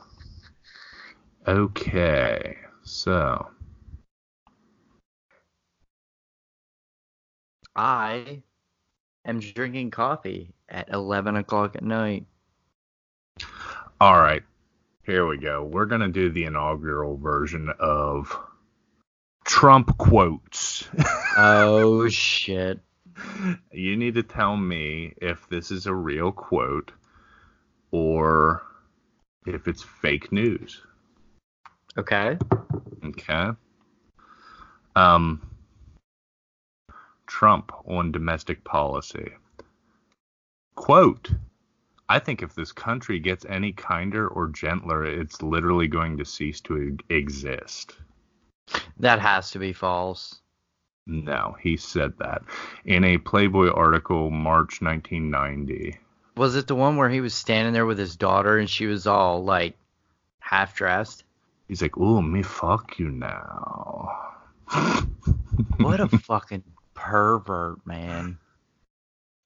Okay, 1.48 2.56
so 2.82 3.48
I 7.74 8.42
am 9.24 9.40
drinking 9.40 9.90
coffee 9.90 10.52
at 10.68 10.90
11 10.90 11.36
o'clock 11.36 11.76
at 11.76 11.82
night. 11.82 12.26
all 14.00 14.20
right, 14.20 14.42
here 15.02 15.26
we 15.26 15.38
go. 15.38 15.64
We're 15.64 15.86
gonna 15.86 16.08
do 16.08 16.30
the 16.30 16.44
inaugural 16.44 17.16
version 17.16 17.70
of 17.78 18.36
Trump 19.44 19.96
quotes. 19.98 20.88
Oh 21.36 22.08
shit. 22.08 22.80
You 23.72 23.96
need 23.96 24.14
to 24.14 24.22
tell 24.22 24.56
me 24.56 25.14
if 25.16 25.48
this 25.48 25.70
is 25.70 25.86
a 25.86 25.94
real 25.94 26.32
quote 26.32 26.92
or 27.90 28.62
if 29.46 29.68
it's 29.68 29.82
fake 29.82 30.32
news. 30.32 30.80
Okay. 31.96 32.38
Okay. 33.04 33.50
Um, 34.94 35.50
Trump 37.26 37.72
on 37.86 38.12
domestic 38.12 38.64
policy. 38.64 39.32
Quote 40.74 41.30
I 42.10 42.18
think 42.18 42.42
if 42.42 42.56
this 42.56 42.72
country 42.72 43.20
gets 43.20 43.44
any 43.44 43.70
kinder 43.70 44.26
or 44.26 44.48
gentler, 44.48 45.04
it's 45.04 45.42
literally 45.42 45.86
going 45.86 46.18
to 46.18 46.24
cease 46.24 46.60
to 46.62 46.98
exist. 47.08 47.94
That 48.98 49.20
has 49.20 49.52
to 49.52 49.60
be 49.60 49.72
false. 49.72 50.39
No, 51.06 51.56
he 51.60 51.76
said 51.76 52.12
that 52.18 52.42
in 52.84 53.04
a 53.04 53.18
Playboy 53.18 53.70
article, 53.70 54.30
March 54.30 54.80
1990. 54.80 55.98
Was 56.36 56.56
it 56.56 56.66
the 56.66 56.74
one 56.74 56.96
where 56.96 57.08
he 57.10 57.20
was 57.20 57.34
standing 57.34 57.72
there 57.72 57.86
with 57.86 57.98
his 57.98 58.16
daughter 58.16 58.58
and 58.58 58.70
she 58.70 58.86
was 58.86 59.06
all 59.06 59.42
like 59.44 59.76
half 60.38 60.74
dressed? 60.76 61.24
He's 61.68 61.82
like, 61.82 61.96
"Ooh, 61.96 62.22
me 62.22 62.42
fuck 62.42 62.98
you 62.98 63.10
now." 63.10 64.10
What 65.78 66.00
a 66.00 66.08
fucking 66.18 66.62
pervert, 66.94 67.84
man. 67.86 68.38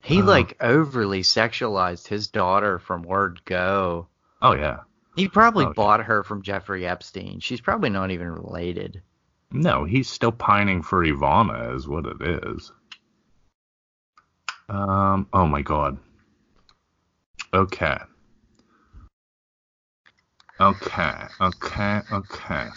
He 0.03 0.21
Uh. 0.21 0.25
like 0.27 0.57
overly 0.61 1.23
sexualized 1.23 2.09
his 2.09 2.27
daughter 2.29 2.79
from 2.79 3.03
word 3.03 3.41
go. 3.45 4.09
Oh 4.43 4.53
yeah. 4.55 4.81
He 5.17 5.29
probably 5.29 5.65
Oh, 5.65 5.69
yeah. 5.69 5.75
bought 5.75 6.05
her 6.05 6.23
from 6.25 6.43
Jeffrey 6.43 6.87
Epstein. 6.87 7.41
She's 7.41 7.61
probably 7.61 7.91
not 7.91 8.11
even 8.11 8.29
related. 8.31 9.01
No, 9.55 9.85
he's 9.85 10.11
still 10.11 10.33
pining 10.33 10.83
for 10.83 11.07
Ivana, 11.07 11.77
is 11.77 11.87
what 11.87 12.07
it 12.07 12.21
is. 12.21 12.73
Um. 14.69 15.29
Oh 15.33 15.47
my 15.47 15.63
God. 15.63 15.97
Okay. 17.55 17.97
Okay. 20.61 21.23
Okay. 21.41 22.01
Okay. 22.11 22.69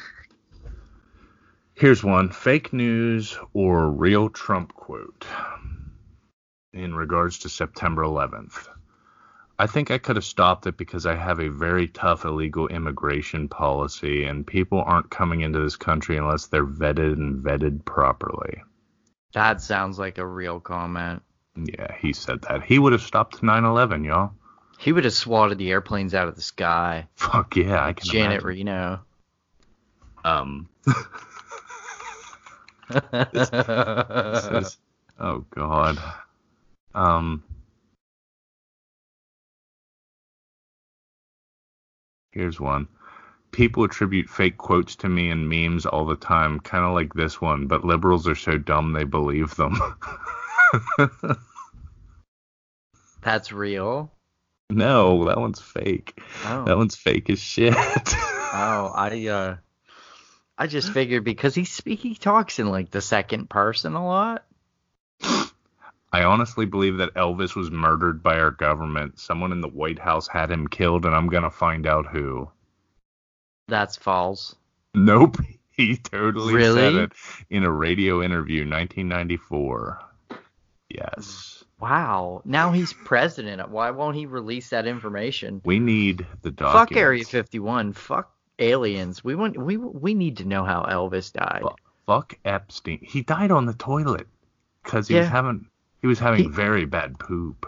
Here's 1.74 2.04
one: 2.04 2.30
fake 2.30 2.72
news 2.72 3.40
or 3.54 3.90
real 3.90 4.30
Trump 4.30 4.72
quote 4.76 5.26
in 6.74 6.94
regards 6.94 7.40
to 7.40 7.50
September 7.50 8.04
11th. 8.04 8.68
I 9.60 9.65
think 9.65 9.89
I 9.89 9.98
could 9.98 10.15
have 10.17 10.26
stopped 10.26 10.67
it 10.67 10.78
because 10.78 11.06
I 11.08 11.15
have 11.15 11.39
a 11.39 11.50
very 11.50 11.88
tough 11.88 12.26
illegal 12.26 12.67
immigration 12.67 13.48
policy, 13.50 14.26
and 14.26 14.46
people 14.46 14.84
aren't 14.86 15.10
coming 15.10 15.41
into 15.41 15.60
this 15.60 15.76
country 15.76 16.17
unless 16.17 16.46
they're 16.46 16.65
vetted 16.65 17.13
and 17.13 17.43
vetted 17.43 17.84
properly. 17.84 18.62
That 19.34 19.62
sounds 19.62 19.98
like 19.98 20.20
a 20.20 20.26
real 20.26 20.60
comment. 20.60 21.24
Yeah, 21.56 21.96
he 22.00 22.13
said 22.13 22.41
that. 22.43 22.63
He 22.63 22.78
would 22.78 22.91
have 22.93 23.02
stopped 23.02 23.41
9 23.41 23.63
11, 23.65 24.04
y'all. 24.04 24.32
He 24.78 24.91
would 24.91 25.06
have 25.06 25.13
swatted 25.13 25.58
the 25.58 25.72
airplanes 25.72 26.13
out 26.13 26.28
of 26.28 26.36
the 26.36 26.41
sky. 26.41 27.08
Fuck 27.15 27.56
yeah, 27.56 27.84
I 27.84 27.93
can 27.93 28.08
Janet 28.08 28.43
imagine. 28.43 28.48
Reno. 28.48 29.00
Um, 30.24 30.70
this 33.34 33.50
is- 33.52 34.78
oh 35.20 35.43
god. 35.50 35.98
Um, 36.93 37.43
here's 42.38 42.60
one. 42.60 42.88
People 43.52 43.84
attribute 43.84 44.30
fake 44.30 44.58
quotes 44.58 44.95
to 44.97 45.10
me 45.10 45.32
in 45.32 45.47
memes 45.50 45.86
all 45.86 46.06
the 46.06 46.15
time, 46.15 46.60
kind 46.60 46.86
of 46.86 46.93
like 46.93 47.13
this 47.13 47.41
one, 47.41 47.67
but 47.67 47.84
liberals 47.84 48.28
are 48.28 48.36
so 48.36 48.58
dumb 48.58 48.93
they 48.93 49.06
believe 49.06 49.56
them. 49.56 49.80
That's 53.21 53.52
real. 53.52 54.12
no, 54.69 55.26
that 55.26 55.39
one's 55.39 55.60
fake. 55.62 56.21
Oh. 56.45 56.65
That 56.65 56.78
one's 56.78 56.95
fake 56.95 57.30
as 57.30 57.39
shit. 57.39 57.76
Oh, 58.50 58.91
I 58.95 59.28
uh, 59.28 59.58
I 60.58 60.67
just 60.67 60.91
figured 60.91 61.26
because 61.26 61.54
he 61.54 61.65
speak 61.65 62.00
he 62.00 62.15
talks 62.15 62.60
in 62.60 62.69
like 62.69 62.89
the 62.89 63.02
second 63.02 63.50
person 63.50 63.93
a 63.93 64.04
lot. 64.04 64.45
I 66.13 66.24
honestly 66.24 66.65
believe 66.65 66.98
that 66.98 67.13
Elvis 67.15 67.56
was 67.56 67.70
murdered 67.70 68.24
by 68.24 68.39
our 68.39 68.52
government. 68.52 69.20
Someone 69.20 69.52
in 69.52 69.62
the 69.62 69.67
White 69.67 70.00
House 70.00 70.28
had 70.28 70.50
him 70.50 70.67
killed, 70.67 71.06
and 71.06 71.13
I'm 71.13 71.28
gonna 71.28 71.52
find 71.52 71.86
out 71.86 72.06
who. 72.08 72.50
That's 73.67 73.96
false. 73.98 74.56
Nope. 74.93 75.38
He 75.78 75.96
totally 75.96 76.63
said 76.63 76.96
it 76.96 77.12
in 77.52 77.63
a 77.63 77.70
radio 77.72 78.24
interview, 78.24 78.62
1994. 78.62 80.00
Yes. 80.89 81.63
Wow. 81.80 82.41
Now 82.46 82.72
he's 82.72 82.93
president. 82.93 83.70
Why 83.70 83.91
won't 83.91 84.15
he 84.17 84.26
release 84.26 84.70
that 84.72 84.88
information? 84.88 85.62
We 85.63 85.78
need 85.78 86.26
the 86.41 86.50
documents. 86.50 86.89
Fuck 86.89 86.98
Area 86.98 87.24
51. 87.24 87.93
Fuck 87.93 88.32
aliens. 88.58 89.24
We 89.24 89.36
want 89.36 89.56
we 89.56 89.78
we 89.78 90.15
need 90.15 90.38
to 90.38 90.46
know 90.46 90.63
how 90.63 90.82
Elvis 90.82 91.32
died. 91.32 91.62
Fuck 92.08 92.39
Epstein. 92.43 92.98
He 93.04 93.22
died 93.22 93.52
on 93.52 93.67
the 93.67 93.74
toilet 93.76 94.26
because 94.84 95.08
he 95.08 95.13
was 95.13 95.26
Yeah. 95.26 95.30
having 95.32 95.67
he 96.02 96.08
was 96.08 96.20
having 96.20 96.44
He- 96.44 96.50
very 96.50 96.86
bad 96.86 97.20
poop. 97.20 97.66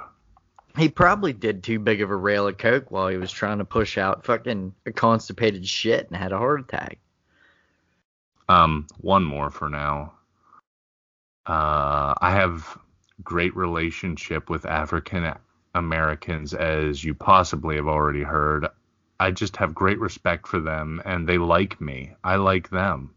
He 0.77 0.87
probably 0.87 1.33
did 1.33 1.63
too 1.63 1.79
big 1.79 2.01
of 2.01 2.09
a 2.09 2.15
rail 2.15 2.47
of 2.47 2.57
coke 2.57 2.91
while 2.91 3.07
he 3.07 3.17
was 3.17 3.31
trying 3.31 3.57
to 3.57 3.65
push 3.65 3.97
out 3.97 4.25
fucking 4.25 4.73
constipated 4.95 5.67
shit 5.67 6.07
and 6.07 6.15
had 6.15 6.31
a 6.31 6.37
heart 6.37 6.61
attack. 6.61 6.99
Um, 8.47 8.87
one 8.99 9.23
more 9.23 9.49
for 9.49 9.69
now. 9.69 10.13
Uh, 11.45 12.13
I 12.21 12.31
have 12.31 12.77
great 13.23 13.55
relationship 13.55 14.49
with 14.49 14.65
African 14.65 15.33
Americans, 15.75 16.53
as 16.53 17.03
you 17.03 17.13
possibly 17.13 17.75
have 17.75 17.87
already 17.87 18.23
heard. 18.23 18.67
I 19.19 19.31
just 19.31 19.57
have 19.57 19.75
great 19.75 19.99
respect 19.99 20.47
for 20.47 20.59
them, 20.59 21.01
and 21.03 21.27
they 21.27 21.37
like 21.37 21.81
me. 21.81 22.13
I 22.23 22.35
like 22.37 22.69
them. 22.69 23.13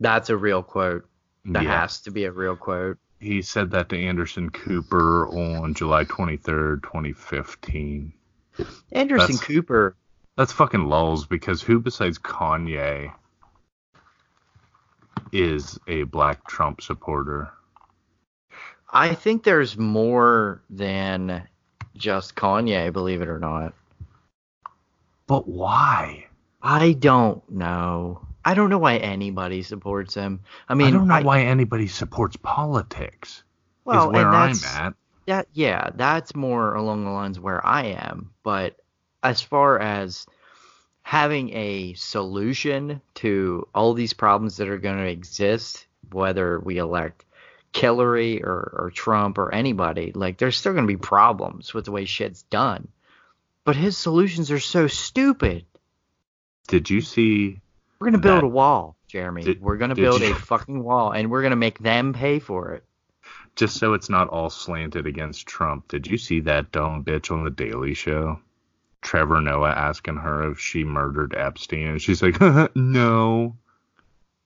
That's 0.00 0.28
a 0.28 0.36
real 0.36 0.62
quote. 0.62 1.08
That 1.46 1.64
yeah, 1.64 1.80
has 1.80 2.00
to 2.02 2.10
be 2.10 2.24
a 2.24 2.32
real 2.32 2.56
quote. 2.56 2.98
He 3.22 3.40
said 3.40 3.70
that 3.70 3.88
to 3.90 3.98
Anderson 3.98 4.50
Cooper 4.50 5.28
on 5.28 5.74
July 5.74 6.04
23rd, 6.04 6.82
2015. 6.82 8.12
Anderson 8.90 9.18
That's- 9.18 9.40
Cooper. 9.40 9.96
That's 10.36 10.52
fucking 10.52 10.86
lulls 10.86 11.26
because 11.26 11.60
who 11.62 11.78
besides 11.78 12.18
Kanye 12.18 13.12
is 15.30 15.78
a 15.86 16.04
black 16.04 16.46
Trump 16.48 16.80
supporter? 16.80 17.50
I 18.90 19.14
think 19.14 19.44
there's 19.44 19.76
more 19.76 20.62
than 20.70 21.46
just 21.96 22.34
Kanye, 22.34 22.92
believe 22.92 23.20
it 23.22 23.28
or 23.28 23.38
not. 23.38 23.74
But 25.26 25.46
why? 25.46 26.26
I 26.62 26.92
don't 26.94 27.48
know. 27.50 28.26
I 28.44 28.54
don't 28.54 28.70
know 28.70 28.78
why 28.78 28.96
anybody 28.96 29.62
supports 29.62 30.14
him. 30.14 30.40
I 30.68 30.74
mean, 30.74 30.88
I, 30.88 30.90
don't 30.90 31.08
know 31.08 31.22
why 31.22 31.42
anybody 31.42 31.86
supports 31.86 32.36
politics. 32.36 33.44
well, 33.84 34.08
is 34.08 34.14
where 34.14 34.28
and 34.28 34.36
I'm 34.36 34.50
at. 34.64 34.94
that 35.26 35.48
yeah, 35.52 35.90
that's 35.94 36.34
more 36.34 36.74
along 36.74 37.04
the 37.04 37.10
lines 37.10 37.38
where 37.38 37.64
I 37.64 37.96
am. 37.98 38.32
But 38.42 38.76
as 39.22 39.40
far 39.40 39.78
as 39.78 40.26
having 41.02 41.54
a 41.54 41.94
solution 41.94 43.00
to 43.14 43.66
all 43.74 43.94
these 43.94 44.12
problems 44.12 44.56
that 44.56 44.68
are 44.68 44.78
going 44.78 44.98
to 44.98 45.08
exist, 45.08 45.86
whether 46.10 46.58
we 46.60 46.78
elect 46.78 47.24
Hillary 47.74 48.42
or, 48.42 48.74
or 48.78 48.92
Trump 48.94 49.38
or 49.38 49.54
anybody, 49.54 50.12
like 50.14 50.38
there's 50.38 50.56
still 50.56 50.72
going 50.72 50.86
to 50.86 50.92
be 50.92 50.98
problems 50.98 51.72
with 51.72 51.86
the 51.86 51.92
way 51.92 52.04
shit's 52.04 52.42
done. 52.44 52.88
But 53.64 53.76
his 53.76 53.96
solutions 53.96 54.50
are 54.50 54.60
so 54.60 54.88
stupid. 54.88 55.64
Did 56.68 56.90
you 56.90 57.00
see? 57.00 57.60
We're 58.02 58.10
going 58.10 58.20
to 58.20 58.26
build 58.28 58.38
That- 58.42 58.46
a 58.46 58.48
wall, 58.48 58.96
Jeremy. 59.06 59.44
Did- 59.44 59.60
we're 59.62 59.76
going 59.76 59.90
to 59.90 59.94
build 59.94 60.22
you- 60.22 60.32
a 60.32 60.34
fucking 60.34 60.82
wall, 60.82 61.12
and 61.12 61.30
we're 61.30 61.42
going 61.42 61.50
to 61.52 61.56
make 61.56 61.78
them 61.78 62.12
pay 62.12 62.40
for 62.40 62.72
it. 62.72 62.82
Just 63.54 63.76
so 63.78 63.92
it's 63.94 64.08
not 64.10 64.26
all 64.28 64.50
slanted 64.50 65.06
against 65.06 65.46
Trump. 65.46 65.86
Did 65.86 66.08
you 66.08 66.18
see 66.18 66.40
that 66.40 66.72
dumb 66.72 67.04
bitch 67.04 67.30
on 67.30 67.44
the 67.44 67.50
Daily 67.50 67.94
Show? 67.94 68.40
Trevor 69.02 69.40
Noah 69.40 69.70
asking 69.70 70.16
her 70.16 70.50
if 70.50 70.58
she 70.58 70.82
murdered 70.82 71.34
Epstein, 71.36 71.86
and 71.86 72.02
she's 72.02 72.22
like, 72.22 72.40
"No." 72.76 73.56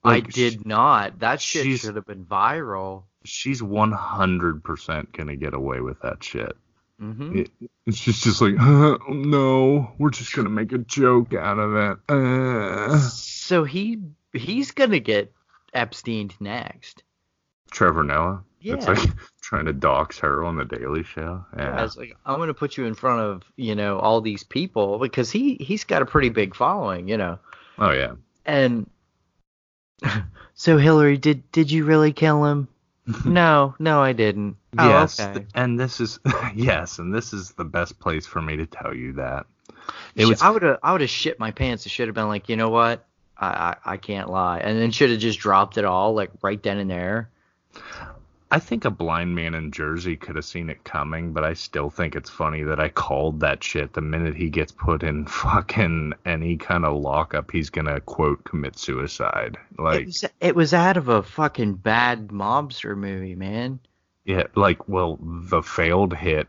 I 0.05 0.09
Like, 0.11 0.33
did 0.35 0.67
not. 0.67 1.21
That 1.21 1.41
shit 1.41 1.79
should 1.81 1.97
have 1.97 2.07
been 2.07 2.27
viral. 2.27 3.05
She's 3.25 3.63
100% 3.63 5.13
gonna 5.13 5.37
get 5.37 5.55
away 5.55 5.81
with 5.81 6.01
that 6.03 6.23
shit. 6.23 6.55
hmm 7.01 7.39
It, 7.39 7.51
it's 7.87 8.01
just 8.01 8.23
just 8.23 8.41
like, 8.43 8.55
uh, 8.61 8.99
no, 9.09 9.93
we're 9.99 10.11
just 10.11 10.35
gonna 10.35 10.49
make 10.51 10.73
a 10.73 10.79
joke 10.79 11.33
out 11.33 11.59
of 11.59 11.75
it. 11.75 11.99
Uh. 12.09 13.09
So 13.47 13.63
he 13.63 14.01
he's 14.33 14.73
gonna 14.73 14.99
get 14.99 15.33
Epstein 15.73 16.33
next. 16.41 17.05
Trevor 17.71 18.03
Noah. 18.03 18.43
It's 18.61 18.87
Yeah. 18.87 18.93
like 18.95 19.09
trying 19.41 19.67
to 19.67 19.73
dox 19.73 20.19
her 20.19 20.45
on 20.45 20.57
the 20.57 20.65
Daily 20.65 21.05
Show. 21.05 21.45
Yeah. 21.57 21.63
Yeah. 21.77 21.85
It's 21.85 21.97
like 21.97 22.17
I'm 22.27 22.39
gonna 22.41 22.55
put 22.55 22.77
you 22.77 22.87
in 22.87 22.95
front 22.95 23.21
of 23.21 23.43
you 23.57 23.77
know 23.77 24.01
all 24.01 24.21
these 24.21 24.43
people 24.43 24.99
because 24.99 25.31
he 25.31 25.55
he's 25.55 25.85
got 25.85 26.03
a 26.03 26.07
pretty 26.07 26.29
big 26.29 26.57
following, 26.57 27.09
you 27.09 27.17
know. 27.17 27.39
Oh 27.79 27.93
yeah. 27.93 28.15
And 28.45 28.91
so 30.55 30.77
Hillary, 30.77 31.17
did 31.17 31.51
did 31.53 31.71
you 31.71 31.85
really 31.85 32.13
kill 32.13 32.45
him? 32.45 32.67
no, 33.25 33.77
no, 33.79 34.03
I 34.03 34.13
didn't. 34.13 34.57
Oh, 34.77 34.89
yes. 34.89 35.21
okay. 35.21 35.47
and 35.55 35.79
this 35.79 36.01
is 36.01 36.19
yes, 36.57 36.99
and 36.99 37.15
this 37.15 37.33
is 37.33 37.53
the 37.53 37.65
best 37.65 38.01
place 38.01 38.27
for 38.27 38.43
me 38.43 38.57
to 38.57 38.67
tell 38.67 38.93
you 38.93 39.13
that. 39.13 39.47
It 40.17 40.27
was 40.27 40.43
I 40.43 40.51
would 40.51 40.63
have 40.63 40.79
I 40.83 40.91
would 40.91 41.01
have 41.01 41.11
shit 41.11 41.39
my 41.39 41.53
pants. 41.53 41.87
It 41.87 41.91
should 41.91 42.09
have 42.09 42.17
been 42.17 42.27
like, 42.27 42.49
you 42.49 42.57
know 42.57 42.71
what? 42.71 43.07
I, 43.39 43.47
I 43.85 43.93
I 43.93 43.97
can't 43.97 44.31
lie, 44.31 44.59
and 44.59 44.79
then 44.79 44.91
should 44.91 45.11
have 45.11 45.21
just 45.21 45.39
dropped 45.39 45.79
it 45.79 45.85
all 45.85 46.15
like 46.15 46.31
right 46.43 46.63
then 46.63 46.79
and 46.79 46.91
there. 46.91 47.31
I 48.51 48.59
think 48.61 48.85
a 48.85 48.91
blind 48.91 49.35
man 49.35 49.55
in 49.55 49.73
Jersey 49.73 50.17
could 50.17 50.37
have 50.37 50.45
seen 50.45 50.71
it 50.71 50.85
coming, 50.85 51.33
but 51.33 51.45
I 51.45 51.55
still 51.55 51.91
think 51.91 52.15
it's 52.17 52.31
funny 52.31 52.63
that 52.65 52.79
I 52.81 52.89
called 52.89 53.41
that 53.41 53.63
shit 53.63 53.93
the 53.93 54.01
minute 54.01 54.37
he 54.37 54.51
gets 54.51 54.73
put 54.73 55.03
in 55.03 55.27
fucking 55.29 56.15
any 56.25 56.57
kind 56.57 56.85
of 56.85 57.01
lockup, 57.01 57.51
he's 57.51 57.71
gonna 57.71 58.01
quote 58.01 58.45
commit 58.45 58.79
suicide. 58.79 59.59
it 59.79 59.79
Like 59.81 60.05
was 60.05 60.25
it 60.41 60.55
was 60.55 60.75
out 60.75 60.97
of 60.97 61.09
a 61.09 61.23
fucking 61.23 61.75
bad 61.75 62.29
mobster 62.29 62.97
movie, 62.97 63.35
man. 63.35 63.81
yeah, 64.25 64.45
like 64.55 64.89
well, 64.89 65.19
the 65.21 65.63
failed 65.63 66.15
hit, 66.15 66.49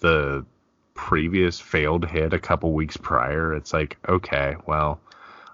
the 0.00 0.44
previous 0.94 1.58
failed 1.60 2.06
hit 2.06 2.32
a 2.32 2.38
couple 2.38 2.72
weeks 2.72 2.96
prior, 2.96 3.54
it's 3.54 3.72
like, 3.72 3.96
okay, 4.08 4.56
well, 4.66 5.00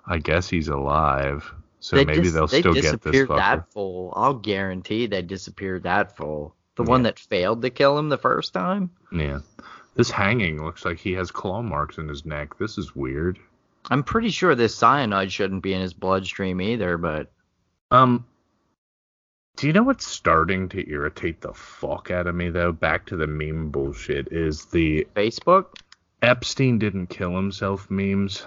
I 0.07 0.19
guess 0.19 0.49
he's 0.49 0.69
alive. 0.69 1.53
So 1.81 1.97
They 1.97 2.05
maybe 2.05 2.23
dis- 2.23 2.33
they'll 2.33 2.47
they 2.47 2.61
still 2.61 2.75
get 2.75 2.83
this 2.83 2.93
disappeared 2.93 3.29
fucker. 3.29 3.37
that 3.37 3.73
full. 3.73 4.13
I'll 4.17 4.35
guarantee 4.35 5.07
they 5.07 5.23
disappeared 5.23 5.83
that 5.85 6.17
full. 6.17 6.55
The 6.77 6.83
one 6.83 7.03
that 7.05 7.19
failed 7.19 7.63
to 7.63 7.71
kill 7.71 7.99
him 7.99 8.09
the 8.09 8.19
first 8.19 8.53
time. 8.53 8.91
Yeah. 9.13 9.39
This 9.95 10.11
hanging 10.11 10.63
looks 10.63 10.85
like 10.85 10.99
he 10.99 11.13
has 11.13 11.31
claw 11.31 11.63
marks 11.63 11.97
in 11.99 12.07
his 12.09 12.27
neck. 12.27 12.59
This 12.59 12.77
is 12.77 12.95
weird. 12.95 13.39
I'm 13.91 14.03
pretty 14.03 14.29
sure 14.31 14.55
this 14.55 14.75
cyanide 14.75 15.33
shouldn't 15.33 15.63
be 15.63 15.73
in 15.73 15.81
his 15.81 15.95
bloodstream 15.95 16.61
either, 16.61 16.99
but 16.99 17.31
Um, 17.91 18.27
do 19.57 19.67
you 19.69 19.73
know 19.73 19.85
what's 19.85 20.07
starting 20.07 20.69
to 20.71 20.87
irritate 20.91 21.41
the 21.41 21.55
fuck 21.55 22.11
out 22.11 22.27
of 22.27 22.35
me 22.35 22.51
though? 22.51 22.73
Back 22.73 23.07
to 23.07 23.17
the 23.17 23.27
meme 23.27 23.71
bullshit 23.71 24.29
is 24.33 24.67
the 24.67 25.07
Facebook. 25.17 25.77
Epstein 26.21 26.79
didn't 26.79 27.07
kill 27.07 27.35
himself 27.37 27.91
memes. 27.91 28.45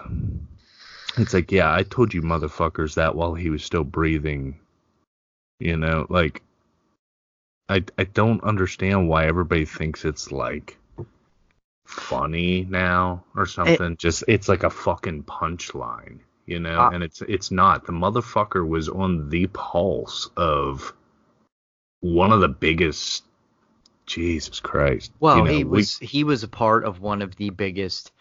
It's 1.19 1.34
like, 1.34 1.51
yeah, 1.51 1.73
I 1.73 1.84
told 1.84 2.13
you 2.13 2.21
motherfuckers 2.21 2.95
that 2.95 3.15
while 3.15 3.34
he 3.34 3.49
was 3.49 3.63
still 3.63 3.84
breathing. 3.84 4.60
You 5.60 5.75
know, 5.77 6.08
like 6.10 6.41
I 7.67 7.84
I 7.97 8.05
don't 8.05 8.43
understand 8.43 9.10
why 9.10 9.25
everybody 9.27 9.65
thinks 9.65 10.05
it's 10.05 10.32
like 10.32 10.77
funny 11.86 12.65
now 12.69 13.23
or 13.36 13.45
something. 13.45 13.97
Just 13.97 14.23
it's 14.27 14.47
like 14.47 14.63
a 14.63 14.69
fucking 14.69 15.23
punchline, 15.23 16.19
you 16.45 16.60
know, 16.60 16.77
Ah. 16.79 16.89
and 16.89 17.03
it's 17.03 17.21
it's 17.23 17.51
not. 17.51 17.86
The 17.86 17.91
motherfucker 17.91 18.65
was 18.67 18.88
on 18.88 19.29
the 19.29 19.47
pulse 19.47 20.29
of 20.38 20.93
one 22.01 22.32
of 22.32 22.39
the 22.39 22.47
biggest 22.47 23.25
Jesus 24.05 24.60
Christ. 24.62 25.12
Well, 25.19 25.39
you 25.39 25.43
know, 25.43 25.51
he 25.51 25.63
we- 25.65 25.77
was 25.79 25.97
he 25.97 26.23
was 26.23 26.43
a 26.43 26.47
part 26.47 26.86
of 26.86 27.01
one 27.01 27.21
of 27.21 27.36
the 27.36 27.49
biggest 27.49 28.13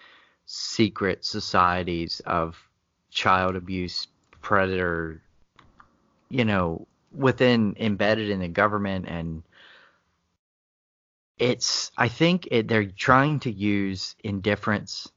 secret 0.46 1.24
societies 1.24 2.20
of 2.26 2.58
child 3.10 3.56
abuse 3.56 4.06
predator 4.40 5.20
you 6.28 6.44
know 6.44 6.86
within 7.12 7.74
embedded 7.78 8.30
in 8.30 8.40
the 8.40 8.48
government. 8.48 9.06
And 9.08 9.42
it's 11.38 11.92
i 11.96 12.08
think 12.08 12.48
it, 12.50 12.66
they're 12.66 12.84
trying 12.84 13.38
to 13.40 13.50
use 13.50 14.16
indifference 14.24 15.08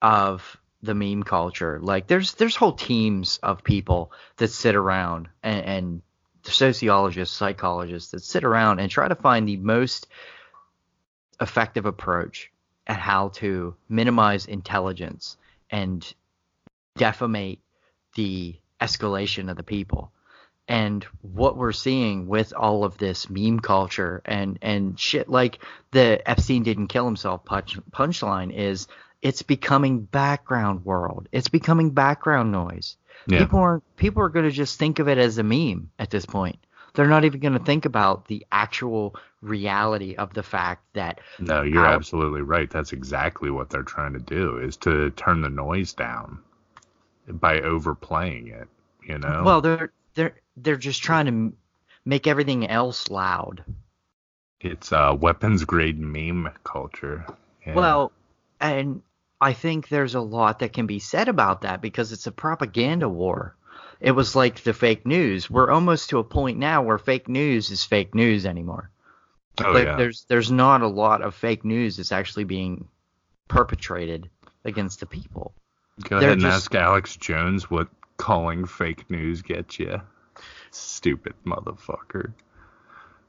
of 0.00 0.56
the 0.82 0.94
meme 0.94 1.22
culture. 1.22 1.78
Like 1.80 2.06
there's 2.08 2.34
there's 2.34 2.56
whole 2.56 2.72
teams 2.72 3.38
of 3.42 3.64
people 3.64 4.12
that 4.36 4.48
sit 4.48 4.74
around 4.74 5.28
and, 5.42 5.64
and 5.64 6.02
sociologists 6.44 7.36
psychologists 7.36 8.10
that 8.10 8.22
sit 8.22 8.42
around 8.42 8.80
and 8.80 8.90
try 8.90 9.06
to 9.06 9.14
find 9.14 9.46
the 9.46 9.56
most 9.56 10.08
effective 11.40 11.86
approach 11.86 12.50
at 12.88 12.96
how 12.96 13.28
to 13.28 13.76
minimize 13.88 14.46
intelligence 14.46 15.36
and 15.70 16.14
defamate 16.98 17.58
the 18.14 18.56
escalation 18.80 19.50
of 19.50 19.56
the 19.56 19.62
people. 19.62 20.12
And 20.68 21.04
what 21.20 21.56
we're 21.56 21.72
seeing 21.72 22.28
with 22.28 22.54
all 22.56 22.84
of 22.84 22.96
this 22.96 23.28
meme 23.28 23.60
culture 23.60 24.22
and 24.24 24.58
and 24.62 24.98
shit 24.98 25.28
like 25.28 25.58
the 25.90 26.22
Epstein 26.28 26.62
didn't 26.62 26.86
kill 26.86 27.04
himself 27.04 27.44
punch, 27.44 27.78
punchline 27.90 28.54
is 28.54 28.86
it's 29.20 29.42
becoming 29.42 30.00
background 30.00 30.84
world. 30.84 31.28
It's 31.32 31.48
becoming 31.48 31.90
background 31.90 32.52
noise. 32.52 32.96
yeah. 33.26 33.40
People 33.40 33.58
aren't 33.58 33.96
people 33.96 34.22
are 34.22 34.28
going 34.28 34.44
to 34.44 34.52
just 34.52 34.78
think 34.78 34.98
of 34.98 35.08
it 35.08 35.18
as 35.18 35.38
a 35.38 35.42
meme 35.42 35.90
at 35.98 36.10
this 36.10 36.26
point. 36.26 36.58
They're 36.94 37.08
not 37.08 37.24
even 37.24 37.40
going 37.40 37.54
to 37.54 37.64
think 37.64 37.84
about 37.84 38.28
the 38.28 38.46
actual 38.52 39.16
reality 39.40 40.14
of 40.14 40.32
the 40.32 40.42
fact 40.42 40.84
that 40.92 41.20
No, 41.40 41.62
you're 41.62 41.84
How- 41.84 41.94
absolutely 41.94 42.42
right. 42.42 42.70
That's 42.70 42.92
exactly 42.92 43.50
what 43.50 43.68
they're 43.68 43.82
trying 43.82 44.12
to 44.12 44.20
do 44.20 44.58
is 44.58 44.76
to 44.78 45.10
turn 45.10 45.40
the 45.40 45.50
noise 45.50 45.92
down 45.92 46.38
by 47.28 47.60
overplaying 47.60 48.48
it, 48.48 48.68
you 49.06 49.18
know? 49.18 49.42
well 49.44 49.60
they're 49.60 49.92
they're 50.14 50.34
they're 50.56 50.76
just 50.76 51.02
trying 51.02 51.26
to 51.26 51.56
make 52.04 52.26
everything 52.26 52.68
else 52.68 53.10
loud. 53.10 53.64
it's 54.60 54.92
uh 54.92 55.16
weapons 55.18 55.64
grade 55.64 55.98
meme 55.98 56.50
culture. 56.64 57.24
Yeah. 57.66 57.74
Well, 57.74 58.12
and 58.60 59.02
I 59.40 59.52
think 59.52 59.88
there's 59.88 60.14
a 60.14 60.20
lot 60.20 60.60
that 60.60 60.72
can 60.72 60.86
be 60.86 60.98
said 60.98 61.28
about 61.28 61.62
that 61.62 61.80
because 61.80 62.12
it's 62.12 62.26
a 62.26 62.32
propaganda 62.32 63.08
war. 63.08 63.56
It 64.00 64.12
was 64.12 64.34
like 64.34 64.62
the 64.62 64.72
fake 64.72 65.06
news. 65.06 65.48
We're 65.48 65.70
almost 65.70 66.10
to 66.10 66.18
a 66.18 66.24
point 66.24 66.58
now 66.58 66.82
where 66.82 66.98
fake 66.98 67.28
news 67.28 67.70
is 67.70 67.84
fake 67.84 68.14
news 68.14 68.46
anymore. 68.46 68.90
oh, 69.64 69.70
like 69.70 69.84
yeah. 69.84 69.96
there's 69.96 70.24
there's 70.28 70.50
not 70.50 70.82
a 70.82 70.88
lot 70.88 71.22
of 71.22 71.34
fake 71.34 71.64
news 71.64 71.96
that's 71.96 72.12
actually 72.12 72.44
being 72.44 72.88
perpetrated 73.48 74.28
against 74.64 75.00
the 75.00 75.06
people. 75.06 75.54
Go 76.00 76.18
they're 76.18 76.28
ahead 76.28 76.32
and 76.32 76.42
just- 76.42 76.54
ask 76.54 76.74
Alex 76.74 77.16
Jones 77.16 77.70
what 77.70 77.88
calling 78.16 78.66
fake 78.66 79.10
news 79.10 79.42
gets 79.42 79.78
you. 79.78 80.00
Stupid 80.70 81.34
motherfucker. 81.44 82.32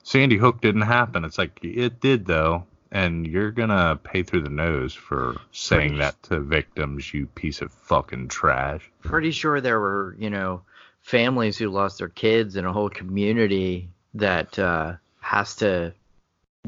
Sandy 0.04 0.38
Hook 0.38 0.62
didn't 0.62 0.82
happen. 0.82 1.26
It's 1.26 1.38
like 1.38 1.60
it 1.64 2.00
did 2.00 2.26
though, 2.26 2.66
and 2.92 3.26
you're 3.26 3.52
gonna 3.52 4.00
pay 4.02 4.24
through 4.24 4.44
the 4.44 4.50
nose 4.50 4.94
for 4.94 5.38
saying 5.52 5.98
that 5.98 6.22
to 6.24 6.40
victims, 6.40 7.14
you 7.14 7.26
piece 7.28 7.62
of 7.62 7.72
fucking 7.72 8.28
trash. 8.28 8.90
Pretty 9.02 9.32
sure 9.32 9.62
there 9.62 9.80
were, 9.80 10.16
you 10.20 10.30
know, 10.30 10.62
families 11.02 11.58
who 11.58 11.70
lost 11.70 11.98
their 12.00 12.10
kids 12.10 12.56
and 12.56 12.68
a 12.68 12.74
whole 12.74 12.90
community 12.90 13.90
that 14.14 14.58
uh, 14.60 14.94
has 15.22 15.56
to 15.58 15.94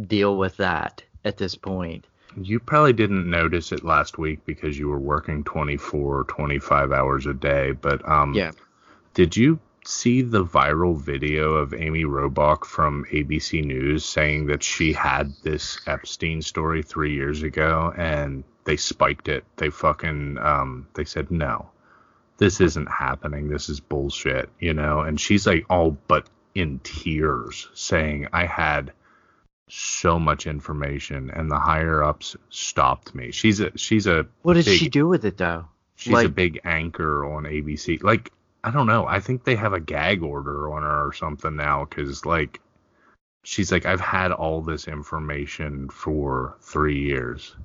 deal 0.07 0.37
with 0.37 0.57
that 0.57 1.03
at 1.23 1.37
this 1.37 1.55
point. 1.55 2.05
You 2.37 2.59
probably 2.59 2.93
didn't 2.93 3.29
notice 3.29 3.71
it 3.71 3.83
last 3.83 4.17
week 4.17 4.45
because 4.45 4.77
you 4.77 4.89
were 4.89 4.99
working 4.99 5.43
24, 5.43 6.25
25 6.25 6.91
hours 6.91 7.25
a 7.25 7.33
day, 7.33 7.71
but 7.71 8.07
um 8.07 8.33
Yeah. 8.33 8.51
Did 9.13 9.37
you 9.37 9.59
see 9.85 10.21
the 10.21 10.43
viral 10.43 10.99
video 10.99 11.53
of 11.53 11.73
Amy 11.73 12.03
Robach 12.03 12.65
from 12.65 13.05
ABC 13.11 13.63
News 13.63 14.03
saying 14.03 14.47
that 14.47 14.63
she 14.63 14.91
had 14.91 15.31
this 15.43 15.79
Epstein 15.87 16.41
story 16.41 16.81
three 16.83 17.13
years 17.13 17.43
ago 17.43 17.93
and 17.95 18.43
they 18.65 18.75
spiked 18.77 19.27
it? 19.29 19.45
They 19.57 19.69
fucking 19.69 20.37
um 20.39 20.87
they 20.95 21.05
said 21.05 21.31
no. 21.31 21.69
This 22.37 22.59
isn't 22.59 22.87
happening. 22.91 23.47
This 23.47 23.69
is 23.69 23.79
bullshit, 23.79 24.49
you 24.59 24.73
know? 24.73 24.99
And 25.01 25.19
she's 25.19 25.47
like 25.47 25.65
all 25.69 25.97
but 26.07 26.27
in 26.53 26.79
tears 26.83 27.69
saying 27.73 28.27
I 28.33 28.45
had 28.45 28.91
so 29.67 30.19
much 30.19 30.45
information 30.47 31.31
and 31.31 31.49
the 31.49 31.57
higher 31.59 32.03
ups 32.03 32.35
stopped 32.49 33.15
me. 33.15 33.31
She's 33.31 33.59
a 33.59 33.75
she's 33.77 34.05
a 34.07 34.27
What 34.43 34.53
did 34.53 34.65
big- 34.65 34.79
she 34.79 34.89
do 34.89 35.07
with 35.07 35.25
it 35.25 35.37
though? 35.37 35.65
She's 35.97 36.23
a 36.23 36.29
big 36.29 36.59
anchor 36.65 37.25
on 37.25 37.43
ABC. 37.45 38.03
Like, 38.03 38.31
I 38.65 38.69
don't 38.71 38.85
know. 38.85 39.05
I 39.07 39.21
think 39.21 39.43
they 39.45 39.55
have 39.55 39.71
a 39.73 39.79
gag 39.79 40.23
order 40.23 40.71
on 40.73 40.83
her 40.83 41.07
or 41.07 41.13
something 41.13 41.55
now 41.55 41.85
because, 41.85 42.25
like, 42.25 42.59
she's 43.43 43.71
like, 43.71 43.85
I've 43.85 44.01
had 44.01 44.33
all 44.33 44.61
this 44.61 44.89
information 44.89 45.87
for 45.87 46.57
three 46.59 46.99
years. 46.99 47.55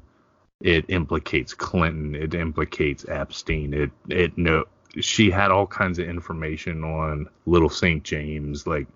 It 0.61 0.85
implicates 0.89 1.55
Clinton. 1.55 2.15
It 2.15 2.35
implicates 2.35 3.05
Epstein. 3.09 3.75
It 3.75 3.91
it 4.09 4.39
no. 4.39 4.65
She 5.01 5.29
had 5.31 5.51
all 5.51 5.67
kinds 5.67 5.99
of 5.99 6.07
information 6.09 6.85
on 6.85 7.27
Little 7.47 7.69
St. 7.71 8.05
James. 8.05 8.65
Like, 8.65 8.87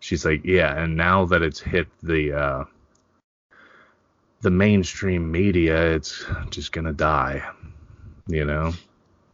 she's 0.00 0.24
like, 0.24 0.44
yeah. 0.44 0.76
And 0.76 0.96
now 0.96 1.26
that 1.26 1.42
it's 1.42 1.60
hit 1.60 1.88
the 2.02 2.32
uh, 2.32 2.64
the 4.40 4.50
mainstream 4.50 5.30
media, 5.30 5.94
it's 5.94 6.24
just 6.50 6.72
gonna 6.72 6.92
die. 6.92 7.48
You 8.26 8.44
know. 8.44 8.74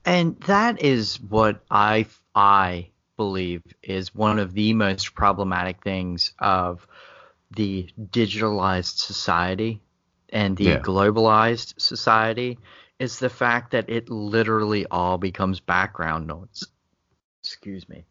And 0.05 0.41
that 0.43 0.83
is 0.83 1.21
what 1.21 1.63
I 1.71 2.07
I 2.35 2.91
believe 3.17 3.63
is 3.83 4.15
one 4.15 4.39
of 4.39 4.53
the 4.55 4.73
most 4.75 5.15
problematic 5.15 5.83
things 5.83 6.33
of 6.39 6.87
the 7.51 7.89
digitalized 7.99 8.99
society 8.99 9.83
and 10.31 10.57
the 10.57 10.67
Yeah. 10.67 10.79
globalized 10.79 11.81
society 11.81 12.59
is 12.99 13.19
the 13.19 13.31
fact 13.31 13.73
that 13.73 13.89
it 13.89 14.09
literally 14.11 14.87
all 14.87 15.19
becomes 15.19 15.61
background 15.61 16.27
noise. 16.27 16.65
Excuse 17.43 17.89
me. 17.89 18.05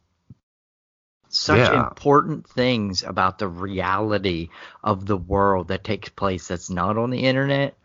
Such 1.35 1.57
Yeah. 1.57 1.87
important 1.87 2.47
things 2.47 3.01
about 3.01 3.39
the 3.39 3.47
reality 3.47 4.49
of 4.83 5.07
the 5.07 5.17
world 5.17 5.69
that 5.69 5.83
takes 5.83 6.09
place 6.09 6.47
that's 6.47 6.69
not 6.69 6.95
on 6.95 7.09
the 7.09 7.25
internet 7.25 7.75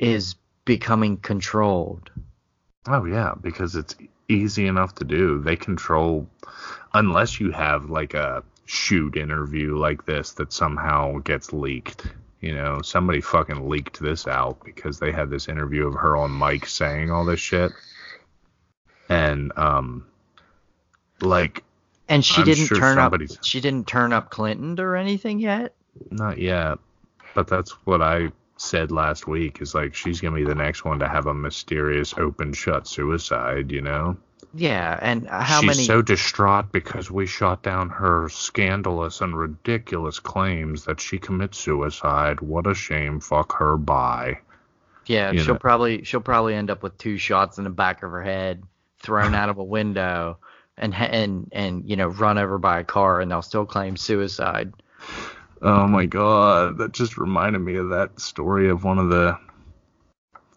is 0.00 0.34
becoming 0.64 1.18
controlled. 1.18 2.10
Oh 2.88 3.04
yeah, 3.04 3.34
because 3.40 3.76
it's 3.76 3.94
easy 4.28 4.66
enough 4.66 4.96
to 4.96 5.04
do. 5.04 5.38
They 5.40 5.54
control 5.54 6.28
unless 6.94 7.38
you 7.38 7.52
have 7.52 7.90
like 7.90 8.14
a 8.14 8.42
shoot 8.66 9.16
interview 9.16 9.76
like 9.78 10.04
this 10.04 10.32
that 10.32 10.52
somehow 10.52 11.18
gets 11.18 11.52
leaked. 11.52 12.08
You 12.40 12.56
know, 12.56 12.82
somebody 12.82 13.20
fucking 13.20 13.68
leaked 13.68 14.00
this 14.00 14.26
out 14.26 14.64
because 14.64 14.98
they 14.98 15.12
had 15.12 15.30
this 15.30 15.46
interview 15.46 15.86
of 15.86 15.94
her 15.94 16.16
on 16.16 16.36
mic 16.36 16.66
saying 16.66 17.12
all 17.12 17.24
this 17.24 17.38
shit. 17.38 17.70
And 19.08 19.52
um 19.56 20.06
like 21.20 21.62
And 22.12 22.24
she 22.24 22.40
I'm 22.42 22.44
didn't 22.46 22.66
sure 22.66 22.78
turn 22.78 22.98
up. 22.98 23.14
She 23.42 23.60
didn't 23.60 23.86
turn 23.86 24.12
up 24.12 24.30
Clinton 24.30 24.78
or 24.78 24.96
anything 24.96 25.38
yet. 25.38 25.74
not 26.10 26.38
yet, 26.38 26.78
but 27.34 27.46
that's 27.48 27.70
what 27.86 28.02
I 28.02 28.30
said 28.56 28.92
last 28.92 29.26
week 29.26 29.60
is 29.60 29.74
like 29.74 29.94
she's 29.94 30.20
going 30.20 30.34
to 30.34 30.40
be 30.40 30.46
the 30.46 30.54
next 30.54 30.84
one 30.84 30.98
to 31.00 31.08
have 31.08 31.26
a 31.26 31.34
mysterious 31.34 32.14
open 32.16 32.52
shut 32.52 32.86
suicide, 32.86 33.72
you 33.72 33.80
know. 33.80 34.16
Yeah, 34.54 34.98
and 35.00 35.26
how 35.28 35.60
She's 35.60 35.66
many? 35.66 35.84
so 35.84 36.02
distraught 36.02 36.70
because 36.72 37.10
we 37.10 37.24
shot 37.26 37.62
down 37.62 37.88
her 37.88 38.28
scandalous 38.28 39.22
and 39.22 39.36
ridiculous 39.36 40.20
claims 40.20 40.84
that 40.84 41.00
she 41.00 41.18
commits 41.18 41.56
suicide. 41.58 42.40
What 42.40 42.66
a 42.66 42.74
shame. 42.74 43.20
Fuck 43.20 43.56
her. 43.58 43.78
Bye. 43.78 44.40
yeah, 45.06 45.30
you 45.32 45.38
she'll 45.38 45.54
know. 45.54 45.58
probably 45.58 46.04
she'll 46.04 46.20
probably 46.20 46.54
end 46.54 46.70
up 46.70 46.82
with 46.82 46.98
two 46.98 47.16
shots 47.16 47.56
in 47.56 47.64
the 47.64 47.70
back 47.70 48.02
of 48.02 48.10
her 48.10 48.22
head, 48.22 48.62
thrown 49.00 49.34
out 49.34 49.48
of 49.48 49.56
a 49.58 49.64
window, 49.64 50.36
and 50.76 50.94
and 50.94 51.48
and 51.52 51.88
you 51.88 51.96
know 51.96 52.08
run 52.08 52.38
over 52.38 52.58
by 52.58 52.80
a 52.80 52.84
car, 52.84 53.20
and 53.20 53.30
they'll 53.30 53.42
still 53.42 53.66
claim 53.66 53.96
suicide. 53.96 54.72
Oh 55.60 55.86
my 55.86 56.06
god, 56.06 56.78
that 56.78 56.92
just 56.92 57.18
reminded 57.18 57.60
me 57.60 57.76
of 57.76 57.90
that 57.90 58.20
story 58.20 58.68
of 58.68 58.84
one 58.84 58.98
of 58.98 59.10
the 59.10 59.38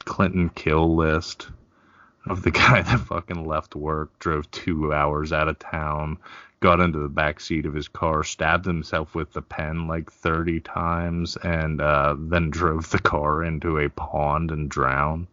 Clinton 0.05 0.49
kill 0.49 0.95
list 0.95 1.49
of 2.27 2.41
the 2.41 2.51
guy 2.63 2.81
that 2.81 2.99
fucking 3.01 3.45
left 3.45 3.75
work, 3.75 4.17
drove 4.19 4.49
two 4.51 4.93
hours 4.93 5.31
out 5.31 5.47
of 5.47 5.59
town, 5.59 6.17
got 6.59 6.79
into 6.79 6.99
the 6.99 7.09
back 7.09 7.39
seat 7.39 7.65
of 7.65 7.73
his 7.73 7.87
car, 7.87 8.23
stabbed 8.23 8.65
himself 8.65 9.13
with 9.13 9.31
the 9.33 9.41
pen 9.41 9.87
like 9.87 10.11
30 10.11 10.59
times, 10.61 11.37
and 11.37 11.81
uh, 11.81 12.15
then 12.17 12.49
drove 12.49 12.89
the 12.89 12.99
car 12.99 13.43
into 13.43 13.77
a 13.77 13.89
pond 13.89 14.51
and 14.51 14.69
drowned. 14.69 15.27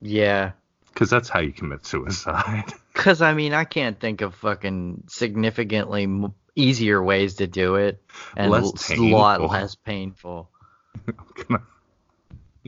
Yeah, 0.00 0.52
Because 0.88 1.08
that's 1.08 1.28
how 1.28 1.40
you 1.40 1.52
commit 1.52 1.86
suicide. 1.86 2.72
because 2.92 3.22
I 3.22 3.34
mean 3.34 3.52
I 3.52 3.64
can't 3.64 3.98
think 3.98 4.20
of 4.20 4.34
fucking 4.34 5.04
significantly 5.08 6.04
m- 6.04 6.34
easier 6.54 7.02
ways 7.02 7.36
to 7.36 7.46
do 7.46 7.76
it, 7.76 8.02
and 8.36 8.50
Less 8.50 8.90
a 8.90 8.96
lot 8.96 9.40
less 9.40 9.74
painful. 9.74 10.50
what 11.48 11.60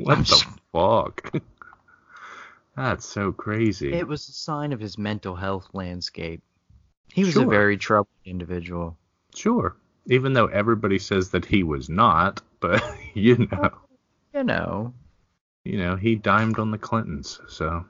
I'm 0.09 0.25
the 0.25 0.45
fuck? 0.73 1.33
That's 2.77 3.07
so 3.07 3.31
crazy. 3.31 3.93
It 3.93 4.09
was 4.09 4.29
a 4.29 4.33
sign 4.33 4.73
of 4.73 4.81
his 4.81 4.99
mental 4.99 5.37
health 5.37 5.69
landscape. 5.73 6.43
He 7.13 7.25
was 7.25 7.37
a 7.37 7.45
very 7.45 7.77
troubled 7.77 8.09
individual. 8.25 8.97
Sure. 9.35 9.77
Even 10.07 10.33
though 10.33 10.47
everybody 10.47 10.99
says 10.99 11.31
that 11.31 11.45
he 11.45 11.63
was 11.63 11.89
not, 11.89 12.43
but 12.61 12.83
you 13.15 13.49
know, 13.53 13.71
You 14.35 14.45
know, 14.45 14.95
you 15.65 15.79
know, 15.79 15.95
he 15.95 16.17
dimed 16.17 16.59
on 16.59 16.73
the 16.73 16.79
Clintons, 16.79 17.41
so 17.49 17.85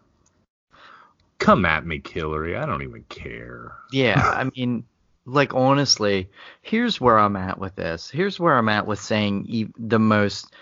come 1.45 1.67
at 1.67 1.85
me, 1.85 2.03
Hillary. 2.05 2.57
I 2.57 2.65
don't 2.65 2.83
even 2.83 3.05
care. 3.11 3.73
Yeah, 3.93 4.21
I 4.37 4.51
mean, 4.57 4.85
like 5.27 5.55
honestly, 5.55 6.31
here's 6.63 7.01
where 7.01 7.19
I'm 7.19 7.37
at 7.37 7.59
with 7.59 7.77
this. 7.77 8.09
Here's 8.09 8.41
where 8.41 8.57
I'm 8.57 8.71
at 8.71 8.87
with 8.87 8.99
saying 8.99 9.47
e- 9.49 9.73
the 9.79 9.99
most 9.99 10.55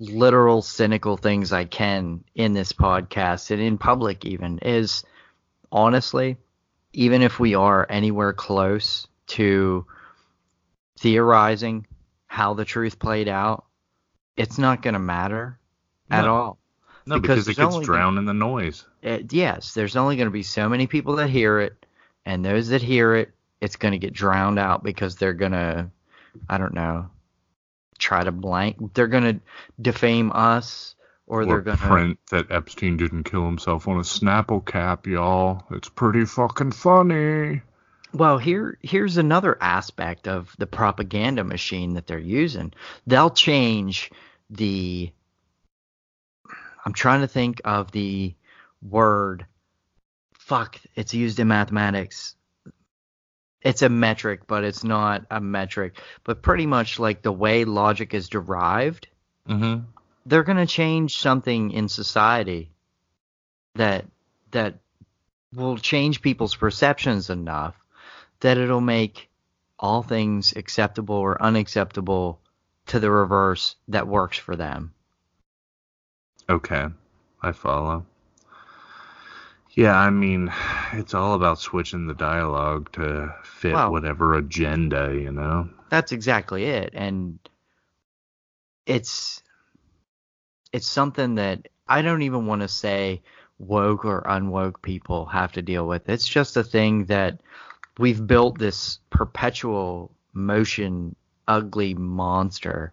literal 0.00 0.60
cynical 0.60 1.16
things 1.16 1.52
I 1.52 1.64
can 1.64 2.24
in 2.34 2.52
this 2.52 2.72
podcast 2.72 3.52
and 3.52 3.62
in 3.62 3.78
public 3.78 4.24
even 4.24 4.58
is 4.58 5.04
honestly, 5.70 6.36
even 6.92 7.22
if 7.22 7.38
we 7.38 7.54
are 7.54 7.86
anywhere 7.88 8.32
close 8.32 9.06
to 9.28 9.86
theorizing 10.98 11.86
how 12.26 12.54
the 12.54 12.64
truth 12.64 12.98
played 12.98 13.28
out, 13.28 13.64
it's 14.36 14.58
not 14.58 14.82
going 14.82 14.94
to 14.94 15.00
matter 15.00 15.60
at 16.10 16.26
all. 16.26 16.58
No, 17.06 17.20
Because 17.20 17.46
because, 17.46 17.58
it 17.58 17.74
gets 17.74 17.84
drowned 17.86 18.18
in 18.18 18.24
the 18.24 18.34
noise. 18.34 18.84
it, 19.02 19.32
yes, 19.32 19.74
there's 19.74 19.96
only 19.96 20.16
going 20.16 20.26
to 20.28 20.32
be 20.32 20.42
so 20.42 20.68
many 20.68 20.86
people 20.86 21.16
that 21.16 21.28
hear 21.30 21.60
it, 21.60 21.86
and 22.24 22.44
those 22.44 22.68
that 22.68 22.82
hear 22.82 23.14
it, 23.14 23.30
it's 23.60 23.76
going 23.76 23.92
to 23.92 23.98
get 23.98 24.12
drowned 24.12 24.58
out 24.58 24.82
because 24.82 25.16
they're 25.16 25.32
going 25.34 25.52
to, 25.52 25.90
I 26.48 26.58
don't 26.58 26.74
know, 26.74 27.08
try 27.98 28.24
to 28.24 28.32
blank. 28.32 28.94
They're 28.94 29.06
going 29.06 29.24
to 29.24 29.40
defame 29.80 30.32
us, 30.32 30.94
or, 31.26 31.42
Or 31.42 31.46
they're 31.46 31.60
going 31.60 31.76
to. 31.78 31.86
print 31.86 32.18
that 32.30 32.50
Epstein 32.50 32.96
didn't 32.96 33.24
kill 33.24 33.44
himself 33.44 33.86
on 33.88 33.96
a 33.96 34.00
Snapple 34.02 34.64
cap, 34.64 35.06
y'all. 35.06 35.64
It's 35.70 35.88
pretty 35.88 36.24
fucking 36.24 36.72
funny. 36.72 37.62
Well, 38.12 38.38
here 38.38 38.78
here's 38.80 39.16
another 39.16 39.58
aspect 39.60 40.28
of 40.28 40.54
the 40.58 40.66
propaganda 40.66 41.42
machine 41.44 41.94
that 41.94 42.06
they're 42.06 42.18
using. 42.18 42.72
They'll 43.06 43.30
change 43.30 44.10
the. 44.50 45.10
I'm 46.84 46.92
trying 46.92 47.22
to 47.22 47.28
think 47.28 47.60
of 47.64 47.90
the 47.90 48.34
word. 48.82 49.46
Fuck, 50.34 50.78
it's 50.94 51.14
used 51.14 51.40
in 51.40 51.48
mathematics. 51.48 52.36
It's 53.62 53.80
a 53.82 53.88
metric, 53.88 54.42
but 54.46 54.62
it's 54.64 54.84
not 54.84 55.24
a 55.30 55.40
metric. 55.40 55.98
But 56.22 56.42
pretty 56.42 56.66
much 56.66 56.98
like 56.98 57.22
the 57.22 57.32
way 57.32 57.64
logic 57.64 58.14
is 58.14 58.28
derived, 58.28 59.08
Mm-hmm. 59.48 59.84
they're 60.24 60.42
going 60.42 60.56
to 60.58 60.66
change 60.66 61.18
something 61.18 61.70
in 61.72 61.88
society 61.90 62.70
that 63.74 64.06
that 64.52 64.78
will 65.52 65.76
change 65.76 66.22
people's 66.22 66.56
perceptions 66.56 67.28
enough 67.28 67.74
that 68.40 68.56
it'll 68.56 68.80
make 68.80 69.28
all 69.78 70.02
things 70.02 70.54
acceptable 70.56 71.16
or 71.16 71.42
unacceptable 71.42 72.40
to 72.86 73.00
the 73.00 73.10
reverse 73.10 73.76
that 73.88 74.08
works 74.08 74.38
for 74.38 74.56
them. 74.56 74.94
Okay, 76.48 76.86
I 77.42 77.52
follow. 77.52 78.04
Yeah, 79.70 79.96
I 79.96 80.10
mean, 80.10 80.52
it's 80.92 81.14
all 81.14 81.34
about 81.34 81.58
switching 81.58 82.06
the 82.06 82.14
dialogue 82.14 82.92
to 82.92 83.34
fit 83.42 83.72
Well- 83.72 83.90
whatever 83.92 84.34
agenda, 84.34 85.12
you 85.14 85.32
know? 85.32 85.68
That's 85.90 86.12
exactly 86.12 86.64
it. 86.64 86.90
And 86.94 87.38
it's 88.86 89.42
it's 90.72 90.86
something 90.88 91.36
that 91.36 91.68
I 91.86 92.02
don't 92.02 92.22
even 92.22 92.46
want 92.46 92.62
to 92.62 92.68
say 92.68 93.22
woke 93.58 94.04
or 94.04 94.22
unwoke 94.22 94.82
people 94.82 95.26
have 95.26 95.52
to 95.52 95.62
deal 95.62 95.86
with. 95.86 96.08
It's 96.08 96.26
just 96.26 96.56
a 96.56 96.64
thing 96.64 97.04
that 97.04 97.40
we've 97.98 98.26
built 98.26 98.58
this 98.58 98.98
perpetual 99.10 100.10
motion 100.32 101.14
ugly 101.46 101.94
monster 101.94 102.92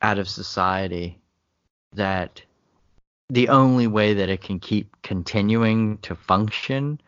out 0.00 0.18
of 0.20 0.28
society 0.28 1.18
that 1.94 2.42
the 3.30 3.48
only 3.48 3.86
way 3.86 4.14
that 4.14 4.28
it 4.28 4.40
can 4.40 4.58
keep 4.58 5.02
continuing 5.02 5.98
to 5.98 6.14
function 6.14 7.00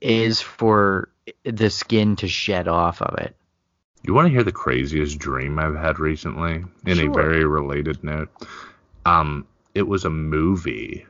is 0.00 0.40
for 0.40 1.08
the 1.44 1.70
skin 1.70 2.16
to 2.16 2.28
shed 2.28 2.68
off 2.68 3.00
of 3.00 3.18
it. 3.18 3.36
You 4.02 4.14
want 4.14 4.26
to 4.26 4.32
hear 4.32 4.44
the 4.44 4.52
craziest 4.52 5.18
dream 5.18 5.58
I've 5.58 5.76
had 5.76 5.98
recently? 5.98 6.64
In 6.84 7.00
a 7.00 7.12
very 7.12 7.44
related 7.44 8.02
note. 8.04 8.28
Um, 9.04 9.46
it 9.74 9.82
was 9.82 10.04
a 10.04 10.10
movie, 10.10 11.06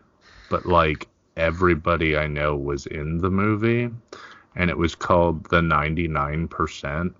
but 0.51 0.67
like 0.67 1.09
everybody 1.37 2.17
I 2.17 2.27
know 2.27 2.57
was 2.57 2.87
in 2.87 3.19
the 3.19 3.31
movie, 3.31 3.91
and 4.55 4.71
it 4.71 4.79
was 4.79 4.95
called 4.95 5.45
The 5.51 5.61
99%. 5.61 7.15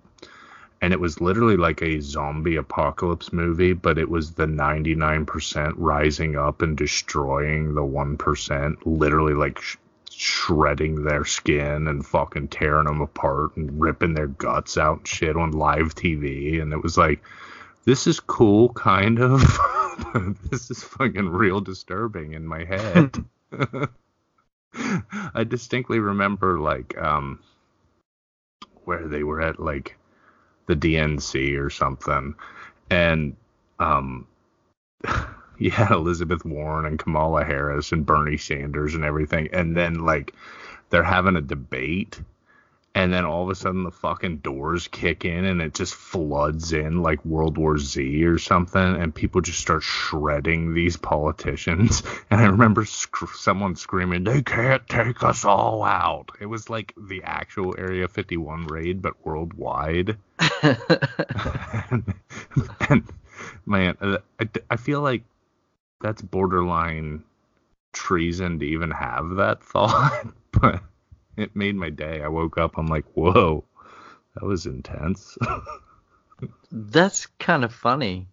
And 0.81 0.93
it 0.93 0.99
was 0.99 1.19
literally 1.19 1.57
like 1.57 1.81
a 1.81 1.99
zombie 1.99 2.55
apocalypse 2.55 3.33
movie, 3.33 3.73
but 3.73 3.97
it 3.97 4.09
was 4.09 4.33
the 4.33 4.45
99% 4.45 5.73
rising 5.75 6.35
up 6.35 6.61
and 6.61 6.77
destroying 6.77 7.73
the 7.73 7.81
1%, 7.81 8.75
literally 8.85 9.33
like 9.33 9.59
sh- 9.59 9.77
shredding 10.11 11.03
their 11.03 11.25
skin 11.25 11.87
and 11.87 12.05
fucking 12.05 12.49
tearing 12.49 12.85
them 12.85 13.01
apart 13.01 13.57
and 13.57 13.81
ripping 13.81 14.13
their 14.13 14.27
guts 14.27 14.77
out 14.77 14.99
and 14.99 15.07
shit 15.07 15.35
on 15.35 15.51
live 15.51 15.95
TV. 15.95 16.61
And 16.61 16.73
it 16.73 16.83
was 16.83 16.97
like, 16.97 17.23
this 17.85 18.05
is 18.05 18.19
cool, 18.19 18.69
kind 18.69 19.19
of. 19.19 19.41
this 20.51 20.69
is 20.69 20.83
fucking 20.83 21.29
real 21.29 21.61
disturbing 21.61 22.33
in 22.33 22.45
my 22.45 22.65
head. 22.65 23.23
I 25.33 25.43
distinctly 25.43 25.99
remember 25.99 26.59
like 26.59 26.97
um 26.97 27.39
where 28.85 29.07
they 29.07 29.23
were 29.23 29.41
at 29.41 29.59
like 29.59 29.96
the 30.67 30.75
DNC 30.75 31.59
or 31.59 31.69
something. 31.69 32.35
And 32.89 33.35
um 33.79 34.27
yeah, 35.59 35.93
Elizabeth 35.93 36.45
Warren 36.45 36.85
and 36.85 36.99
Kamala 36.99 37.43
Harris 37.43 37.91
and 37.91 38.05
Bernie 38.05 38.37
Sanders 38.37 38.95
and 38.95 39.03
everything. 39.03 39.49
And 39.51 39.75
then 39.75 40.05
like 40.05 40.33
they're 40.89 41.03
having 41.03 41.35
a 41.35 41.41
debate 41.41 42.19
and 42.97 43.13
then 43.13 43.25
all 43.25 43.43
of 43.43 43.49
a 43.51 43.53
sudden 43.53 43.83
the 43.83 43.91
fucking 43.91 44.37
doors 44.37 44.87
kick 44.87 45.23
in 45.23 45.45
and 45.45 45.61
it 45.61 45.75
just 45.75 45.93
floods 45.93 46.73
in 46.73 47.03
like 47.03 47.23
World 47.23 47.55
War 47.55 47.77
Z 47.77 48.25
or 48.25 48.39
something 48.39 48.81
and 48.81 49.13
people 49.13 49.39
just 49.39 49.59
start 49.59 49.83
shredding 49.83 50.73
these 50.73 50.97
politicians. 50.97 52.01
And 52.31 52.41
I 52.41 52.45
remember 52.47 52.83
sc- 52.85 53.35
someone 53.35 53.75
screaming 53.75 54.23
they 54.23 54.41
can't 54.41 54.85
take 54.89 55.21
us 55.23 55.45
all 55.45 55.83
out. 55.83 56.31
It 56.41 56.47
was 56.47 56.71
like 56.71 56.93
the 56.97 57.21
actual 57.23 57.75
Area 57.77 58.07
51 58.07 58.65
raid 58.65 59.03
but 59.03 59.13
worldwide. 59.23 60.17
And, 60.63 60.77
and 62.89 63.03
man 63.67 63.95
uh, 64.01 64.17
I, 64.39 64.49
I 64.71 64.75
feel 64.77 65.01
like 65.01 65.21
that's 66.01 66.23
borderline 66.23 67.23
treason 67.93 68.57
to 68.59 68.65
even 68.65 68.89
have 68.89 69.35
that 69.35 69.63
thought 69.63 70.27
but 70.51 70.81
it 71.37 71.55
made 71.55 71.75
my 71.75 71.89
day. 71.89 72.21
I 72.21 72.27
woke 72.27 72.57
up, 72.57 72.77
I'm 72.77 72.87
like, 72.87 73.05
whoa, 73.13 73.63
that 74.35 74.43
was 74.43 74.65
intense. 74.65 75.37
That's 76.71 77.25
kind 77.39 77.63
of 77.63 77.73
funny. 77.73 78.27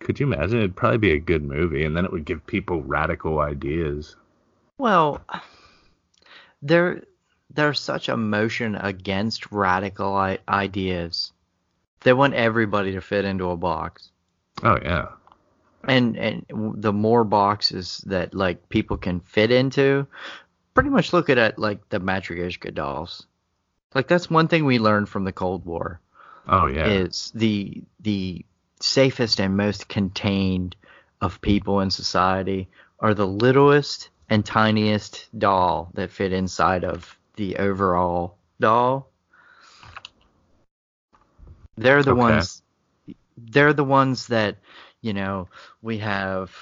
Could 0.00 0.20
you 0.20 0.26
imagine? 0.26 0.58
It'd 0.58 0.76
probably 0.76 0.98
be 0.98 1.12
a 1.12 1.18
good 1.18 1.42
movie, 1.42 1.84
and 1.84 1.96
then 1.96 2.04
it 2.04 2.12
would 2.12 2.24
give 2.24 2.46
people 2.46 2.82
radical 2.82 3.40
ideas. 3.40 4.14
Well, 4.78 5.24
there 6.62 7.02
there's 7.52 7.80
such 7.80 8.08
a 8.08 8.16
motion 8.16 8.74
against 8.76 9.50
radical 9.50 10.14
I- 10.14 10.38
ideas. 10.48 11.32
They 12.00 12.12
want 12.12 12.34
everybody 12.34 12.92
to 12.92 13.00
fit 13.00 13.24
into 13.24 13.50
a 13.50 13.56
box. 13.56 14.10
Oh 14.62 14.78
yeah, 14.82 15.08
And 15.84 16.16
and 16.16 16.46
the 16.48 16.92
more 16.92 17.24
boxes 17.24 18.04
that 18.06 18.34
like 18.34 18.68
people 18.68 18.96
can 18.96 19.20
fit 19.20 19.50
into, 19.50 20.06
pretty 20.76 20.90
much 20.90 21.12
look 21.12 21.30
at 21.30 21.38
it 21.38 21.58
like 21.58 21.88
the 21.88 21.98
Matryoshka 21.98 22.72
dolls. 22.74 23.26
Like 23.94 24.08
that's 24.08 24.30
one 24.30 24.46
thing 24.46 24.64
we 24.66 24.78
learned 24.78 25.08
from 25.08 25.24
the 25.24 25.32
Cold 25.32 25.64
War 25.64 26.00
oh 26.48 26.66
yeah. 26.66 26.86
is 26.88 27.32
the 27.34 27.82
the 28.00 28.44
safest 28.80 29.40
and 29.40 29.56
most 29.56 29.88
contained 29.88 30.76
of 31.22 31.40
people 31.40 31.80
in 31.80 31.90
society 31.90 32.68
are 33.00 33.14
the 33.14 33.26
littlest 33.26 34.10
and 34.28 34.44
tiniest 34.44 35.28
doll 35.38 35.90
that 35.94 36.10
fit 36.10 36.32
inside 36.32 36.84
of 36.84 37.18
the 37.36 37.56
overall 37.56 38.36
doll. 38.60 39.08
They're 41.78 42.02
the 42.02 42.12
Okay. 42.12 42.20
ones 42.20 42.62
they're 43.38 43.72
the 43.72 43.84
ones 43.84 44.28
that, 44.28 44.58
you 45.00 45.14
know, 45.14 45.48
we 45.82 45.98
have 45.98 46.54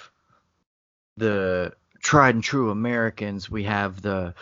the 1.17 1.73
tried 2.15 2.37
and 2.37 2.45
true 2.45 2.71
Americans, 2.71 3.51
we 3.51 3.65
have 3.65 4.01
the 4.01 4.35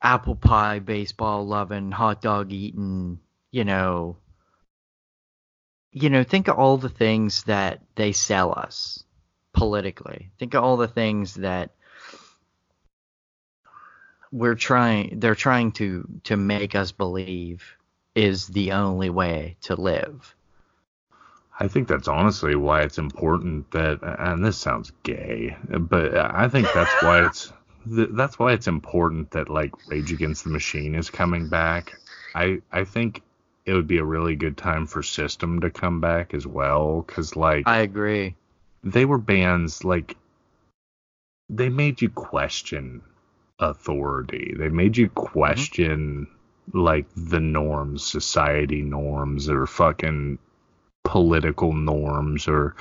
apple 0.00 0.34
pie 0.34 0.78
baseball 0.78 1.46
loving, 1.46 1.90
hot 1.90 2.22
dog 2.22 2.52
eating, 2.52 3.18
you 3.50 3.64
know, 3.64 4.16
you 5.92 6.08
know, 6.08 6.24
think 6.24 6.48
of 6.48 6.56
all 6.56 6.78
the 6.78 6.88
things 6.88 7.42
that 7.42 7.82
they 7.96 8.12
sell 8.12 8.54
us 8.58 9.04
politically. 9.52 10.30
Think 10.38 10.54
of 10.54 10.64
all 10.64 10.78
the 10.78 10.88
things 10.88 11.34
that 11.34 11.72
we're 14.32 14.54
trying 14.54 15.20
they're 15.20 15.34
trying 15.34 15.72
to 15.72 16.08
to 16.24 16.36
make 16.38 16.74
us 16.74 16.92
believe 16.92 17.76
is 18.14 18.46
the 18.46 18.72
only 18.72 19.10
way 19.10 19.58
to 19.62 19.74
live. 19.74 20.34
I 21.60 21.66
think 21.66 21.88
that's 21.88 22.08
honestly 22.08 22.54
why 22.54 22.82
it's 22.82 22.98
important 22.98 23.70
that, 23.72 23.98
and 24.02 24.44
this 24.44 24.56
sounds 24.56 24.92
gay, 25.02 25.56
but 25.68 26.16
I 26.16 26.48
think 26.48 26.68
that's 26.72 27.02
why 27.02 27.26
it's 27.26 27.52
that's 27.86 28.38
why 28.38 28.52
it's 28.52 28.68
important 28.68 29.30
that 29.32 29.48
like 29.48 29.72
Rage 29.88 30.12
Against 30.12 30.44
the 30.44 30.50
Machine 30.50 30.94
is 30.94 31.10
coming 31.10 31.48
back. 31.48 31.94
I 32.34 32.60
I 32.70 32.84
think 32.84 33.22
it 33.64 33.74
would 33.74 33.88
be 33.88 33.98
a 33.98 34.04
really 34.04 34.36
good 34.36 34.56
time 34.56 34.86
for 34.86 35.02
System 35.02 35.60
to 35.60 35.70
come 35.70 36.00
back 36.00 36.32
as 36.32 36.46
well, 36.46 37.02
because 37.02 37.34
like 37.34 37.66
I 37.66 37.78
agree. 37.78 38.36
they 38.84 39.04
were 39.04 39.18
bands 39.18 39.84
like 39.84 40.16
they 41.48 41.70
made 41.70 42.00
you 42.00 42.10
question 42.10 43.02
authority. 43.58 44.54
They 44.56 44.68
made 44.68 44.96
you 44.96 45.08
mm-hmm. 45.08 45.20
question 45.20 46.28
like 46.72 47.06
the 47.16 47.40
norms, 47.40 48.04
society 48.04 48.82
norms, 48.82 49.48
or 49.48 49.66
fucking 49.66 50.38
political 51.04 51.72
norms, 51.72 52.48
or 52.48 52.74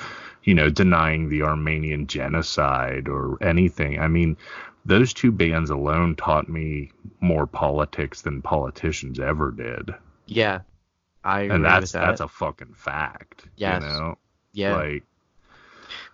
you 0.44 0.54
know, 0.54 0.70
denying 0.70 1.30
the 1.30 1.42
Armenian 1.44 2.08
genocide 2.08 3.08
or 3.10 3.38
anything. 3.44 4.00
I 4.00 4.08
mean, 4.08 4.38
those 4.86 5.14
two 5.14 5.32
bands 5.32 5.70
alone 5.70 6.16
taught 6.16 6.48
me 6.48 6.92
more 7.20 7.46
politics 7.46 8.22
than 8.22 8.42
politicians 8.42 9.20
ever 9.20 9.52
did, 9.52 9.94
Yeah. 10.26 10.62
I 11.24 11.42
agree 11.42 11.56
and 11.56 11.66
that's 11.66 11.92
that. 11.92 12.06
that's 12.06 12.22
a 12.22 12.28
fucking 12.30 12.74
fact. 12.76 13.46
Yes. 13.58 13.82
You 13.84 13.90
know, 13.90 14.18
yeah. 14.54 14.76
like 14.78 15.04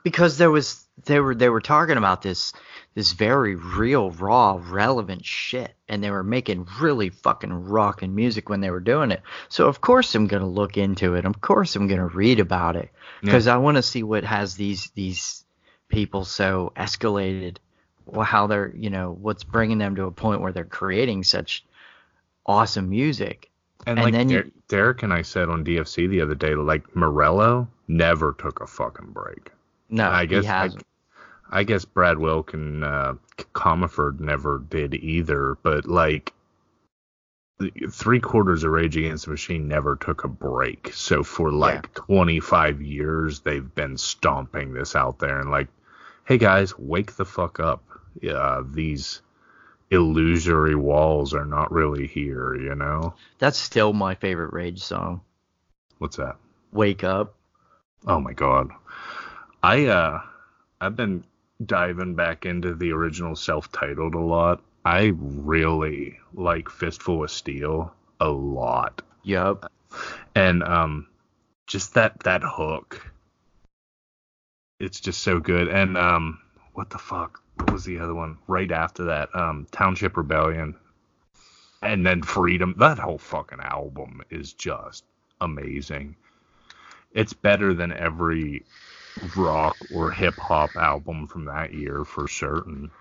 because 0.01 0.39
there 0.39 0.49
was 0.49 0.82
they 1.05 1.19
were 1.19 1.35
they 1.35 1.49
were 1.49 1.61
talking 1.61 1.97
about 1.97 2.21
this 2.21 2.53
this 2.93 3.11
very 3.13 3.55
real 3.55 4.11
raw 4.11 4.61
relevant 4.69 5.25
shit 5.25 5.73
and 5.89 6.03
they 6.03 6.11
were 6.11 6.23
making 6.23 6.67
really 6.79 7.09
fucking 7.09 7.51
rockin' 7.51 8.13
music 8.13 8.47
when 8.49 8.61
they 8.61 8.69
were 8.69 8.79
doing 8.79 9.11
it. 9.11 9.21
So 9.49 9.67
of 9.67 9.81
course 9.81 10.13
i'm 10.15 10.27
gonna 10.27 10.47
look 10.47 10.77
into 10.77 11.15
it. 11.15 11.25
Of 11.25 11.41
course 11.41 11.75
i'm 11.75 11.87
gonna 11.87 12.07
read 12.07 12.39
about 12.39 12.75
it. 12.75 12.89
Because 13.21 13.47
i 13.47 13.57
want 13.57 13.77
to 13.77 13.83
see 13.83 14.03
what 14.03 14.23
has 14.23 14.55
these 14.55 14.91
these 14.95 15.43
people 15.89 16.25
so 16.25 16.71
escalated 16.75 17.57
well, 18.05 18.25
how 18.25 18.47
they're 18.47 18.71
you 18.75 18.89
know 18.89 19.11
what's 19.19 19.43
bringing 19.43 19.77
them 19.77 19.95
to 19.95 20.03
a 20.05 20.11
point 20.11 20.41
where 20.41 20.51
they're 20.51 20.65
creating 20.65 21.23
such 21.23 21.65
awesome 22.45 22.89
music. 22.89 23.49
And, 23.85 23.97
And 23.99 24.05
like 24.05 24.13
then 24.13 24.27
Der- 24.27 24.33
you- 24.45 24.51
Derek 24.67 25.03
and 25.03 25.13
I 25.13 25.21
said 25.23 25.49
on 25.49 25.63
DFC 25.65 26.07
the 26.09 26.21
other 26.21 26.35
day, 26.35 26.55
like 26.55 26.95
Morello 26.95 27.67
never 27.87 28.33
took 28.37 28.61
a 28.61 28.67
fucking 28.67 29.11
break. 29.11 29.51
No 29.93 30.09
I 30.09 30.25
guess 30.25 30.43
he 30.43 30.49
I, 30.49 30.63
hasn't 30.63 30.83
I 31.49 31.63
guess 31.63 31.85
Brad 31.85 32.17
Wilk 32.17 32.55
and 32.55 32.83
uh, 32.83 33.13
Commerford 33.53 34.19
never 34.19 34.57
did 34.57 34.95
either. 34.95 35.55
But 35.61 35.85
like 35.85 36.33
three 37.91 38.19
quarters 38.19 38.63
of 38.63 38.71
Rage 38.71 38.97
Against 38.97 39.25
the 39.25 39.31
Machine 39.31 39.67
never 39.67 39.95
took 39.95 40.23
a 40.23 40.27
break. 40.27 40.91
So 40.93 41.23
for 41.23 41.51
like 41.51 41.89
yeah. 41.95 42.03
25 42.05 42.81
years, 42.81 43.41
they've 43.41 43.75
been 43.75 43.97
stomping 43.97 44.73
this 44.73 44.95
out 44.95 45.19
there 45.19 45.39
and 45.39 45.51
like, 45.51 45.67
hey 46.25 46.39
guys, 46.39 46.77
wake 46.77 47.15
the 47.15 47.25
fuck 47.25 47.59
up. 47.59 47.83
Yeah, 48.19 48.63
these 48.65 49.21
illusory 49.91 50.75
walls 50.75 51.35
are 51.35 51.45
not 51.45 51.71
really 51.71 52.07
here, 52.07 52.55
you 52.55 52.73
know? 52.73 53.13
That's 53.37 53.59
still 53.59 53.93
my 53.93 54.15
favorite 54.15 54.53
Rage 54.53 54.81
song. 54.81 55.21
What's 55.99 56.17
that? 56.17 56.37
Wake 56.71 57.03
Up. 57.03 57.35
Oh 58.07 58.19
my 58.19 58.33
god. 58.33 58.71
I 59.63 59.85
uh 59.85 60.21
I've 60.81 60.97
been 60.97 61.23
diving 61.65 62.15
back 62.15 62.45
into 62.45 62.75
the 62.75 62.91
original 62.91 63.35
self-titled 63.35 64.13
a 64.13 64.19
lot. 64.19 64.61
I 64.83 65.13
really 65.15 66.19
like 66.33 66.69
Fistful 66.69 67.23
of 67.23 67.31
Steel 67.31 67.93
a 68.19 68.27
lot. 68.27 69.01
Yep. 69.23 69.65
And 70.35 70.63
um 70.63 71.07
just 71.65 71.93
that 71.93 72.19
that 72.19 72.41
hook. 72.43 73.09
It's 74.81 74.99
just 74.99 75.21
so 75.21 75.39
good. 75.39 75.69
And 75.69 75.97
um 75.97 76.39
what 76.73 76.89
the 76.89 76.97
fuck? 76.97 77.41
What 77.55 77.71
was 77.71 77.85
the 77.85 77.99
other 77.99 78.13
one? 78.13 78.39
Right 78.47 78.71
after 78.71 79.05
that, 79.05 79.33
um 79.33 79.65
Township 79.71 80.17
Rebellion. 80.17 80.75
And 81.81 82.05
then 82.05 82.21
Freedom. 82.21 82.75
That 82.79 82.99
whole 82.99 83.17
fucking 83.17 83.61
album 83.61 84.21
is 84.29 84.51
just 84.51 85.05
amazing. 85.39 86.17
It's 87.13 87.33
better 87.33 87.73
than 87.73 87.93
every 87.93 88.65
rock 89.35 89.75
or 89.93 90.11
hip 90.11 90.35
hop 90.35 90.75
album 90.75 91.27
from 91.27 91.45
that 91.45 91.73
year 91.73 92.03
for 92.03 92.27
certain. 92.27 92.91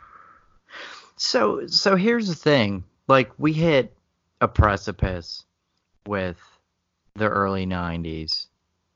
So 1.16 1.66
so 1.66 1.96
here's 1.96 2.28
the 2.28 2.34
thing. 2.34 2.84
Like 3.08 3.30
we 3.38 3.52
hit 3.52 3.96
a 4.40 4.48
precipice 4.48 5.44
with 6.06 6.38
the 7.14 7.28
early 7.28 7.66
90s. 7.66 8.46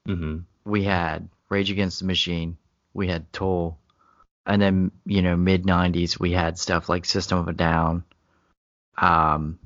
Mm-hmm. 0.08 0.38
We 0.64 0.84
had 0.84 1.28
Rage 1.48 1.70
Against 1.70 2.00
the 2.00 2.06
Machine. 2.06 2.56
We 2.94 3.08
had 3.08 3.32
Tool. 3.32 3.78
And 4.46 4.62
then, 4.62 4.90
you 5.04 5.22
know, 5.22 5.36
mid 5.36 5.64
90s, 5.64 6.18
we 6.18 6.32
had 6.32 6.58
stuff 6.58 6.88
like 6.88 7.04
System 7.04 7.38
of 7.38 7.48
a 7.48 7.52
Down. 7.52 8.04
Um, 8.96 9.58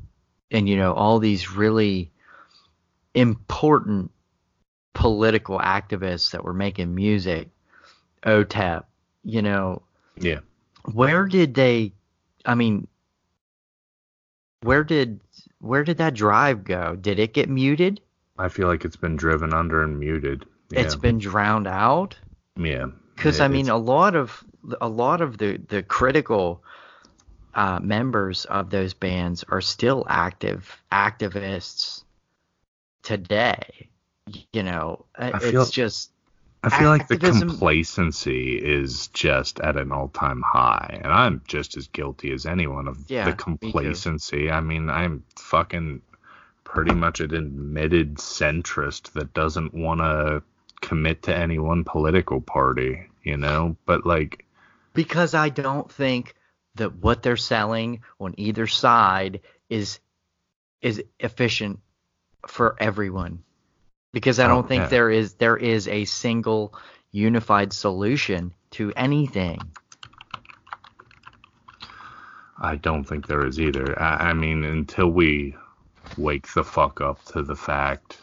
and, 0.50 0.68
you 0.68 0.76
know, 0.76 0.92
all 0.92 1.18
these 1.18 1.50
really 1.50 2.10
important 3.14 4.10
political 4.94 5.58
activists 5.58 6.32
that 6.32 6.44
were 6.44 6.54
making 6.54 6.94
music. 6.94 7.48
OTEP, 8.24 8.84
you 9.24 9.42
know. 9.42 9.82
Yeah. 10.16 10.40
Where 10.92 11.26
did 11.26 11.54
they 11.54 11.92
I 12.44 12.54
mean, 12.54 12.86
where 14.62 14.84
did 14.84 15.20
where 15.60 15.84
did 15.84 15.98
that 15.98 16.14
drive 16.14 16.64
go? 16.64 16.96
Did 16.96 17.18
it 17.18 17.34
get 17.34 17.48
muted? 17.48 18.00
I 18.38 18.48
feel 18.48 18.68
like 18.68 18.84
it's 18.84 18.96
been 18.96 19.16
driven 19.16 19.52
under 19.52 19.82
and 19.82 19.98
muted. 19.98 20.46
Yeah. 20.70 20.80
It's 20.80 20.96
been 20.96 21.18
drowned 21.18 21.66
out. 21.66 22.16
Yeah. 22.56 22.86
Because 23.14 23.40
I 23.40 23.48
mean, 23.48 23.68
a 23.68 23.76
lot 23.76 24.14
of 24.14 24.42
a 24.80 24.88
lot 24.88 25.20
of 25.20 25.38
the 25.38 25.60
the 25.68 25.82
critical 25.82 26.62
uh, 27.54 27.80
members 27.80 28.46
of 28.46 28.70
those 28.70 28.94
bands 28.94 29.44
are 29.48 29.60
still 29.60 30.06
active 30.08 30.80
activists 30.90 32.04
today. 33.02 33.89
You 34.52 34.62
know, 34.62 35.06
uh, 35.18 35.30
I 35.34 35.36
it's 35.38 35.50
feel, 35.50 35.66
just 35.66 36.10
I 36.62 36.68
feel 36.68 36.88
like 36.88 37.08
the 37.08 37.16
complacency 37.16 38.56
is 38.56 39.08
just 39.08 39.60
at 39.60 39.76
an 39.76 39.92
all-time 39.92 40.42
high, 40.42 41.00
and 41.02 41.12
I'm 41.12 41.42
just 41.46 41.76
as 41.76 41.88
guilty 41.88 42.32
as 42.32 42.44
anyone 42.44 42.86
of 42.86 42.98
yeah, 43.08 43.24
the 43.24 43.32
complacency. 43.32 44.44
Me 44.44 44.50
I 44.50 44.60
mean, 44.60 44.90
I'm 44.90 45.24
fucking 45.36 46.02
pretty 46.64 46.94
much 46.94 47.20
an 47.20 47.34
admitted 47.34 48.16
centrist 48.16 49.12
that 49.12 49.32
doesn't 49.32 49.72
want 49.72 50.00
to 50.00 50.42
commit 50.82 51.22
to 51.24 51.34
any 51.34 51.58
one 51.58 51.84
political 51.84 52.42
party, 52.42 53.06
you 53.22 53.38
know. 53.38 53.76
But 53.86 54.04
like, 54.04 54.44
because 54.92 55.32
I 55.32 55.48
don't 55.48 55.90
think 55.90 56.34
that 56.74 56.96
what 56.96 57.22
they're 57.22 57.38
selling 57.38 58.02
on 58.20 58.34
either 58.36 58.66
side 58.66 59.40
is 59.70 59.98
is 60.82 61.02
efficient 61.18 61.80
for 62.46 62.76
everyone 62.78 63.42
because 64.12 64.40
I 64.40 64.48
don't 64.48 64.66
think 64.66 64.88
there 64.88 65.10
is 65.10 65.34
there 65.34 65.56
is 65.56 65.88
a 65.88 66.04
single 66.04 66.74
unified 67.12 67.72
solution 67.72 68.52
to 68.72 68.92
anything. 68.96 69.58
I 72.58 72.76
don't 72.76 73.04
think 73.04 73.26
there 73.26 73.46
is 73.46 73.58
either. 73.58 74.00
I, 74.00 74.30
I 74.30 74.32
mean, 74.34 74.64
until 74.64 75.08
we 75.08 75.56
wake 76.16 76.52
the 76.52 76.64
fuck 76.64 77.00
up 77.00 77.24
to 77.26 77.42
the 77.42 77.56
fact. 77.56 78.18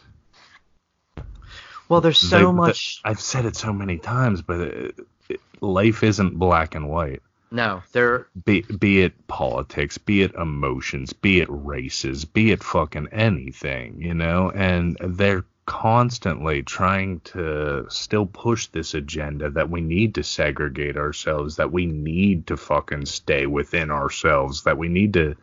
Well, 1.88 2.00
there's 2.00 2.18
so 2.18 2.38
they, 2.46 2.52
much. 2.52 3.02
The, 3.02 3.10
I've 3.10 3.20
said 3.20 3.46
it 3.46 3.56
so 3.56 3.72
many 3.72 3.98
times, 3.98 4.42
but 4.42 4.60
it, 4.60 4.94
it, 5.28 5.40
life 5.60 6.02
isn't 6.02 6.38
black 6.38 6.74
and 6.74 6.88
white. 6.88 7.22
No, 7.50 7.82
there. 7.92 8.28
Be 8.44 8.60
be 8.60 9.00
it 9.00 9.26
politics, 9.26 9.96
be 9.96 10.22
it 10.22 10.34
emotions, 10.34 11.12
be 11.14 11.40
it 11.40 11.48
races, 11.50 12.24
be 12.24 12.52
it 12.52 12.62
fucking 12.62 13.08
anything, 13.10 14.00
you 14.00 14.14
know, 14.14 14.50
and 14.50 14.96
they're 15.00 15.44
constantly 15.68 16.62
trying 16.62 17.20
to 17.20 17.84
still 17.90 18.24
push 18.24 18.68
this 18.68 18.94
agenda 18.94 19.50
that 19.50 19.68
we 19.68 19.82
need 19.82 20.14
to 20.14 20.22
segregate 20.22 20.96
ourselves, 20.96 21.56
that 21.56 21.70
we 21.70 21.84
need 21.84 22.46
to 22.46 22.56
fucking 22.56 23.04
stay 23.04 23.44
within 23.44 23.90
ourselves, 23.90 24.62
that 24.62 24.78
we 24.78 24.88
need 24.88 25.12
to 25.12 25.36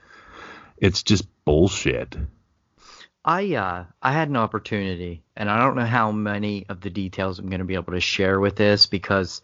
it's 0.77 1.03
just 1.03 1.27
bullshit. 1.45 2.17
I 3.23 3.53
uh 3.53 3.85
I 4.01 4.11
had 4.11 4.29
an 4.29 4.35
opportunity 4.35 5.23
and 5.37 5.47
I 5.47 5.59
don't 5.59 5.75
know 5.75 5.85
how 5.85 6.11
many 6.11 6.65
of 6.69 6.81
the 6.81 6.89
details 6.89 7.37
I'm 7.37 7.49
going 7.49 7.59
to 7.59 7.65
be 7.65 7.75
able 7.75 7.93
to 7.93 8.01
share 8.01 8.39
with 8.39 8.55
this 8.55 8.87
because 8.87 9.43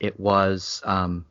it 0.00 0.18
was 0.18 0.80
um 0.82 1.26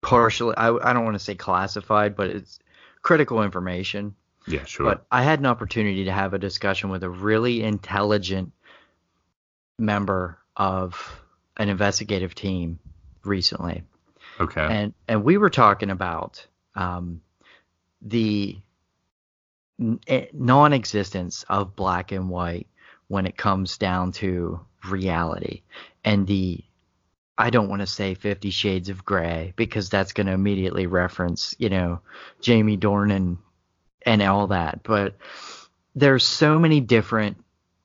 partially 0.00 0.56
I 0.56 0.74
I 0.74 0.94
don't 0.94 1.04
want 1.04 1.16
to 1.16 1.24
say 1.24 1.34
classified, 1.34 2.16
but 2.16 2.30
it's 2.30 2.58
critical 3.02 3.42
information. 3.42 4.14
Yeah, 4.46 4.64
sure. 4.64 4.86
But 4.86 5.06
I 5.10 5.22
had 5.22 5.38
an 5.38 5.46
opportunity 5.46 6.04
to 6.04 6.12
have 6.12 6.34
a 6.34 6.38
discussion 6.38 6.90
with 6.90 7.02
a 7.02 7.10
really 7.10 7.62
intelligent 7.62 8.52
member 9.78 10.38
of 10.56 11.20
an 11.56 11.68
investigative 11.68 12.34
team 12.34 12.78
recently. 13.24 13.82
Okay. 14.40 14.66
And 14.68 14.94
and 15.08 15.24
we 15.24 15.36
were 15.36 15.50
talking 15.50 15.90
about 15.90 16.44
um, 16.74 17.20
the 18.00 18.58
eh, 20.06 20.26
non-existence 20.32 21.44
of 21.48 21.76
black 21.76 22.12
and 22.12 22.28
white 22.28 22.66
when 23.08 23.26
it 23.26 23.36
comes 23.36 23.78
down 23.78 24.12
to 24.12 24.60
reality 24.88 25.62
and 26.04 26.26
the 26.26 26.64
I 27.38 27.50
don't 27.50 27.68
want 27.68 27.80
to 27.80 27.86
say 27.86 28.14
50 28.14 28.50
shades 28.50 28.88
of 28.88 29.04
gray 29.04 29.52
because 29.56 29.88
that's 29.88 30.12
going 30.12 30.26
to 30.26 30.32
immediately 30.32 30.86
reference, 30.86 31.54
you 31.58 31.70
know, 31.70 32.00
Jamie 32.40 32.76
Dornan 32.76 33.38
and 34.06 34.22
all 34.22 34.48
that. 34.48 34.82
But 34.82 35.16
there's 35.94 36.24
so 36.24 36.58
many 36.58 36.80
different 36.80 37.36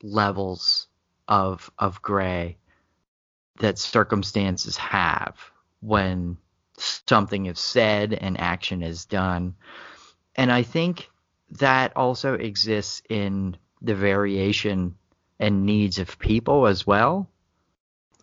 levels 0.01 0.87
of 1.27 1.69
of 1.79 2.01
gray 2.01 2.57
that 3.59 3.79
circumstances 3.79 4.77
have 4.77 5.35
when 5.81 6.37
something 6.77 7.47
is 7.47 7.59
said 7.59 8.13
and 8.13 8.39
action 8.39 8.83
is 8.83 9.05
done. 9.05 9.55
And 10.35 10.51
I 10.51 10.63
think 10.63 11.09
that 11.51 11.95
also 11.95 12.35
exists 12.35 13.01
in 13.09 13.57
the 13.81 13.95
variation 13.95 14.95
and 15.39 15.65
needs 15.65 15.99
of 15.99 16.19
people 16.19 16.67
as 16.67 16.85
well. 16.85 17.29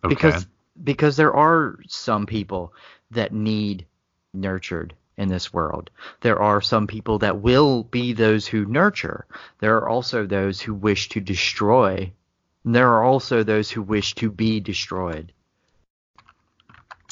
Okay. 0.03 0.13
Because 0.13 0.47
because 0.83 1.17
there 1.17 1.33
are 1.33 1.79
some 1.87 2.25
people 2.25 2.73
that 3.11 3.33
need 3.33 3.85
nurtured 4.33 4.93
in 5.17 5.29
this 5.29 5.53
world. 5.53 5.89
There 6.21 6.41
are 6.41 6.61
some 6.61 6.87
people 6.87 7.19
that 7.19 7.39
will 7.39 7.83
be 7.83 8.13
those 8.13 8.47
who 8.47 8.65
nurture. 8.65 9.25
There 9.59 9.77
are 9.77 9.89
also 9.89 10.25
those 10.25 10.61
who 10.61 10.73
wish 10.73 11.09
to 11.09 11.19
destroy. 11.19 12.11
And 12.63 12.75
there 12.75 12.91
are 12.93 13.03
also 13.03 13.43
those 13.43 13.71
who 13.71 13.81
wish 13.81 14.15
to 14.15 14.29
be 14.29 14.59
destroyed. 14.59 15.31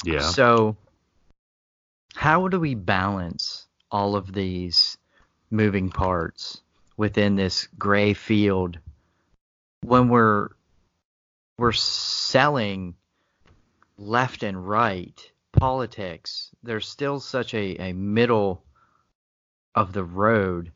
Yeah. 0.04 0.20
So, 0.20 0.76
how 2.14 2.48
do 2.48 2.60
we 2.60 2.74
balance 2.74 3.66
all 3.90 4.16
of 4.16 4.32
these 4.32 4.98
moving 5.50 5.88
parts 5.88 6.60
within 6.96 7.36
this 7.36 7.68
gray 7.78 8.12
field 8.12 8.78
when 9.82 10.08
we're 10.08 10.48
we're 11.58 11.72
selling 11.72 12.94
left 13.96 14.42
and 14.42 14.68
right 14.68 15.30
politics, 15.54 16.50
there's 16.62 16.86
still 16.86 17.20
such 17.20 17.54
a, 17.54 17.76
a 17.76 17.92
middle 17.92 18.64
of 19.74 19.92
the 19.92 20.04
road 20.04 20.72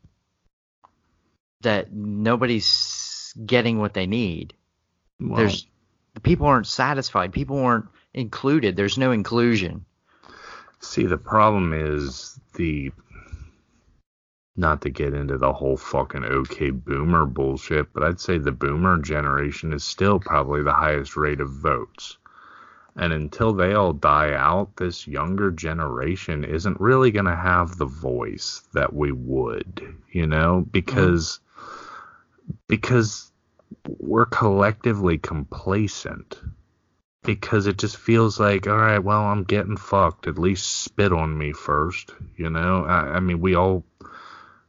that 1.63 1.93
nobody's 1.93 3.35
getting 3.45 3.79
what 3.79 3.95
they 3.95 4.07
need. 4.07 4.55
Wow. 5.21 5.37
There's 5.37 5.67
the 6.15 6.21
people 6.21 6.47
aren't 6.47 6.67
satisfied. 6.67 7.33
People 7.33 7.59
aren't 7.59 7.87
included. 8.15 8.77
There's 8.77 8.99
no 8.99 9.13
inclusion. 9.13 9.85
See, 10.81 11.07
the 11.07 11.19
problem 11.19 11.73
is 11.73 12.39
the 12.55 12.93
not 14.57 14.83
to 14.83 14.91
get 14.91 15.15
into 15.15 15.39
the 15.39 15.53
whole 15.53 15.77
fucking 15.77 16.25
okay 16.25 16.71
boomer 16.71 17.25
bullshit, 17.25 17.93
but 17.93 18.03
I'd 18.03 18.21
say 18.21 18.39
the 18.39 18.51
boomer 18.53 19.01
generation 19.01 19.73
is 19.73 19.85
still 19.85 20.19
probably 20.19 20.63
the 20.63 20.73
highest 20.73 21.17
rate 21.17 21.41
of 21.41 21.51
votes. 21.51 22.19
And 22.99 23.13
until 23.13 23.53
they 23.53 23.75
all 23.75 23.93
die 23.93 24.35
out, 24.35 24.75
this 24.77 25.07
younger 25.07 25.53
generation 25.53 26.45
isn't 26.45 26.81
really 26.81 27.13
going 27.13 27.27
to 27.27 27.37
have 27.37 27.79
the 27.79 27.87
voice 27.87 28.63
that 28.75 28.93
we 28.93 29.13
would, 29.13 29.95
you 30.11 30.27
know, 30.27 30.67
because 30.73 31.39
mm. 31.57 32.57
because 32.67 33.31
we're 33.87 34.27
collectively 34.27 35.17
complacent. 35.17 36.41
Because 37.23 37.67
it 37.67 37.79
just 37.79 37.97
feels 37.97 38.41
like, 38.41 38.67
all 38.67 38.77
right, 38.77 39.01
well, 39.01 39.23
I'm 39.23 39.45
getting 39.45 39.77
fucked. 39.77 40.27
At 40.27 40.39
least 40.39 40.83
spit 40.83 41.13
on 41.13 41.37
me 41.37 41.53
first, 41.53 42.13
you 42.37 42.49
know. 42.49 42.85
I, 42.85 43.17
I 43.17 43.21
mean, 43.21 43.41
we 43.41 43.55
all 43.55 43.85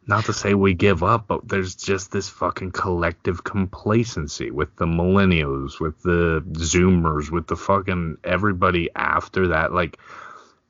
not 0.10 0.26
to 0.26 0.34
say 0.34 0.56
we 0.56 0.74
give 0.74 1.04
up, 1.04 1.28
but 1.28 1.48
there's 1.48 1.76
just 1.76 2.12
this 2.12 2.28
fucking 2.28 2.72
collective 2.72 3.44
complacency 3.44 4.50
with 4.50 4.76
the 4.78 4.88
millennials, 4.88 5.80
with 5.80 6.02
the 6.02 6.44
zoomers, 6.54 7.30
with 7.30 7.46
the 7.46 7.56
fucking 7.56 8.18
everybody 8.24 8.90
after 8.96 9.50
that. 9.50 9.72
Like 9.72 10.00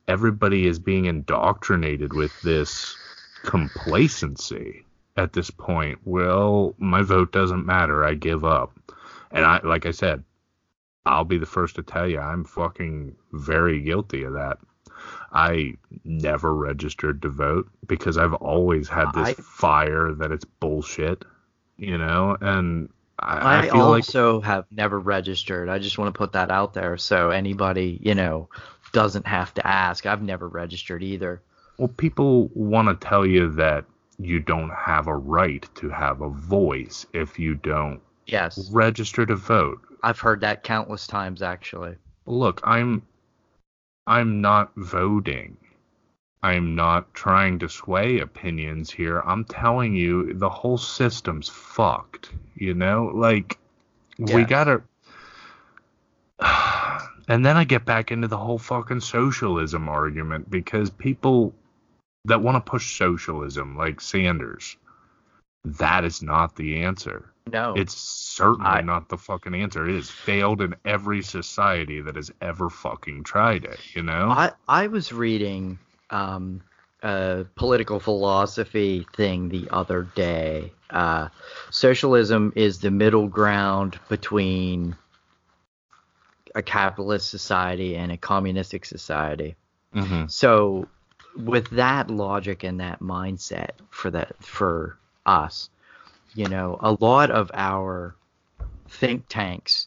everybody 0.06 0.66
is 0.66 0.78
being 0.78 1.06
indoctrinated 1.06 2.12
with 2.12 2.38
this 2.42 2.94
complacency 3.42 4.84
at 5.16 5.32
this 5.32 5.50
point. 5.50 5.98
Well, 6.04 6.74
my 6.76 7.00
vote 7.00 7.32
doesn't 7.32 7.64
matter. 7.64 8.04
I 8.04 8.12
give 8.12 8.44
up. 8.44 8.78
And 9.30 9.46
I 9.46 9.60
like 9.64 9.86
I 9.86 9.92
said, 9.92 10.22
I'll 11.06 11.24
be 11.24 11.38
the 11.38 11.46
first 11.46 11.76
to 11.76 11.82
tell 11.82 12.06
you 12.06 12.20
I'm 12.20 12.44
fucking 12.44 13.16
very 13.32 13.80
guilty 13.80 14.24
of 14.24 14.34
that. 14.34 14.58
I 15.32 15.74
never 16.04 16.54
registered 16.54 17.22
to 17.22 17.28
vote 17.28 17.68
because 17.86 18.18
I've 18.18 18.34
always 18.34 18.88
had 18.88 19.12
this 19.14 19.28
I, 19.28 19.34
fire 19.34 20.12
that 20.12 20.32
it's 20.32 20.44
bullshit, 20.44 21.24
you 21.76 21.96
know, 21.96 22.36
and 22.40 22.88
I, 23.18 23.38
I, 23.38 23.66
I 23.66 23.68
also 23.68 24.36
like, 24.36 24.44
have 24.44 24.66
never 24.70 24.98
registered. 24.98 25.68
I 25.68 25.78
just 25.78 25.98
want 25.98 26.12
to 26.12 26.18
put 26.18 26.32
that 26.32 26.50
out 26.50 26.74
there 26.74 26.96
so 26.96 27.30
anybody, 27.30 27.98
you 28.02 28.14
know, 28.14 28.48
doesn't 28.92 29.26
have 29.26 29.54
to 29.54 29.66
ask. 29.66 30.06
I've 30.06 30.22
never 30.22 30.48
registered 30.48 31.02
either. 31.02 31.42
Well, 31.78 31.88
people 31.88 32.50
want 32.54 32.88
to 32.88 33.06
tell 33.06 33.24
you 33.24 33.50
that 33.50 33.84
you 34.18 34.40
don't 34.40 34.70
have 34.70 35.06
a 35.06 35.16
right 35.16 35.66
to 35.76 35.88
have 35.88 36.20
a 36.20 36.28
voice 36.28 37.06
if 37.14 37.38
you 37.38 37.54
don't 37.54 38.00
yes 38.26 38.70
register 38.70 39.24
to 39.24 39.34
vote. 39.34 39.80
I've 40.02 40.20
heard 40.20 40.40
that 40.42 40.62
countless 40.62 41.06
times 41.06 41.42
actually. 41.42 41.96
Look, 42.26 42.60
I'm 42.64 43.02
I'm 44.06 44.40
not 44.40 44.72
voting. 44.76 45.56
I'm 46.42 46.74
not 46.74 47.12
trying 47.12 47.58
to 47.58 47.68
sway 47.68 48.20
opinions 48.20 48.90
here. 48.90 49.20
I'm 49.20 49.44
telling 49.44 49.94
you, 49.94 50.32
the 50.34 50.48
whole 50.48 50.78
system's 50.78 51.48
fucked. 51.48 52.30
You 52.54 52.74
know, 52.74 53.10
like 53.14 53.58
yes. 54.18 54.34
we 54.34 54.44
gotta. 54.44 54.82
And 57.28 57.46
then 57.46 57.56
I 57.56 57.62
get 57.62 57.84
back 57.84 58.10
into 58.10 58.26
the 58.26 58.36
whole 58.36 58.58
fucking 58.58 59.02
socialism 59.02 59.88
argument 59.88 60.50
because 60.50 60.90
people 60.90 61.54
that 62.24 62.42
want 62.42 62.56
to 62.56 62.68
push 62.68 62.98
socialism, 62.98 63.76
like 63.76 64.00
Sanders, 64.00 64.76
that 65.64 66.04
is 66.04 66.22
not 66.22 66.56
the 66.56 66.82
answer. 66.82 67.32
No. 67.52 67.74
It's 67.76 67.94
certainly 68.40 68.70
I, 68.70 68.80
not 68.80 69.08
the 69.08 69.18
fucking 69.18 69.54
answer. 69.54 69.88
It 69.88 69.94
has 69.94 70.10
failed 70.10 70.60
in 70.60 70.74
every 70.84 71.22
society 71.22 72.00
that 72.00 72.16
has 72.16 72.30
ever 72.40 72.70
fucking 72.70 73.24
tried 73.24 73.64
it, 73.64 73.78
you 73.94 74.02
know? 74.02 74.30
I, 74.30 74.52
I 74.68 74.86
was 74.88 75.12
reading 75.12 75.78
um, 76.10 76.62
a 77.02 77.46
political 77.54 78.00
philosophy 78.00 79.06
thing 79.14 79.48
the 79.48 79.68
other 79.70 80.02
day. 80.14 80.72
Uh, 80.90 81.28
socialism 81.70 82.52
is 82.56 82.80
the 82.80 82.90
middle 82.90 83.28
ground 83.28 83.98
between 84.08 84.96
a 86.54 86.62
capitalist 86.62 87.30
society 87.30 87.96
and 87.96 88.10
a 88.12 88.16
communistic 88.16 88.84
society. 88.84 89.54
Mm-hmm. 89.94 90.26
So, 90.28 90.88
with 91.36 91.70
that 91.70 92.10
logic 92.10 92.64
and 92.64 92.80
that 92.80 93.00
mindset 93.00 93.70
for 93.90 94.10
that 94.10 94.34
for 94.42 94.98
us, 95.24 95.70
you 96.34 96.48
know, 96.48 96.78
a 96.80 96.96
lot 97.00 97.30
of 97.30 97.50
our 97.54 98.14
think 98.90 99.24
tanks 99.28 99.86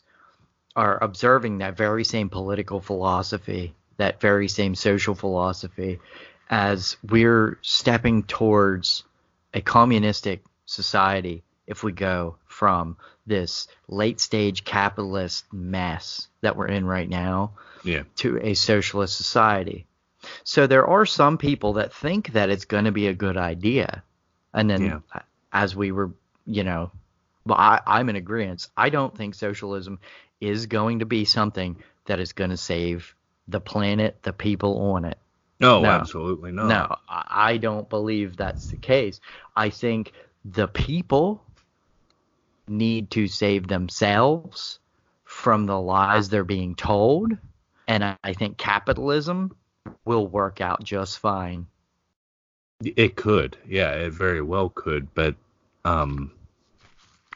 are 0.76 1.02
observing 1.04 1.60
that 1.60 1.78
very 1.78 2.04
same 2.04 2.30
political 2.30 2.82
philosophy, 2.82 3.76
that 3.98 4.20
very 4.20 4.48
same 4.48 4.76
social 4.76 5.14
philosophy, 5.14 6.00
as 6.50 6.98
we're 7.04 7.60
stepping 7.62 8.24
towards 8.24 9.04
a 9.54 9.62
communistic 9.62 10.44
society 10.66 11.44
if 11.68 11.84
we 11.84 11.92
go 11.92 12.38
from 12.46 12.98
this 13.26 13.68
late 13.88 14.20
stage 14.20 14.66
capitalist 14.66 15.46
mess 15.54 16.28
that 16.42 16.58
we're 16.58 16.68
in 16.68 16.86
right 16.86 17.08
now 17.08 17.52
yeah. 17.84 18.04
to 18.16 18.40
a 18.42 18.54
socialist 18.54 19.16
society. 19.16 19.86
So 20.44 20.68
there 20.68 20.88
are 20.88 21.06
some 21.06 21.38
people 21.38 21.74
that 21.74 21.94
think 21.94 22.34
that 22.34 22.50
it's 22.50 22.66
going 22.66 22.86
to 22.86 22.92
be 22.92 23.08
a 23.08 23.14
good 23.14 23.38
idea. 23.38 24.04
And 24.54 24.70
then 24.70 24.82
yeah. 24.82 25.22
as 25.52 25.76
we 25.76 25.92
were 25.92 26.12
you 26.46 26.64
know, 26.64 26.92
but 27.46 27.56
I, 27.56 27.82
I'm 27.86 28.10
in 28.10 28.16
agreement. 28.16 28.68
I 28.76 28.90
don't 28.90 29.16
think 29.16 29.36
socialism 29.36 30.00
is 30.40 30.66
going 30.66 31.00
to 31.00 31.06
be 31.06 31.26
something 31.26 31.78
that 32.06 32.20
is 32.20 32.34
going 32.34 32.50
to 32.50 32.58
save 32.58 33.16
the 33.48 33.60
planet, 33.60 34.18
the 34.24 34.34
people 34.34 34.92
on 34.94 35.06
it. 35.06 35.18
No, 35.60 35.82
no, 35.82 35.90
absolutely 35.90 36.52
not. 36.52 36.68
No, 36.68 36.96
I 37.08 37.58
don't 37.58 37.90
believe 37.90 38.36
that's 38.36 38.68
the 38.68 38.78
case. 38.78 39.22
I 39.56 39.70
think 39.70 40.12
the 40.44 40.68
people 40.68 41.44
need 42.68 43.12
to 43.12 43.28
save 43.28 43.68
themselves 43.68 44.80
from 45.24 45.66
the 45.66 45.80
lies 45.80 46.30
they're 46.30 46.44
being 46.44 46.76
told, 46.76 47.32
and 47.88 48.04
I 48.24 48.34
think 48.34 48.58
capitalism 48.58 49.56
will 50.06 50.28
work 50.28 50.62
out 50.62 50.84
just 50.84 51.20
fine. 51.20 51.68
It 52.84 53.16
could, 53.16 53.56
yeah, 53.68 53.92
it 53.94 54.12
very 54.12 54.42
well 54.42 54.70
could, 54.70 55.14
but 55.14 55.36
um, 55.86 56.32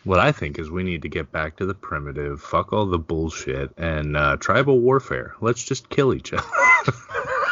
what 0.08 0.20
I 0.20 0.32
think 0.32 0.58
is 0.58 0.72
we 0.72 0.84
need 0.84 1.02
to 1.02 1.10
get 1.10 1.34
back 1.34 1.58
to 1.58 1.66
the 1.66 1.74
primitive, 1.74 2.42
fuck 2.42 2.72
all 2.72 2.86
the 2.86 2.98
bullshit, 2.98 3.74
and 3.78 4.16
uh, 4.16 4.38
tribal 4.38 4.80
warfare. 4.80 5.36
Let's 5.42 5.62
just 5.66 5.90
kill 5.90 6.14
each 6.14 6.32
other. 6.34 6.46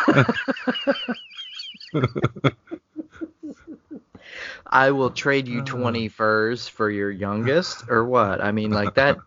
I 4.65 4.91
will 4.91 5.11
trade 5.11 5.49
you 5.49 5.63
20 5.63 6.07
furs 6.07 6.69
for 6.69 6.89
your 6.89 7.11
youngest, 7.11 7.89
or 7.89 8.05
what? 8.05 8.41
I 8.41 8.53
mean, 8.53 8.71
like 8.71 8.95
that. 8.95 9.17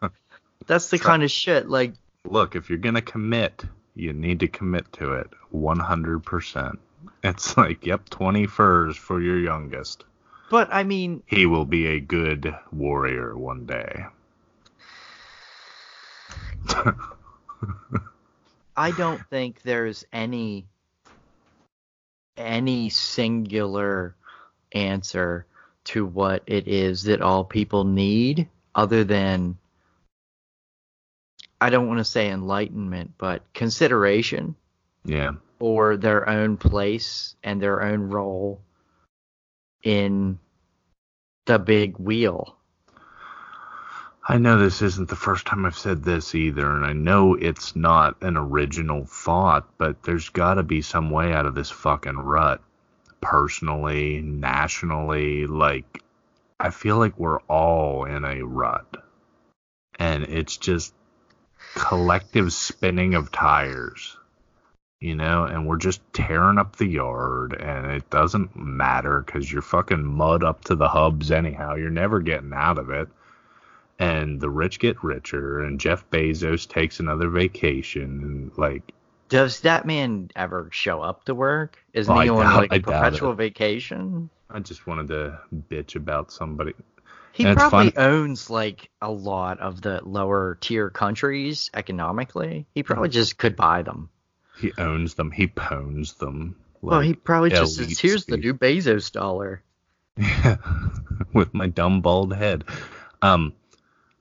That's 0.67 0.89
the 0.89 0.99
kind 1.11 1.23
of 1.23 1.31
shit. 1.31 1.69
Like, 1.69 1.93
look, 2.25 2.57
if 2.57 2.71
you're 2.71 2.79
gonna 2.79 3.03
commit, 3.03 3.63
you 3.95 4.15
need 4.15 4.41
to 4.41 4.49
commit 4.49 4.91
to 4.95 5.13
it 5.13 5.29
100%. 5.55 6.79
It's 7.23 7.57
like, 7.59 7.85
yep, 7.85 8.09
20 8.09 8.47
furs 8.47 8.97
for 8.97 9.21
your 9.21 9.39
youngest. 9.39 10.05
But 10.51 10.69
I 10.73 10.83
mean, 10.85 11.23
he 11.27 11.47
will 11.47 11.65
be 11.67 11.87
a 11.87 12.01
good 12.01 12.55
warrior 12.73 13.37
one 13.37 13.67
day. 13.67 14.07
I 18.77 18.91
don't 18.93 19.21
think 19.29 19.63
there's 19.63 20.05
any 20.13 20.67
any 22.37 22.89
singular 22.89 24.15
answer 24.73 25.45
to 25.85 26.07
what 26.07 26.43
it 26.47 26.69
is 26.69 27.03
that 27.05 27.21
all 27.21 27.45
people 27.45 27.85
need 27.85 28.49
other 28.75 29.05
than 29.05 29.59
I 31.61 31.71
don't 31.71 31.89
want 31.89 31.99
to 31.99 32.05
say 32.05 32.31
enlightenment, 32.31 33.15
but 33.19 33.43
consideration. 33.53 34.55
Yeah. 35.05 35.33
For 35.59 35.97
their 35.97 36.29
own 36.29 36.57
place 36.57 37.35
and 37.43 37.61
their 37.61 37.83
own 37.83 38.11
role 38.11 38.61
in 39.83 40.39
the 41.47 41.59
big 41.59 41.97
wheel. 41.99 42.57
I 44.31 44.37
know 44.37 44.59
this 44.59 44.83
isn't 44.83 45.09
the 45.09 45.17
first 45.17 45.47
time 45.47 45.65
I've 45.65 45.79
said 45.79 46.05
this 46.05 46.35
either, 46.35 46.71
and 46.71 46.85
I 46.85 46.93
know 46.93 47.35
it's 47.35 47.75
not 47.75 48.23
an 48.23 48.37
original 48.37 49.07
thought, 49.07 49.67
but 49.79 50.03
there's 50.03 50.29
got 50.29 50.55
to 50.55 50.63
be 50.63 50.83
some 50.83 51.11
way 51.11 51.33
out 51.33 51.47
of 51.47 51.55
this 51.55 51.71
fucking 51.71 52.19
rut. 52.19 52.61
Personally, 53.23 54.21
nationally, 54.21 55.47
like, 55.47 56.03
I 56.61 56.69
feel 56.69 56.99
like 56.99 57.19
we're 57.19 57.41
all 57.49 58.05
in 58.05 58.27
a 58.27 58.43
rut. 58.43 58.99
And 59.99 60.25
it's 60.25 60.59
just 60.59 60.93
collective 61.75 62.53
spinning 62.53 63.15
of 63.15 63.33
tires 63.33 64.18
you 65.01 65.15
know, 65.15 65.45
and 65.45 65.67
we're 65.67 65.77
just 65.77 66.01
tearing 66.13 66.59
up 66.59 66.77
the 66.77 66.87
yard, 66.87 67.53
and 67.53 67.87
it 67.87 68.11
doesn't 68.11 68.57
matter 68.57 69.23
because 69.25 69.51
you're 69.51 69.63
fucking 69.63 70.05
mud 70.05 70.43
up 70.43 70.65
to 70.65 70.75
the 70.75 70.89
hubs 70.89 71.31
anyhow. 71.31 71.77
You're 71.77 71.91
never 71.91 72.21
getting 72.21 72.53
out 72.53 72.79
of 72.79 72.91
it. 72.91 73.09
And 74.01 74.41
the 74.41 74.51
rich 74.51 74.79
get 74.79 75.03
richer, 75.03 75.61
and 75.63 75.81
Jeff 75.81 76.09
Bezos 76.11 76.69
takes 76.69 77.01
another 77.01 77.29
vacation, 77.29 78.03
and 78.03 78.53
like. 78.57 78.93
Does 79.29 79.61
that 79.61 79.87
man 79.87 80.31
ever 80.35 80.69
show 80.73 81.03
up 81.03 81.25
to 81.25 81.35
work? 81.35 81.79
Isn't 81.93 82.17
oh, 82.17 82.21
he 82.21 82.29
on 82.29 82.57
like 82.57 82.73
a 82.73 82.81
perpetual 82.81 83.35
vacation? 83.35 84.31
I 84.51 84.61
just 84.61 84.87
wanted 84.87 85.09
to 85.09 85.41
bitch 85.69 85.97
about 85.97 86.33
somebody. 86.33 86.73
He 87.33 87.45
And 87.45 87.57
probably 87.57 87.97
owns 87.97 88.51
like 88.51 88.89
a 89.03 89.11
lot 89.11 89.61
of 89.61 89.83
the 89.83 90.01
lower 90.03 90.57
tier 90.61 90.91
countries 90.91 91.71
economically. 91.75 92.67
He 92.75 92.83
probably 92.83 93.11
just 93.11 93.37
could 93.37 93.55
buy 93.55 93.83
them. 93.83 94.09
He 94.61 94.73
owns 94.79 95.15
them. 95.15 95.31
He 95.31 95.47
pwns 95.49 96.19
them. 96.19 96.57
well, 96.81 97.01
he 97.01 97.15
probably 97.15 97.51
just 97.51 97.77
says, 97.77 97.99
"Here's 97.99 98.25
the 98.27 98.37
new 98.37 98.55
Bezos 98.55 99.11
dollar." 99.13 99.63
Yeah, 100.17 100.57
with 101.33 101.55
my 101.55 101.69
dumb 101.69 102.01
bald 102.01 102.35
head. 102.35 102.65
Um, 103.23 103.53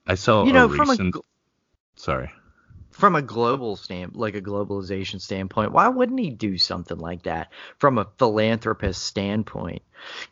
I 0.06 0.16
saw 0.16 0.46
you 0.46 0.54
know, 0.54 0.66
a 0.66 0.70
from 0.70 0.90
a 0.90 0.92
recent. 0.92 1.16
gl- 1.16 1.24
Sorry. 1.96 2.32
from 2.92 3.16
a 3.16 3.22
global 3.22 3.76
stamp, 3.76 4.14
like 4.16 4.36
a 4.36 4.42
globalization 4.42 5.20
standpoint, 5.22 5.72
why 5.72 5.88
wouldn't 5.88 6.20
he 6.20 6.30
do 6.30 6.58
something 6.58 6.98
like 6.98 7.24
that? 7.24 7.52
From 7.80 7.98
a 7.98 8.08
philanthropist 8.20 9.04
standpoint, 9.04 9.82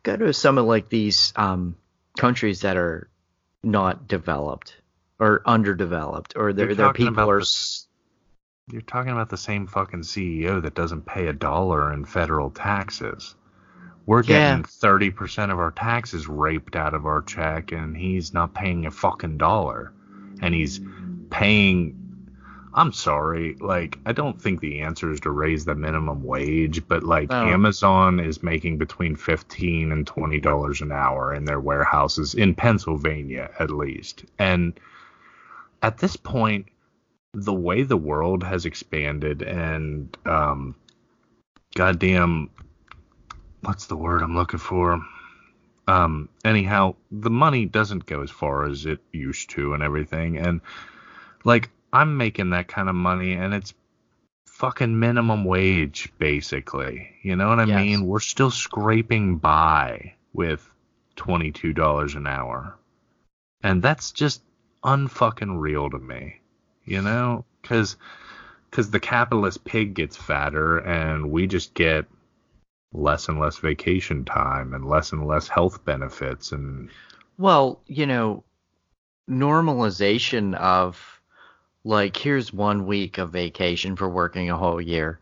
go 0.03 0.15
to 0.17 0.33
some 0.33 0.57
of 0.59 0.65
like 0.65 0.89
these 0.89 1.33
um, 1.35 1.75
countries 2.17 2.61
that 2.61 2.77
are 2.77 3.09
not 3.63 4.07
developed 4.07 4.75
or 5.19 5.41
underdeveloped, 5.45 6.33
or 6.35 6.53
their 6.53 6.75
their 6.75 6.93
people 6.93 7.13
about 7.13 7.29
are. 7.29 7.37
the 7.37 7.41
s- 7.41 7.87
You're 8.71 8.81
talking 8.81 9.11
about 9.11 9.29
the 9.29 9.37
same 9.37 9.67
fucking 9.67 10.01
CEO 10.01 10.59
that 10.63 10.73
doesn't 10.73 11.05
pay 11.05 11.27
a 11.27 11.33
dollar 11.33 11.93
in 11.93 12.03
federal 12.03 12.49
taxes. 12.49 13.35
We're 14.07 14.23
getting 14.23 14.63
thirty 14.63 15.11
percent 15.11 15.51
of 15.51 15.59
our 15.59 15.71
taxes 15.71 16.27
raped 16.27 16.75
out 16.75 16.95
of 16.95 17.05
our 17.05 17.21
check, 17.21 17.71
and 17.71 17.95
he's 17.95 18.33
not 18.33 18.55
paying 18.55 18.87
a 18.87 18.91
fucking 18.91 19.37
dollar. 19.37 19.93
And 20.41 20.53
he's 20.53 20.79
paying. 21.29 22.01
I'm 22.73 22.91
sorry, 22.91 23.55
like 23.59 23.99
I 24.05 24.13
don't 24.13 24.41
think 24.41 24.61
the 24.61 24.81
answer 24.81 25.11
is 25.11 25.19
to 25.21 25.31
raise 25.31 25.63
the 25.65 25.75
minimum 25.75 26.23
wage, 26.23 26.87
but 26.87 27.03
like 27.03 27.29
No. 27.29 27.45
Amazon 27.45 28.19
is 28.19 28.41
making 28.41 28.79
between 28.79 29.15
fifteen 29.15 29.91
and 29.91 30.07
twenty 30.07 30.39
dollars 30.39 30.81
an 30.81 30.91
hour 30.91 31.35
in 31.35 31.45
their 31.45 31.59
warehouses 31.59 32.33
in 32.33 32.55
Pennsylvania, 32.55 33.51
at 33.59 33.69
least, 33.69 34.25
and 34.39 34.73
at 35.83 35.99
this 35.99 36.15
point, 36.15 36.65
the 37.35 37.53
way 37.53 37.83
the 37.83 37.97
world 37.97 38.43
has 38.43 38.65
expanded 38.65 39.41
and 39.41 40.17
um, 40.25 40.75
goddamn, 41.75 42.49
what's 43.61 43.87
the 43.87 43.97
word 43.97 44.21
I'm 44.21 44.35
looking 44.35 44.59
for? 44.59 45.01
Um, 45.87 46.29
anyhow, 46.43 46.95
the 47.11 47.29
money 47.29 47.65
doesn't 47.65 48.05
go 48.05 48.21
as 48.23 48.31
far 48.31 48.65
as 48.65 48.85
it 48.85 48.99
used 49.11 49.49
to 49.51 49.73
and 49.73 49.83
everything, 49.83 50.37
and 50.37 50.61
like 51.43 51.69
I'm 51.93 52.17
making 52.17 52.49
that 52.51 52.67
kind 52.67 52.89
of 52.89 52.95
money, 52.95 53.33
and 53.33 53.53
it's 53.53 53.73
fucking 54.47 54.97
minimum 54.97 55.43
wage 55.45 56.11
basically. 56.17 57.09
You 57.21 57.35
know 57.35 57.49
what 57.49 57.59
I 57.59 57.65
Yes. 57.65 57.77
mean? 57.77 58.05
We're 58.07 58.19
still 58.19 58.49
scraping 58.49 59.37
by 59.37 60.13
with 60.33 60.67
twenty 61.15 61.51
two 61.51 61.73
dollars 61.73 62.15
an 62.15 62.25
hour, 62.25 62.75
and 63.61 63.83
that's 63.83 64.11
just 64.11 64.41
unfucking 64.83 65.59
real 65.59 65.89
to 65.89 65.99
me. 65.99 66.39
You 66.85 67.01
know, 67.01 67.45
because 67.61 67.97
because 68.69 68.91
the 68.91 68.99
capitalist 68.99 69.63
pig 69.65 69.93
gets 69.95 70.17
fatter, 70.17 70.79
and 70.79 71.31
we 71.31 71.47
just 71.47 71.73
get 71.73 72.05
less 72.93 73.29
and 73.29 73.39
less 73.39 73.57
vacation 73.59 74.25
time 74.25 74.73
and 74.73 74.85
less 74.87 75.11
and 75.13 75.27
less 75.27 75.47
health 75.47 75.83
benefits 75.85 76.51
and 76.51 76.89
Well, 77.37 77.81
you 77.87 78.05
know, 78.05 78.43
normalization 79.29 80.55
of 80.55 81.21
like 81.83 82.17
here's 82.17 82.53
one 82.53 82.85
week 82.87 83.17
of 83.17 83.31
vacation 83.31 83.95
for 83.95 84.09
working 84.09 84.49
a 84.49 84.57
whole 84.57 84.81
year. 84.81 85.19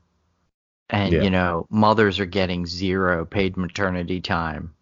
And 0.90 1.14
Yeah. 1.14 1.24
you 1.24 1.30
know, 1.32 1.68
mothers 1.70 2.20
are 2.20 2.26
getting 2.26 2.66
zero 2.66 3.26
paid 3.26 3.58
maternity 3.58 4.22
time. 4.22 4.74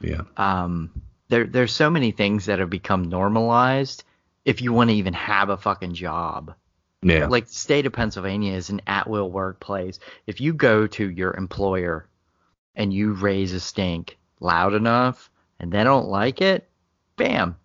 yeah 0.00 0.22
Um 0.36 0.92
there 1.28 1.46
there's 1.46 1.72
so 1.74 1.90
many 1.90 2.12
things 2.12 2.46
that 2.46 2.58
have 2.60 2.70
become 2.70 3.04
normalized 3.08 4.04
if 4.44 4.62
you 4.62 4.72
want 4.72 4.90
to 4.90 4.96
even 4.96 5.14
have 5.14 5.50
a 5.50 5.56
fucking 5.56 5.94
job. 5.94 6.54
yeah 7.02 7.26
Like 7.26 7.46
the 7.46 7.54
state 7.54 7.86
of 7.86 7.92
Pennsylvania 7.92 8.54
is 8.54 8.70
an 8.70 8.80
at 8.86 9.08
will 9.08 9.30
workplace. 9.30 9.98
If 10.26 10.40
you 10.40 10.52
go 10.54 10.86
to 10.86 11.10
your 11.10 11.34
employer 11.36 12.08
and 12.74 12.92
you 12.92 13.12
raise 13.12 13.52
a 13.52 13.60
stink 13.60 14.18
loud 14.40 14.74
enough 14.74 15.30
and 15.58 15.70
they 15.72 15.84
don't 15.84 16.08
like 16.08 16.40
it, 16.40 16.68
bam, 17.16 17.56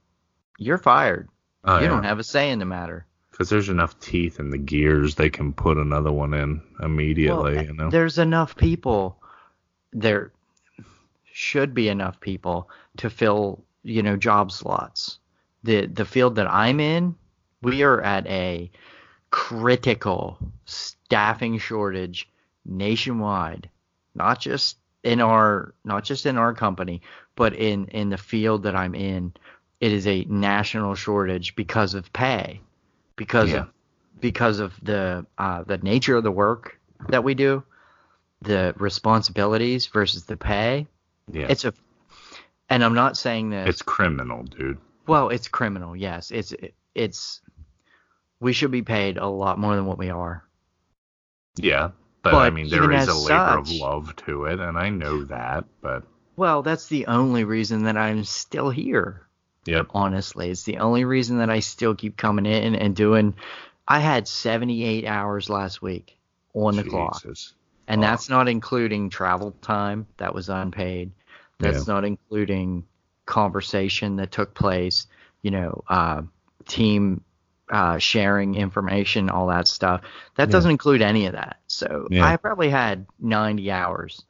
you're 0.57 0.77
fired. 0.77 1.29
Oh, 1.63 1.77
you 1.77 1.83
yeah. 1.83 1.89
don't 1.89 2.03
have 2.03 2.19
a 2.19 2.23
say 2.23 2.51
in 2.51 2.59
the 2.59 2.65
matter. 2.65 3.05
because 3.31 3.49
there's 3.49 3.69
enough 3.69 3.99
teeth 3.99 4.39
in 4.39 4.49
the 4.49 4.57
gears 4.57 5.15
they 5.15 5.29
can 5.29 5.51
put 5.53 5.77
another 5.77 6.11
one 6.11 6.33
in 6.33 6.61
immediately 6.81 7.55
Well, 7.55 7.65
you 7.65 7.73
know 7.73 7.89
There's 7.89 8.17
enough 8.17 8.55
people. 8.55 9.21
There 9.93 10.31
should 11.31 11.73
be 11.73 11.89
enough 11.89 12.19
people 12.19 12.69
to 12.97 13.09
fill, 13.09 13.63
you 13.83 14.03
know, 14.03 14.15
job 14.15 14.51
slots. 14.51 15.19
The 15.65 15.87
the 15.87 16.05
field 16.05 16.35
that 16.35 16.47
I'm 16.47 16.79
in, 16.79 17.15
we 17.63 17.81
are 17.81 17.99
at 17.99 18.27
a 18.27 18.69
critical 19.31 20.37
staffing 20.65 21.57
shortage 21.57 22.29
nationwide. 22.65 23.69
Not 24.13 24.39
just 24.39 24.77
in 25.03 25.21
our 25.21 25.73
not 25.83 26.03
just 26.03 26.27
in 26.27 26.37
our 26.37 26.53
company, 26.53 27.01
but 27.35 27.53
in 27.55 27.87
in 27.87 28.09
the 28.09 28.17
field 28.17 28.63
that 28.63 28.75
I'm 28.75 28.93
in, 28.93 29.33
it 29.79 29.91
is 29.91 30.05
a 30.05 30.23
national 30.25 30.93
shortage 30.93 31.55
because 31.55 31.95
of 31.95 32.13
pay. 32.13 32.61
Because 33.15 33.49
Yeah. 33.49 33.61
of 33.61 33.69
because 34.21 34.59
of 34.59 34.73
the 34.83 35.25
uh, 35.39 35.63
the 35.63 35.79
nature 35.79 36.15
of 36.15 36.23
the 36.23 36.31
work 36.31 36.79
that 37.09 37.23
we 37.23 37.33
do, 37.33 37.63
the 38.43 38.75
responsibilities 38.77 39.87
versus 39.87 40.25
the 40.25 40.37
pay. 40.37 40.87
yeah 41.31 41.47
It's 41.49 41.65
a, 41.65 41.73
and 42.69 42.83
I'm 42.83 42.93
not 42.93 43.17
saying 43.17 43.49
this. 43.49 43.67
it's 43.67 43.81
criminal 43.81 44.43
dude 44.43 44.77
well, 45.07 45.29
it's 45.29 45.47
criminal. 45.47 45.95
Yes, 45.95 46.31
it's 46.31 46.53
it's. 46.93 47.41
We 48.39 48.53
should 48.53 48.71
be 48.71 48.81
paid 48.81 49.17
a 49.17 49.27
lot 49.27 49.57
more 49.57 49.75
than 49.75 49.85
what 49.85 49.97
we 49.97 50.09
are. 50.09 50.43
yeah 51.57 51.91
but, 52.21 52.33
i 52.33 52.49
mean 52.49 52.69
there 52.69 52.91
is 52.91 53.07
a 53.07 53.11
as 53.11 53.23
labor 53.25 53.57
of 53.59 53.67
such- 53.67 53.79
love 53.79 54.15
to 54.15 54.45
it 54.45 54.59
and 54.59 54.77
i 54.77 54.89
know 54.89 55.23
that 55.25 55.63
but 55.81 56.03
Well, 56.35 56.63
that's 56.63 56.87
the 56.87 57.05
only 57.07 57.43
reason 57.43 57.83
that 57.83 57.95
I'm 57.97 58.23
still 58.25 58.69
here. 58.69 59.21
yep 59.65 59.87
Honestly, 59.91 60.49
it's 60.49 60.63
the 60.63 60.79
only 60.79 61.05
reason 61.05 61.37
that 61.37 61.49
I 61.49 61.59
still 61.61 61.95
keep 61.95 62.17
coming 62.17 62.45
in 62.45 62.75
and 62.75 62.95
doing. 62.95 63.35
I 63.87 63.99
had 63.99 64.27
78 64.27 65.05
hours 65.05 65.49
last 65.49 65.81
week 65.81 66.17
on 66.53 66.75
the 66.75 66.83
clock. 66.83 67.23
And 67.87 68.01
that's 68.03 68.27
not 68.27 68.47
including 68.49 69.09
travel 69.11 69.51
time 69.61 70.07
that 70.17 70.33
was 70.35 70.49
unpaid. 70.49 71.11
That's 71.59 71.87
not 71.87 72.03
including 72.03 72.83
conversation 73.25 74.15
that 74.17 74.31
took 74.31 74.53
place, 74.53 75.07
you 75.41 75.51
know, 75.51 75.83
uh, 75.87 76.21
team 76.67 77.21
uh, 77.71 77.97
sharing 77.97 78.55
information, 78.55 79.29
all 79.29 79.47
that 79.47 79.67
stuff. 79.67 80.01
That 80.35 80.49
Yeah. 80.49 80.51
doesn't 80.51 80.71
include 80.71 81.01
any 81.01 81.25
of 81.25 81.33
that. 81.33 81.57
So 81.67 82.07
Yeah. 82.11 82.25
I 82.25 82.37
probably 82.37 82.69
had 82.69 83.07
90 83.19 83.71
hours 83.71 84.23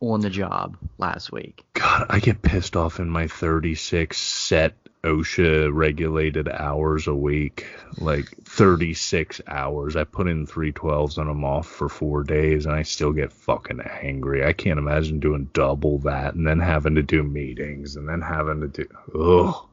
on 0.00 0.20
the 0.20 0.30
job 0.30 0.76
last 0.98 1.32
week. 1.32 1.64
God, 1.74 2.06
I 2.10 2.20
get 2.20 2.42
pissed 2.42 2.76
off 2.76 3.00
in 3.00 3.08
my 3.08 3.26
36 3.28 4.16
set 4.16 4.74
OSHA 5.06 5.70
regulated 5.72 6.48
hours 6.48 7.06
a 7.06 7.14
week. 7.14 7.66
Like 7.98 8.26
36 8.44 9.40
hours. 9.46 9.96
I 9.96 10.04
put 10.04 10.26
in 10.26 10.46
312s 10.46 11.18
and 11.18 11.30
I'm 11.30 11.44
off 11.44 11.66
for 11.66 11.88
four 11.88 12.24
days 12.24 12.66
and 12.66 12.74
I 12.74 12.82
still 12.82 13.12
get 13.12 13.32
fucking 13.32 13.80
angry. 13.80 14.44
I 14.44 14.52
can't 14.52 14.78
imagine 14.78 15.20
doing 15.20 15.48
double 15.52 15.98
that 16.00 16.34
and 16.34 16.46
then 16.46 16.60
having 16.60 16.96
to 16.96 17.02
do 17.02 17.22
meetings 17.22 17.96
and 17.96 18.08
then 18.08 18.20
having 18.20 18.60
to 18.60 18.68
do. 18.68 18.88
Ugh. 19.18 19.66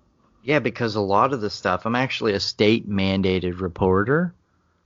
Yeah, 0.44 0.60
because 0.60 0.96
a 0.96 1.02
lot 1.02 1.34
of 1.34 1.42
the 1.42 1.50
stuff, 1.50 1.86
I'm 1.86 1.96
actually 1.96 2.34
a 2.34 2.40
state 2.40 2.90
mandated 2.90 3.62
reporter. 3.62 4.34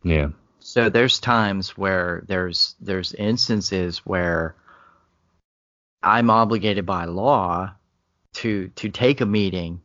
Yeah. 0.03 0.29
So 0.59 0.89
there's 0.89 1.19
times 1.19 1.77
where 1.77 2.23
there's 2.27 2.75
there's 2.79 3.13
instances 3.13 3.99
where 3.99 4.55
I'm 6.03 6.29
obligated 6.29 6.85
by 6.85 7.05
law 7.05 7.73
to 8.33 8.69
to 8.69 8.89
take 8.89 9.21
a 9.21 9.25
meeting 9.25 9.81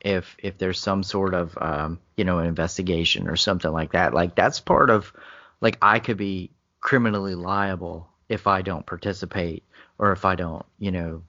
if 0.00 0.36
if 0.38 0.58
there's 0.58 0.80
some 0.80 1.02
sort 1.02 1.34
of 1.34 1.56
um, 1.60 2.00
you 2.16 2.24
know 2.24 2.38
an 2.38 2.46
investigation 2.46 3.28
or 3.28 3.36
something 3.36 3.70
like 3.70 3.92
that. 3.92 4.14
Like 4.14 4.34
that's 4.34 4.60
part 4.60 4.90
of 4.90 5.12
like 5.60 5.78
I 5.82 5.98
could 5.98 6.16
be 6.16 6.50
criminally 6.80 7.34
liable 7.34 8.08
if 8.28 8.46
I 8.46 8.62
don't 8.62 8.86
participate 8.86 9.64
or 9.98 10.12
if 10.12 10.24
I 10.24 10.34
don't 10.34 10.64
you 10.78 10.90
know 10.90 11.22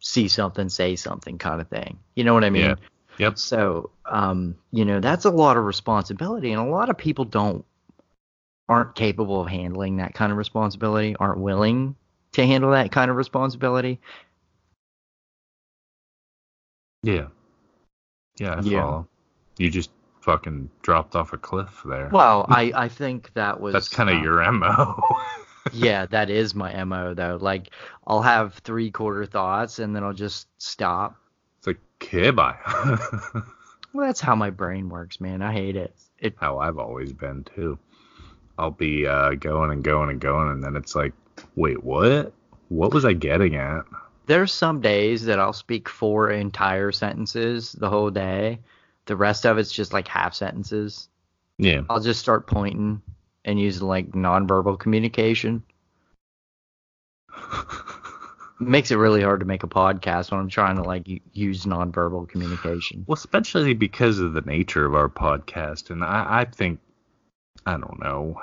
see 0.00 0.28
something, 0.28 0.68
say 0.68 0.96
something 0.96 1.38
kind 1.38 1.60
of 1.60 1.68
thing. 1.68 1.98
You 2.14 2.24
know 2.24 2.34
what 2.34 2.44
I 2.44 2.50
mean? 2.50 2.62
Yeah. 2.62 2.74
Yep. 3.18 3.38
So, 3.38 3.90
um, 4.06 4.54
you 4.70 4.84
know, 4.84 5.00
that's 5.00 5.24
a 5.24 5.30
lot 5.30 5.56
of 5.56 5.64
responsibility, 5.64 6.52
and 6.52 6.60
a 6.60 6.70
lot 6.70 6.88
of 6.88 6.96
people 6.96 7.24
don't 7.24 7.64
aren't 8.68 8.94
capable 8.94 9.40
of 9.40 9.48
handling 9.48 9.96
that 9.96 10.14
kind 10.14 10.30
of 10.30 10.38
responsibility, 10.38 11.16
aren't 11.18 11.40
willing 11.40 11.96
to 12.32 12.46
handle 12.46 12.70
that 12.72 12.92
kind 12.92 13.10
of 13.10 13.16
responsibility. 13.16 14.00
Yeah. 17.02 17.28
Yeah, 18.38 18.54
I 18.54 18.60
Yeah. 18.62 18.80
follow. 18.82 19.08
You 19.56 19.70
just 19.70 19.90
fucking 20.20 20.70
dropped 20.82 21.16
off 21.16 21.32
a 21.32 21.38
cliff 21.38 21.82
there. 21.84 22.10
Well, 22.12 22.46
I 22.48 22.72
I 22.74 22.88
think 22.88 23.32
that 23.34 23.60
was 23.60 23.72
That's 23.72 23.88
kind 23.88 24.10
of 24.10 24.16
uh, 24.16 24.22
your 24.22 24.52
MO. 24.52 25.02
yeah, 25.72 26.06
that 26.06 26.30
is 26.30 26.54
my 26.54 26.82
mo 26.84 27.14
though. 27.14 27.38
Like 27.40 27.70
I'll 28.06 28.22
have 28.22 28.54
three 28.54 28.90
quarter 28.90 29.26
thoughts 29.26 29.78
and 29.78 29.94
then 29.94 30.04
I'll 30.04 30.12
just 30.12 30.48
stop. 30.58 31.16
It's 31.58 31.66
like, 31.66 31.78
okay, 32.02 32.30
bye. 32.30 32.56
Well, 33.94 34.06
that's 34.06 34.20
how 34.20 34.34
my 34.34 34.50
brain 34.50 34.90
works, 34.90 35.18
man. 35.20 35.40
I 35.40 35.52
hate 35.52 35.74
it. 35.74 35.94
It 36.18 36.34
How 36.38 36.58
I've 36.58 36.78
always 36.78 37.12
been 37.12 37.44
too. 37.44 37.78
I'll 38.58 38.70
be 38.70 39.06
uh, 39.06 39.30
going 39.34 39.70
and 39.70 39.82
going 39.82 40.10
and 40.10 40.20
going, 40.20 40.50
and 40.50 40.62
then 40.62 40.76
it's 40.76 40.94
like, 40.94 41.14
wait, 41.56 41.82
what? 41.82 42.32
What 42.68 42.92
was 42.92 43.04
I 43.04 43.14
getting 43.14 43.56
at? 43.56 43.84
there's 44.28 44.52
some 44.52 44.80
days 44.80 45.24
that 45.24 45.40
I'll 45.40 45.54
speak 45.54 45.88
four 45.88 46.30
entire 46.30 46.92
sentences 46.92 47.72
the 47.72 47.88
whole 47.88 48.10
day. 48.10 48.60
The 49.06 49.16
rest 49.16 49.46
of 49.46 49.56
it's 49.58 49.72
just 49.72 49.92
like 49.94 50.06
half 50.06 50.34
sentences. 50.34 51.08
Yeah. 51.56 51.80
I'll 51.88 51.98
just 51.98 52.20
start 52.20 52.46
pointing 52.46 53.00
and 53.46 53.58
using 53.58 53.88
like 53.88 54.12
nonverbal 54.12 54.78
communication. 54.78 55.62
makes 58.60 58.90
it 58.90 58.96
really 58.96 59.22
hard 59.22 59.40
to 59.40 59.46
make 59.46 59.62
a 59.62 59.68
podcast 59.68 60.30
when 60.30 60.40
I'm 60.40 60.50
trying 60.50 60.76
to 60.76 60.82
like 60.82 61.06
use 61.32 61.64
nonverbal 61.64 62.28
communication. 62.28 63.04
Well, 63.08 63.14
especially 63.14 63.72
because 63.72 64.18
of 64.18 64.34
the 64.34 64.42
nature 64.42 64.84
of 64.84 64.94
our 64.94 65.08
podcast, 65.08 65.88
and 65.88 66.04
I, 66.04 66.40
I 66.40 66.44
think, 66.44 66.80
I 67.64 67.78
don't 67.78 67.98
know, 67.98 68.38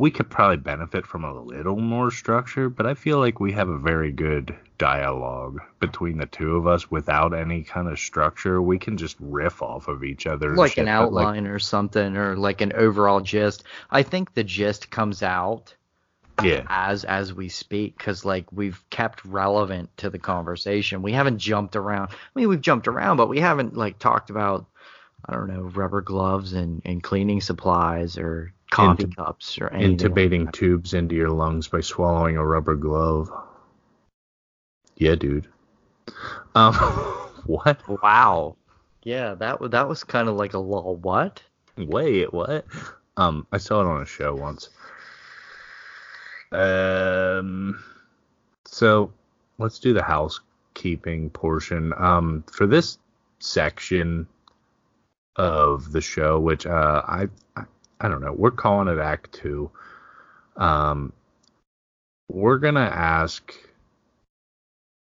we 0.00 0.10
could 0.10 0.30
probably 0.30 0.56
benefit 0.56 1.06
from 1.06 1.24
a 1.24 1.42
little 1.42 1.76
more 1.76 2.10
structure, 2.10 2.70
but 2.70 2.86
I 2.86 2.94
feel 2.94 3.18
like 3.18 3.38
we 3.38 3.52
have 3.52 3.68
a 3.68 3.76
very 3.76 4.10
good 4.10 4.56
dialogue 4.78 5.60
between 5.78 6.16
the 6.16 6.24
two 6.24 6.56
of 6.56 6.66
us 6.66 6.90
without 6.90 7.34
any 7.34 7.62
kind 7.62 7.86
of 7.86 7.98
structure. 7.98 8.62
We 8.62 8.78
can 8.78 8.96
just 8.96 9.16
riff 9.20 9.60
off 9.60 9.88
of 9.88 10.02
each 10.02 10.26
other. 10.26 10.56
Like 10.56 10.72
shit, 10.72 10.78
an 10.78 10.84
but, 10.86 11.12
like, 11.12 11.26
outline 11.26 11.46
or 11.46 11.58
something 11.58 12.16
or 12.16 12.34
like 12.34 12.62
an 12.62 12.72
overall 12.72 13.20
gist. 13.20 13.64
I 13.90 14.02
think 14.02 14.32
the 14.32 14.42
gist 14.42 14.88
comes 14.88 15.22
out 15.22 15.74
yeah. 16.42 16.64
as 16.70 17.04
as 17.04 17.34
we 17.34 17.50
speak 17.50 17.98
because 17.98 18.24
like 18.24 18.50
we've 18.50 18.82
kept 18.88 19.22
relevant 19.26 19.94
to 19.98 20.08
the 20.08 20.18
conversation. 20.18 21.02
We 21.02 21.12
haven't 21.12 21.36
jumped 21.36 21.76
around. 21.76 22.08
I 22.12 22.14
mean, 22.34 22.48
we've 22.48 22.62
jumped 22.62 22.88
around, 22.88 23.18
but 23.18 23.28
we 23.28 23.40
haven't 23.40 23.76
like 23.76 23.98
talked 23.98 24.30
about 24.30 24.64
I 25.26 25.34
don't 25.34 25.48
know 25.48 25.60
rubber 25.60 26.00
gloves 26.00 26.54
and 26.54 26.80
and 26.86 27.02
cleaning 27.02 27.42
supplies 27.42 28.16
or 28.16 28.54
coffee 28.70 29.04
Intub- 29.04 29.16
cups 29.16 29.58
or 29.60 29.68
anything. 29.68 29.98
like 29.98 30.12
Intubating 30.30 30.44
that. 30.46 30.54
tubes 30.54 30.94
into 30.94 31.14
your 31.14 31.30
lungs 31.30 31.68
by 31.68 31.80
swallowing 31.80 32.36
a 32.36 32.44
rubber 32.44 32.74
glove. 32.76 33.30
Yeah, 34.96 35.14
dude. 35.14 35.48
Um, 36.54 36.74
what? 37.46 37.80
Wow. 38.02 38.56
Yeah, 39.02 39.34
that 39.34 39.60
was 39.60 39.70
that 39.70 39.88
was 39.88 40.04
kind 40.04 40.28
of 40.28 40.36
like 40.36 40.54
a 40.54 40.58
little 40.58 40.96
what? 40.96 41.42
Wait, 41.76 42.32
what? 42.32 42.66
Um, 43.16 43.46
I 43.50 43.58
saw 43.58 43.80
it 43.80 43.86
on 43.86 44.02
a 44.02 44.06
show 44.06 44.34
once. 44.34 44.68
Um, 46.52 47.82
so 48.66 49.12
let's 49.58 49.78
do 49.78 49.92
the 49.92 50.02
housekeeping 50.02 51.30
portion. 51.30 51.92
Um, 51.96 52.44
for 52.52 52.66
this 52.66 52.98
section 53.38 54.26
of 55.36 55.92
the 55.92 56.00
show, 56.00 56.38
which 56.40 56.66
uh, 56.66 57.02
I, 57.06 57.28
I 57.56 57.62
I 58.00 58.08
don't 58.08 58.20
know, 58.20 58.32
we're 58.32 58.50
calling 58.50 58.88
it 58.88 58.98
Act 58.98 59.32
Two. 59.32 59.70
Um, 60.56 61.12
we're 62.28 62.58
gonna 62.58 62.80
ask 62.80 63.52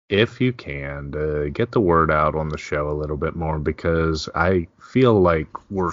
if 0.09 0.41
you 0.41 0.51
can 0.51 1.11
to 1.11 1.49
get 1.51 1.71
the 1.71 1.79
word 1.79 2.11
out 2.11 2.35
on 2.35 2.49
the 2.49 2.57
show 2.57 2.89
a 2.89 2.97
little 2.99 3.17
bit 3.17 3.35
more 3.35 3.59
because 3.59 4.27
I 4.33 4.67
feel 4.79 5.19
like 5.21 5.47
we're 5.69 5.91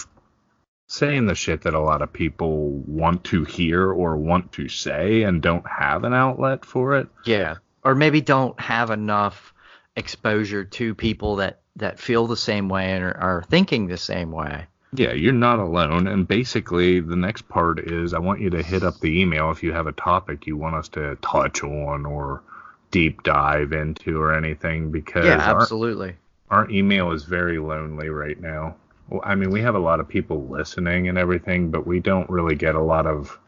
saying 0.88 1.26
the 1.26 1.34
shit 1.34 1.62
that 1.62 1.74
a 1.74 1.80
lot 1.80 2.00
of 2.00 2.12
people 2.12 2.70
want 2.70 3.24
to 3.24 3.44
hear 3.44 3.90
or 3.90 4.16
want 4.16 4.52
to 4.52 4.68
say 4.68 5.22
and 5.22 5.42
don't 5.42 5.66
have 5.68 6.04
an 6.04 6.14
outlet 6.14 6.64
for 6.64 6.96
it. 6.96 7.08
Yeah. 7.24 7.56
Or 7.84 7.94
maybe 7.94 8.20
don't 8.20 8.58
have 8.58 8.90
enough 8.90 9.52
exposure 9.96 10.64
to 10.64 10.94
people 10.94 11.36
that 11.36 11.60
that 11.76 11.98
feel 11.98 12.26
the 12.26 12.36
same 12.36 12.68
way 12.68 12.92
and 12.92 13.04
are, 13.04 13.16
are 13.16 13.44
thinking 13.50 13.86
the 13.86 13.98
same 13.98 14.30
way. 14.30 14.66
Yeah, 14.92 15.12
you're 15.12 15.32
not 15.32 15.58
alone. 15.58 16.06
And 16.06 16.26
basically, 16.26 17.00
the 17.00 17.16
next 17.16 17.48
part 17.48 17.80
is 17.80 18.14
I 18.14 18.18
want 18.18 18.40
you 18.40 18.50
to 18.50 18.62
hit 18.62 18.82
up 18.82 18.98
the 19.00 19.20
email 19.20 19.50
if 19.50 19.62
you 19.62 19.72
have 19.72 19.86
a 19.86 19.92
topic 19.92 20.46
you 20.46 20.56
want 20.56 20.76
us 20.76 20.88
to 20.90 21.16
touch 21.22 21.62
on 21.62 22.06
or 22.06 22.42
deep 22.90 23.22
dive 23.22 23.72
into 23.72 24.20
or 24.20 24.32
anything 24.34 24.90
because 24.90 25.26
yeah, 25.26 25.38
absolutely. 25.38 26.16
our 26.50 26.70
email 26.70 27.12
is 27.12 27.24
very 27.24 27.58
lonely 27.58 28.08
right 28.08 28.40
now. 28.40 28.76
I 29.22 29.34
mean, 29.34 29.50
we 29.50 29.60
have 29.60 29.74
a 29.74 29.80
lot 29.80 30.00
of 30.00 30.08
people 30.08 30.46
listening 30.48 31.08
and 31.08 31.18
everything, 31.18 31.70
but 31.70 31.86
we 31.86 32.00
don't 32.00 32.28
really 32.28 32.56
get 32.56 32.74
a 32.74 32.80
lot 32.80 33.06
of 33.06 33.38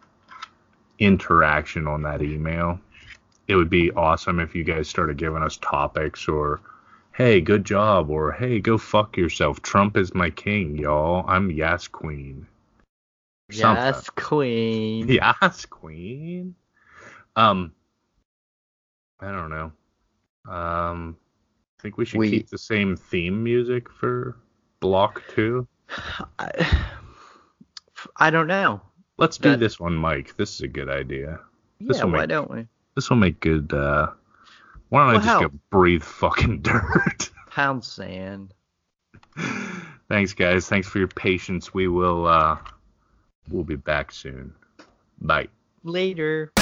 interaction 0.99 1.86
on 1.86 2.03
that 2.03 2.22
email. 2.22 2.78
It 3.49 3.57
would 3.57 3.70
be 3.70 3.91
awesome 3.93 4.41
if 4.41 4.55
you 4.55 4.62
guys 4.62 4.89
started 4.89 5.16
giving 5.16 5.43
us 5.43 5.57
topics 5.57 6.28
or, 6.28 6.61
hey, 7.19 7.41
good 7.41 7.64
job, 7.64 8.11
or 8.11 8.31
hey, 8.31 8.61
go 8.61 8.79
fuck 8.79 9.16
yourself. 9.16 9.61
Trump 9.61 9.97
is 9.97 10.14
my 10.14 10.31
king, 10.31 10.79
y'all. 10.79 11.25
I'm 11.27 11.51
Yas 11.51 11.89
Queen. 11.89 12.47
Something. 13.51 13.85
Yes, 13.85 14.09
queen. 14.11 15.09
Yas 15.43 15.66
Queen. 15.66 16.55
Um, 17.35 17.73
I 19.19 19.33
don't 19.33 19.51
know. 19.51 19.73
Um, 20.49 21.16
I 21.79 21.83
think 21.83 21.97
we 21.99 22.05
should 22.05 22.21
We- 22.21 22.31
keep 22.31 22.49
the 22.51 22.59
same 22.59 22.97
theme 22.97 23.43
music 23.43 23.91
for 23.91 24.37
block 24.79 25.25
two. 25.35 25.66
I, 26.39 26.85
I 28.16 28.31
don't 28.31 28.47
know. 28.47 28.81
Let's 29.16 29.39
do 29.39 29.51
That- 29.51 29.61
this 29.61 29.81
one, 29.81 29.95
Mike. 29.97 30.37
This 30.37 30.55
is 30.55 30.61
a 30.61 30.69
good 30.69 30.89
idea. 30.89 31.41
This 31.81 31.99
Yeah, 31.99 32.05
will 32.05 32.12
why 32.12 32.27
don't 32.27 32.49
we? 32.51 32.66
This 32.95 33.11
will 33.11 33.16
make 33.16 33.41
good. 33.41 33.73
uh 33.73 34.09
Why 34.91 35.01
don't 35.07 35.11
I 35.11 35.14
just 35.16 35.26
how? 35.26 35.41
go 35.43 35.51
breathe 35.70 36.03
fucking 36.03 36.61
dirt? 36.62 37.30
Pound 37.51 37.84
sand. 37.84 38.55
Thanks, 40.09 40.32
guys. 40.34 40.68
Thanks 40.68 40.89
for 40.89 40.99
your 40.99 41.09
patience. 41.09 41.74
We 41.74 41.89
will. 41.89 42.26
uh 42.26 42.57
We'll 43.51 43.64
be 43.64 43.76
back 43.76 44.12
soon. 44.12 44.53
Bye. 45.20 45.49
Later. 45.84 46.53